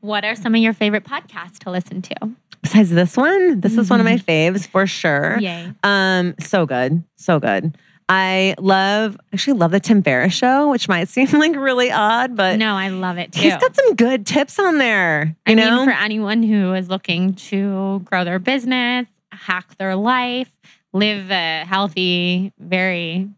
What 0.00 0.24
are 0.24 0.34
some 0.36 0.54
of 0.54 0.60
your 0.62 0.72
favorite 0.72 1.04
podcasts 1.04 1.58
to 1.60 1.70
listen 1.70 2.00
to? 2.02 2.14
Besides 2.62 2.90
this 2.90 3.16
one, 3.16 3.60
this 3.60 3.76
is 3.76 3.90
one 3.90 4.00
of 4.00 4.04
my 4.06 4.16
faves 4.16 4.66
for 4.66 4.86
sure. 4.86 5.38
Yay! 5.40 5.72
Um, 5.82 6.34
so 6.38 6.64
good, 6.66 7.02
so 7.16 7.38
good. 7.40 7.76
I 8.10 8.54
love, 8.58 9.18
actually 9.34 9.58
love 9.58 9.70
the 9.70 9.80
Tim 9.80 10.02
Ferriss 10.02 10.32
show, 10.32 10.70
which 10.70 10.88
might 10.88 11.08
seem 11.08 11.28
like 11.28 11.54
really 11.56 11.90
odd, 11.90 12.34
but 12.36 12.58
no, 12.58 12.74
I 12.74 12.88
love 12.88 13.18
it 13.18 13.32
too. 13.32 13.40
he's 13.42 13.56
got 13.56 13.74
some 13.76 13.94
good 13.96 14.24
tips 14.26 14.58
on 14.58 14.78
there. 14.78 15.36
You 15.46 15.52
I 15.52 15.54
know, 15.54 15.76
mean, 15.76 15.84
for 15.86 15.92
anyone 15.94 16.42
who 16.42 16.72
is 16.74 16.88
looking 16.88 17.34
to 17.34 18.00
grow 18.04 18.24
their 18.24 18.38
business, 18.38 19.06
hack 19.30 19.76
their 19.76 19.94
life, 19.94 20.50
live 20.94 21.30
a 21.30 21.64
healthy, 21.66 22.52
very 22.58 23.28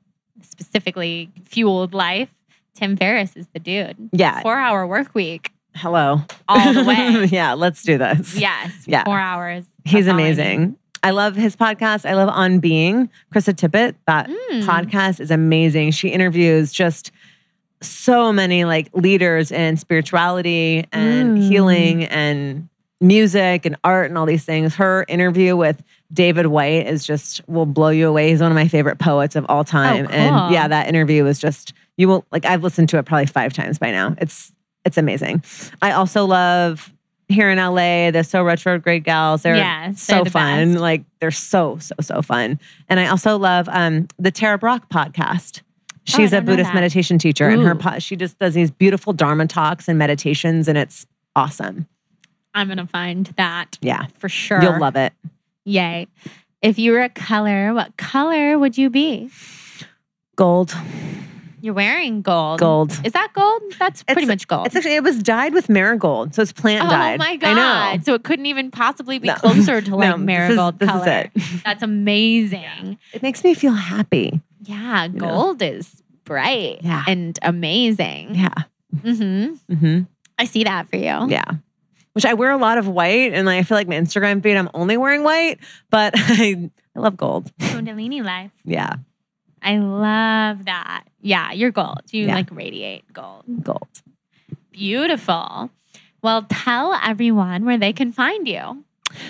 specifically 0.43 1.31
fueled 1.45 1.95
life, 1.95 2.29
Tim 2.75 2.97
Ferriss 2.97 3.35
is 3.37 3.47
the 3.53 3.59
dude. 3.59 3.97
yeah. 4.13 4.41
Four 4.43 4.57
hour 4.57 4.87
work 4.87 5.15
week, 5.15 5.53
Hello, 5.75 6.23
all 6.49 6.73
the 6.75 6.85
way. 6.85 7.25
yeah, 7.31 7.55
let's 7.55 7.83
do 7.83 7.99
this. 7.99 8.37
yes. 8.37 8.73
Yeah. 8.87 9.05
Four 9.05 9.19
hours. 9.19 9.65
he's 9.85 10.07
That's 10.07 10.15
all 10.15 10.21
I 10.21 10.23
need. 10.23 10.39
amazing. 10.39 10.77
I 11.03 11.11
love 11.11 11.35
his 11.37 11.57
podcast. 11.57 12.09
I 12.09 12.15
love 12.15 12.29
On 12.29 12.59
Being. 12.59 13.09
Krista 13.35 13.55
Tippett. 13.55 13.95
That 14.07 14.29
Mm. 14.29 14.65
podcast 14.65 15.21
is 15.21 15.31
amazing. 15.31 15.93
She 15.93 16.09
interviews 16.09 16.73
just 16.73 17.11
so 17.83 18.33
many 18.33 18.65
like 18.67 18.89
leaders 18.93 19.51
in 19.51 19.77
spirituality 19.77 20.87
and 20.93 21.39
Mm. 21.39 21.49
healing 21.49 22.05
and 22.05 22.69
music 23.01 23.65
and 23.65 23.77
art 23.83 24.11
and 24.11 24.19
all 24.19 24.27
these 24.27 24.45
things. 24.45 24.75
Her 24.75 25.07
interview 25.09 25.57
with 25.57 25.83
David 26.13 26.47
Whyte 26.49 26.87
is 26.87 27.07
just 27.07 27.41
will 27.49 27.65
blow 27.65 27.89
you 27.89 28.07
away. 28.09 28.29
He's 28.31 28.43
one 28.43 28.51
of 28.53 28.55
my 28.57 28.69
favorite 28.69 28.99
poets 28.99 29.37
of 29.37 29.47
all 29.49 29.65
time. 29.65 30.07
cool. 30.07 30.15
And 30.15 30.53
yeah, 30.53 30.69
that 30.69 30.89
interview 30.89 31.25
was 31.25 31.39
just 31.39 31.73
you 31.97 32.09
will 32.09 32.27
like 32.33 32.45
I've 32.45 32.63
listened 32.63 32.91
to 32.91 32.99
it 32.99 33.05
probably 33.07 33.27
5 33.27 33.53
times 33.55 33.79
by 33.79 33.91
now. 33.91 34.15
It's 34.19 34.53
it's 34.85 34.99
amazing. 34.99 35.43
I 35.81 35.93
also 35.93 36.27
love 36.27 36.93
here 37.31 37.49
in 37.51 37.59
LA, 37.59 38.11
the 38.11 38.23
So 38.25 38.43
Retrograde 38.43 39.05
Gals. 39.05 39.43
They're 39.43 39.57
Yes, 39.57 40.03
so 40.03 40.15
they're 40.17 40.25
the 40.25 40.31
fun. 40.31 40.73
best. 40.73 40.81
Like 40.81 41.05
they're 41.21 41.31
so, 41.31 41.79
so, 41.79 41.95
so 42.01 42.23
fun. 42.23 42.59
And 42.89 42.99
I 43.01 43.07
also 43.09 43.39
love 43.39 43.69
um, 43.71 44.09
the 44.19 44.31
Tara 44.31 44.59
Brach 44.59 44.89
podcast. 44.89 45.63
She's 46.05 46.33
a 46.33 46.41
Buddhist 46.41 46.75
meditation 46.75 47.19
teacher, 47.19 47.49
and 47.49 47.63
her 47.63 47.73
Ooh. 47.73 47.79
po- 47.79 47.99
she 48.01 48.17
just 48.17 48.39
does 48.39 48.55
these 48.55 48.71
beautiful 48.71 49.13
Dharma 49.13 49.47
talks 49.47 49.87
and 49.87 49.97
meditations, 49.99 50.67
and 50.67 50.77
it's 50.77 51.07
awesome. 51.37 51.87
I'm 52.53 52.67
going 52.67 52.79
to 52.79 52.87
find 52.87 53.27
that 53.37 53.79
Yeah, 53.81 54.07
for 54.19 54.29
sure. 54.29 54.61
you'll 54.61 54.81
love 54.81 54.97
it. 54.97 55.13
Yay. 55.65 56.09
If 56.63 56.79
you 56.79 56.93
were 56.93 57.03
a 57.03 57.09
color, 57.11 57.73
what 57.75 57.97
color 57.97 58.59
would 58.59 58.77
you 58.77 58.91
be? 58.91 59.31
Gold, 60.37 60.75
You're 61.63 61.75
wearing 61.75 62.23
gold. 62.23 62.61
Gold. 62.61 62.93
Is 63.05 63.13
that 63.13 63.33
gold? 63.35 63.63
That's 63.79 64.03
pretty 64.03 64.23
It's- 64.23 64.29
much 64.29 64.49
gold. 64.49 64.67
It's 64.67 64.77
actually 64.77 64.95
it 64.97 65.03
was 65.03 65.23
dyed 65.23 65.53
with 65.55 65.69
marigold, 65.69 66.35
so 66.35 66.43
it's 66.43 66.53
plant 66.53 66.87
oh 66.87 66.91
dyed. 66.91 67.21
Oh 67.21 67.25
my 67.25 67.31
I 67.33 67.37
god! 67.37 67.55
know. 67.99 68.03
So 68.05 68.15
it 68.15 68.23
couldn't 68.25 68.47
even 68.47 68.71
possibly 68.71 69.19
be 69.19 69.29
No. 69.29 69.35
closer 69.35 69.81
to 69.81 69.91
No, 69.91 69.97
like 69.97 70.09
this 70.13 70.19
is- 70.21 70.25
marigold 70.27 70.79
this 70.79 70.87
is 70.89 70.93
color. 70.93 71.09
it. 71.09 71.31
That's 71.65 71.83
amazing. 71.83 72.99
It 73.13 73.23
makes 73.23 73.43
me 73.45 73.55
feel 73.55 73.73
happy. 73.75 74.41
Yeah, 74.63 75.07
know? 75.09 75.19
gold 75.29 75.63
is 75.63 76.03
bright 76.25 76.79
Yeah. 76.83 77.05
and 77.07 77.39
amazing. 77.43 78.35
Yeah. 78.35 78.55
Mm-hmm. 78.97 79.75
hmm 79.75 80.01
I 80.39 80.45
see 80.45 80.65
that 80.65 80.89
for 80.89 80.97
you. 80.97 81.29
Yeah. 81.29 81.45
Which 82.13 82.25
I 82.25 82.35
wear 82.35 82.51
a 82.51 82.57
lot 82.57 82.77
of 82.79 82.89
white, 82.89 83.33
and 83.33 83.49
I 83.49 83.63
feel 83.63 83.77
like 83.77 83.87
my 83.87 83.95
Instagram 83.95 84.43
feed, 84.43 84.57
I'm 84.57 84.69
only 84.75 84.97
wearing 84.97 85.23
white, 85.23 85.59
but 85.91 86.13
I, 86.17 86.71
I 86.97 86.99
love 87.01 87.17
gold. 87.17 87.53
Kundalini 87.59 88.25
life. 88.25 88.51
Yeah, 88.65 88.95
I 89.63 89.77
love 89.79 90.65
that. 90.65 91.05
Yeah, 91.21 91.53
you're 91.53 91.71
gold. 91.71 92.01
You 92.11 92.27
Yeah. 92.27 92.35
like 92.35 92.49
radiate 92.51 93.05
gold. 93.13 93.45
gold. 93.63 93.89
Beautiful. 94.73 95.71
Well, 96.23 96.43
tell 96.49 96.99
everyone 97.05 97.65
where 97.65 97.79
they 97.79 97.93
can 97.93 98.11
find 98.13 98.47
you. 98.49 98.85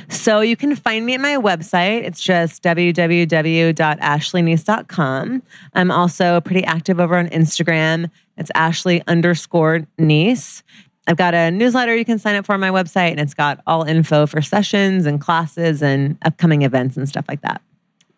So 0.09 0.41
you 0.41 0.57
can 0.57 0.77
find 0.77 1.07
me 1.07 1.15
at 1.15 1.21
my 1.21 1.37
website. 1.37 2.03
It's 2.05 2.21
just 2.21 2.63
www.ashleyneese.com. 2.63 5.43
I'm 5.75 5.91
also 5.91 6.41
pretty 6.43 6.65
active 6.65 7.01
over 7.01 7.17
on 7.17 7.29
Instagram. 7.29 8.11
It's 8.37 8.51
Ashley 8.55 9.03
underscore 9.07 9.87
neese. 9.99 10.63
I've 11.07 11.17
got 11.17 11.35
a 11.35 11.51
newsletter 11.51 11.97
you 11.97 12.05
can 12.05 12.19
sign 12.19 12.37
up 12.37 12.45
for 12.47 12.53
on 12.53 12.61
my 12.61 12.69
website, 12.71 13.11
and 13.13 13.21
it's 13.21 13.35
got 13.35 13.61
all 13.67 13.83
info 13.85 14.27
for 14.27 14.43
sessions 14.43 15.07
and 15.07 15.19
classes 15.21 15.83
and 15.83 16.19
upcoming 16.23 16.63
events 16.63 16.97
and 16.97 17.09
stuff 17.09 17.25
like 17.29 17.41
that. 17.41 17.63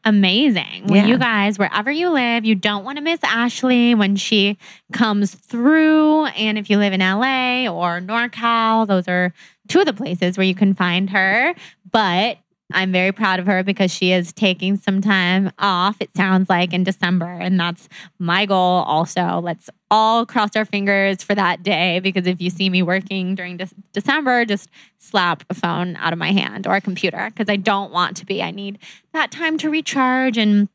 Amazing. 0.04 0.88
Yeah. 0.88 1.06
you 1.06 1.16
guys, 1.16 1.58
wherever 1.58 1.90
you 1.90 2.10
live, 2.10 2.44
you 2.44 2.54
don't 2.56 2.84
want 2.84 2.98
to 2.98 3.02
miss 3.02 3.20
Ashley 3.22 3.94
when 3.94 4.16
she 4.16 4.58
comes 4.92 5.34
through. 5.34 6.26
And 6.26 6.58
if 6.58 6.68
you 6.68 6.78
live 6.78 6.92
in 6.92 7.00
LA 7.00 7.68
or 7.68 8.00
NorCal, 8.00 8.86
those 8.86 9.06
are 9.06 9.32
two 9.68 9.80
of 9.80 9.86
the 9.86 9.92
places 9.92 10.36
where 10.36 10.46
you 10.46 10.56
can 10.56 10.74
find 10.74 11.10
her. 11.10 11.54
But 11.90 12.38
I'm 12.74 12.92
very 12.92 13.12
proud 13.12 13.38
of 13.38 13.46
her 13.46 13.62
because 13.62 13.90
she 13.90 14.12
is 14.12 14.32
taking 14.32 14.76
some 14.76 15.00
time 15.00 15.52
off, 15.58 15.96
it 16.00 16.10
sounds 16.16 16.48
like 16.48 16.72
in 16.72 16.84
December. 16.84 17.30
And 17.30 17.58
that's 17.58 17.88
my 18.18 18.46
goal 18.46 18.82
also. 18.82 19.40
Let's 19.42 19.70
all 19.90 20.24
cross 20.26 20.56
our 20.56 20.64
fingers 20.64 21.22
for 21.22 21.34
that 21.34 21.62
day 21.62 22.00
because 22.00 22.26
if 22.26 22.40
you 22.40 22.50
see 22.50 22.70
me 22.70 22.82
working 22.82 23.34
during 23.34 23.56
De- 23.56 23.68
December, 23.92 24.44
just 24.44 24.68
slap 24.98 25.44
a 25.50 25.54
phone 25.54 25.96
out 25.96 26.12
of 26.12 26.18
my 26.18 26.32
hand 26.32 26.66
or 26.66 26.74
a 26.74 26.80
computer 26.80 27.28
because 27.28 27.50
I 27.50 27.56
don't 27.56 27.92
want 27.92 28.16
to 28.18 28.26
be. 28.26 28.42
I 28.42 28.50
need 28.50 28.78
that 29.12 29.30
time 29.30 29.58
to 29.58 29.70
recharge 29.70 30.38
and 30.38 30.68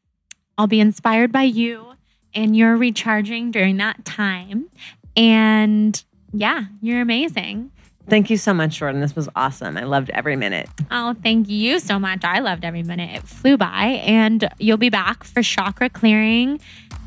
I'll 0.58 0.68
be 0.68 0.80
inspired 0.80 1.32
by 1.32 1.44
you 1.44 1.94
and 2.34 2.56
you're 2.56 2.78
recharging 2.78 3.52
during 3.52 3.78
that 3.78 4.06
time. 4.06 4.70
And 5.16 6.04
yeah, 6.34 6.66
you're 6.82 7.02
amazing. 7.02 7.72
Thank 8.10 8.30
you 8.30 8.38
so 8.38 8.54
much, 8.54 8.78
Jordan. 8.78 9.02
This 9.02 9.16
was 9.16 9.28
awesome. 9.36 9.76
I 9.78 9.84
loved 9.84 10.10
every 10.12 10.36
minute. 10.38 10.70
Oh, 10.92 11.14
thank 11.24 11.50
you 11.50 11.80
so 11.80 12.00
much. 12.00 12.24
I 12.24 12.40
loved 12.40 12.64
every 12.64 12.84
minute. 12.84 13.16
It 13.16 13.24
flew 13.28 13.58
by, 13.58 14.02
and 14.06 14.48
you'll 14.60 14.78
be 14.78 14.90
back 14.90 15.24
for 15.26 15.42
chakra 15.42 15.90
clearing. 15.90 16.60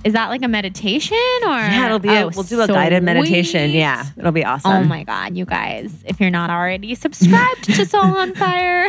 Is 0.05 0.13
that 0.15 0.29
like 0.29 0.43
a 0.43 0.49
meditation 0.49 1.17
or? 1.45 1.49
Yeah, 1.57 1.87
it'll 1.87 1.99
be. 1.99 2.09
A, 2.09 2.25
Oh, 2.27 2.31
we'll 2.35 2.43
do 2.45 2.61
a 2.61 2.67
guided 2.67 3.03
meditation. 3.03 3.71
Yeah, 3.71 4.07
it'll 4.17 4.33
be 4.33 4.45
oh 4.45 4.51
awesome. 4.51 4.73
Oh 4.73 4.85
my 4.85 5.05
God, 5.05 5.37
you 5.37 5.45
guys, 5.47 5.93
if 6.07 6.21
you're 6.21 6.31
not 6.31 6.51
already 6.51 6.95
subscribed 6.95 7.65
to 7.65 7.87
Soul 7.87 8.03
on 8.19 8.35
Fire, 8.35 8.89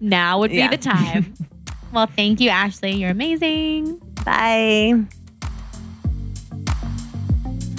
now 0.00 0.38
would 0.40 0.50
be 0.50 0.58
Yeah. 0.58 0.68
the 0.68 0.76
time. 0.76 1.34
Well, 1.90 2.06
thank 2.06 2.38
you, 2.38 2.50
Ashley. 2.50 2.92
You're 2.96 3.12
amazing. 3.12 3.96
Bye. 4.22 5.06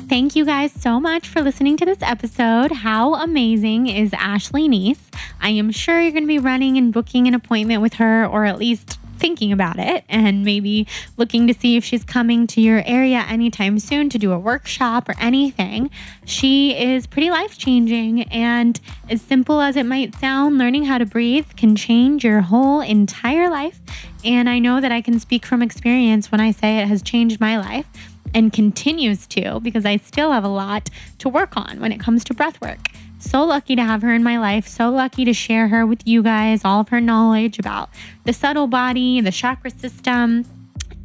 Thank 0.10 0.36
you 0.36 0.44
guys 0.44 0.72
so 0.72 1.00
much 1.00 1.28
for 1.28 1.44
listening 1.44 1.78
to 1.78 1.86
this 1.86 2.00
episode. 2.02 2.72
How 2.72 3.14
amazing 3.14 3.86
is 3.86 4.12
Ashley 4.14 4.68
Neese? 4.68 4.98
I 5.40 5.50
am 5.50 5.70
sure 5.70 6.02
you're 6.02 6.12
going 6.12 6.24
to 6.24 6.28
be 6.28 6.40
running 6.40 6.80
and 6.80 6.92
booking 6.92 7.28
an 7.28 7.36
appointment 7.36 7.84
with 7.84 7.94
her, 7.94 8.26
or 8.26 8.46
at 8.46 8.58
least 8.58 8.98
thinking 9.20 9.52
about 9.52 9.78
it, 9.78 10.04
and 10.10 10.44
maybe 10.44 10.88
looking 11.18 11.46
to 11.46 11.54
see 11.54 11.78
if 11.78 11.84
she's 11.84 12.04
coming 12.04 12.48
to 12.48 12.60
your 12.60 12.82
area 12.88 13.24
anytime 13.30 13.78
soon 13.78 14.10
to 14.10 14.18
do 14.18 14.32
a 14.32 14.40
workshop 14.40 15.08
or 15.08 15.14
anything. 15.20 15.92
She 16.26 16.76
is 16.76 17.06
pretty 17.06 17.30
life 17.30 17.56
changing, 17.60 18.24
and 18.32 18.80
as 19.12 19.22
simple 19.22 19.62
as 19.62 19.76
it 19.76 19.86
might 19.86 20.16
sound, 20.16 20.58
learning 20.58 20.86
how 20.86 20.98
to 20.98 21.06
breathe 21.06 21.46
can 21.56 21.76
change 21.76 22.24
your 22.24 22.42
whole 22.42 22.82
entire 22.82 23.48
life. 23.48 23.80
And 24.26 24.50
I 24.50 24.58
know 24.58 24.82
that 24.82 24.92
I 24.92 25.02
can 25.02 25.20
speak 25.20 25.46
from 25.46 25.62
experience 25.62 26.32
when 26.32 26.42
I 26.42 26.50
say 26.50 26.80
it 26.80 26.88
has 26.88 27.04
changed 27.04 27.40
my 27.40 27.60
life 27.60 27.86
and 28.34 28.54
continues 28.54 29.28
to 29.28 29.60
because 29.60 29.86
I 29.86 29.98
still 29.98 30.32
have 30.32 30.44
a 30.44 30.50
lot 30.50 30.90
to 31.20 31.30
work 31.30 31.58
on 31.58 31.80
when 31.80 31.92
it 31.92 32.00
comes 32.00 32.24
to 32.26 32.34
breath 32.34 32.60
work. 32.62 32.88
So 33.20 33.44
lucky 33.44 33.76
to 33.76 33.84
have 33.84 34.02
her 34.02 34.14
in 34.14 34.24
my 34.24 34.38
life. 34.40 34.68
So 34.68 34.90
lucky 34.90 35.26
to 35.26 35.34
share 35.34 35.68
her 35.68 35.86
with 35.86 36.08
you 36.08 36.24
guys, 36.24 36.64
all 36.64 36.80
of 36.82 36.90
her 36.90 37.02
knowledge 37.02 37.60
about 37.60 37.90
the 38.24 38.32
subtle 38.32 38.68
body, 38.68 39.20
the 39.20 39.32
chakra 39.32 39.72
system, 39.72 40.46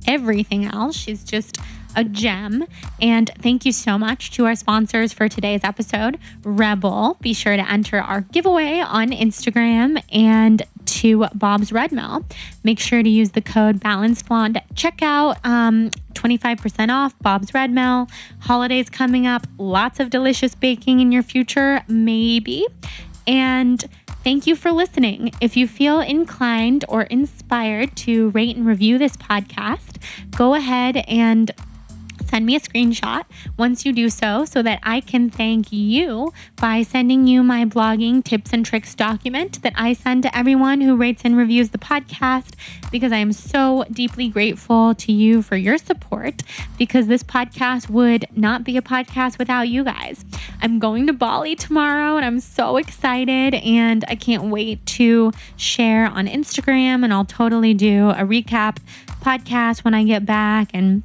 everything 0.06 0.64
else. 0.64 0.96
She's 0.96 1.24
just 1.24 1.58
a 1.96 2.04
gem. 2.04 2.66
And 3.00 3.30
thank 3.40 3.64
you 3.64 3.72
so 3.72 3.98
much 3.98 4.30
to 4.32 4.46
our 4.46 4.54
sponsors 4.54 5.12
for 5.12 5.28
today's 5.28 5.62
episode, 5.64 6.18
REBBL. 6.42 7.20
Be 7.20 7.32
sure 7.32 7.56
to 7.56 7.70
enter 7.70 7.98
our 7.98 8.22
giveaway 8.22 8.80
on 8.80 9.10
Instagram 9.10 10.02
and 10.12 10.62
to 10.86 11.26
Bob's 11.34 11.72
Red 11.72 11.92
Mill. 11.92 12.24
Make 12.62 12.78
sure 12.78 13.02
to 13.02 13.08
use 13.08 13.30
the 13.30 13.40
code 13.40 13.80
Balanced 13.80 14.26
Blonde 14.26 14.56
at 14.56 14.74
checkout. 14.74 15.44
Um, 15.44 15.90
25% 16.14 16.90
off 16.90 17.18
Bob's 17.20 17.52
Red 17.54 17.70
Mill. 17.70 18.08
Holidays 18.40 18.88
coming 18.88 19.26
up. 19.26 19.46
Lots 19.58 20.00
of 20.00 20.10
delicious 20.10 20.54
baking 20.54 21.00
in 21.00 21.12
your 21.12 21.22
future, 21.22 21.82
maybe. 21.88 22.66
And 23.26 23.84
thank 24.22 24.46
you 24.46 24.56
for 24.56 24.72
listening. 24.72 25.32
If 25.40 25.56
you 25.56 25.66
feel 25.66 26.00
inclined 26.00 26.84
or 26.88 27.02
inspired 27.02 27.96
to 27.98 28.30
rate 28.30 28.56
and 28.56 28.66
review 28.66 28.98
this 28.98 29.16
podcast, 29.16 30.02
go 30.36 30.54
ahead 30.54 30.98
and 31.08 31.50
send 32.26 32.46
me 32.46 32.56
a 32.56 32.60
screenshot 32.60 33.24
once 33.56 33.84
you 33.84 33.92
do 33.92 34.08
so 34.08 34.44
so 34.44 34.62
that 34.62 34.80
I 34.82 35.00
can 35.00 35.30
thank 35.30 35.72
you 35.72 36.32
by 36.56 36.82
sending 36.82 37.26
you 37.26 37.42
my 37.42 37.64
blogging 37.64 38.22
tips 38.22 38.52
and 38.52 38.64
tricks 38.64 38.94
document 38.94 39.62
that 39.62 39.72
I 39.76 39.92
send 39.92 40.22
to 40.24 40.36
everyone 40.36 40.80
who 40.80 40.96
rates 40.96 41.22
and 41.24 41.36
reviews 41.36 41.70
the 41.70 41.78
podcast 41.78 42.54
because 42.90 43.12
I 43.12 43.16
am 43.16 43.32
so 43.32 43.84
deeply 43.90 44.28
grateful 44.28 44.94
to 44.94 45.12
you 45.12 45.42
for 45.42 45.56
your 45.56 45.78
support 45.78 46.42
because 46.78 47.06
this 47.06 47.22
podcast 47.22 47.90
would 47.90 48.26
not 48.36 48.64
be 48.64 48.76
a 48.76 48.82
podcast 48.82 49.38
without 49.38 49.68
you 49.68 49.84
guys. 49.84 50.24
I'm 50.60 50.78
going 50.78 51.06
to 51.06 51.12
Bali 51.12 51.56
tomorrow 51.56 52.16
and 52.16 52.24
I'm 52.24 52.40
so 52.40 52.76
excited 52.76 53.54
and 53.54 54.04
I 54.08 54.14
can't 54.14 54.44
wait 54.44 54.84
to 54.86 55.32
share 55.56 56.06
on 56.06 56.26
Instagram 56.26 57.04
and 57.04 57.12
I'll 57.12 57.24
totally 57.24 57.74
do 57.74 58.10
a 58.10 58.24
recap 58.24 58.78
podcast 59.20 59.84
when 59.84 59.94
I 59.94 60.04
get 60.04 60.26
back 60.26 60.70
and 60.74 61.02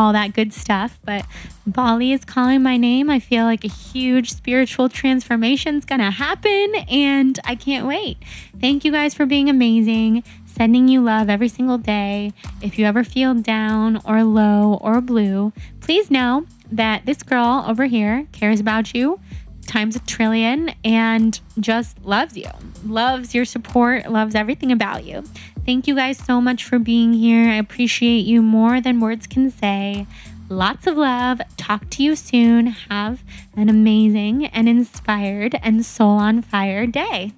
all 0.00 0.14
that 0.14 0.32
good 0.32 0.52
stuff. 0.54 0.98
But 1.04 1.26
Bali 1.66 2.12
is 2.12 2.24
calling 2.24 2.62
my 2.62 2.78
name. 2.78 3.10
I 3.10 3.20
feel 3.20 3.44
like 3.44 3.64
a 3.64 3.68
huge 3.68 4.32
spiritual 4.32 4.88
transformation 4.88 5.76
is 5.76 5.84
going 5.84 6.00
to 6.00 6.10
happen, 6.10 6.74
and 6.88 7.38
I 7.44 7.54
can't 7.54 7.86
wait. 7.86 8.16
Thank 8.58 8.84
you 8.84 8.92
guys 8.92 9.12
for 9.12 9.26
being 9.26 9.50
amazing, 9.50 10.24
sending 10.46 10.88
you 10.88 11.02
love 11.02 11.28
every 11.28 11.48
single 11.48 11.78
day. 11.78 12.32
If 12.62 12.78
you 12.78 12.86
ever 12.86 13.04
feel 13.04 13.34
down 13.34 14.00
or 14.06 14.24
low 14.24 14.78
or 14.80 15.02
blue, 15.02 15.52
please 15.80 16.10
know 16.10 16.46
that 16.72 17.04
this 17.04 17.22
girl 17.22 17.64
over 17.68 17.84
here 17.84 18.26
cares 18.32 18.58
about 18.58 18.94
you 18.94 19.20
times 19.66 19.94
a 19.94 20.00
trillion 20.00 20.74
and 20.82 21.40
just 21.60 22.02
loves 22.04 22.36
you, 22.36 22.48
loves 22.84 23.34
your 23.34 23.44
support, 23.44 24.10
loves 24.10 24.34
everything 24.34 24.72
about 24.72 25.04
you. 25.04 25.22
Thank 25.70 25.86
you 25.86 25.94
guys 25.94 26.18
so 26.18 26.40
much 26.40 26.64
for 26.64 26.80
being 26.80 27.12
here. 27.12 27.48
I 27.48 27.54
appreciate 27.54 28.26
you 28.26 28.42
more 28.42 28.80
than 28.80 28.98
words 28.98 29.28
can 29.28 29.52
say. 29.52 30.08
Lots 30.48 30.88
of 30.88 30.96
love. 30.96 31.40
Talk 31.56 31.88
to 31.90 32.02
you 32.02 32.16
soon. 32.16 32.66
Have 32.66 33.22
an 33.54 33.68
amazing 33.68 34.46
and 34.46 34.68
inspired 34.68 35.54
and 35.62 35.86
soul 35.86 36.18
on 36.18 36.42
fire 36.42 36.88
day. 36.88 37.34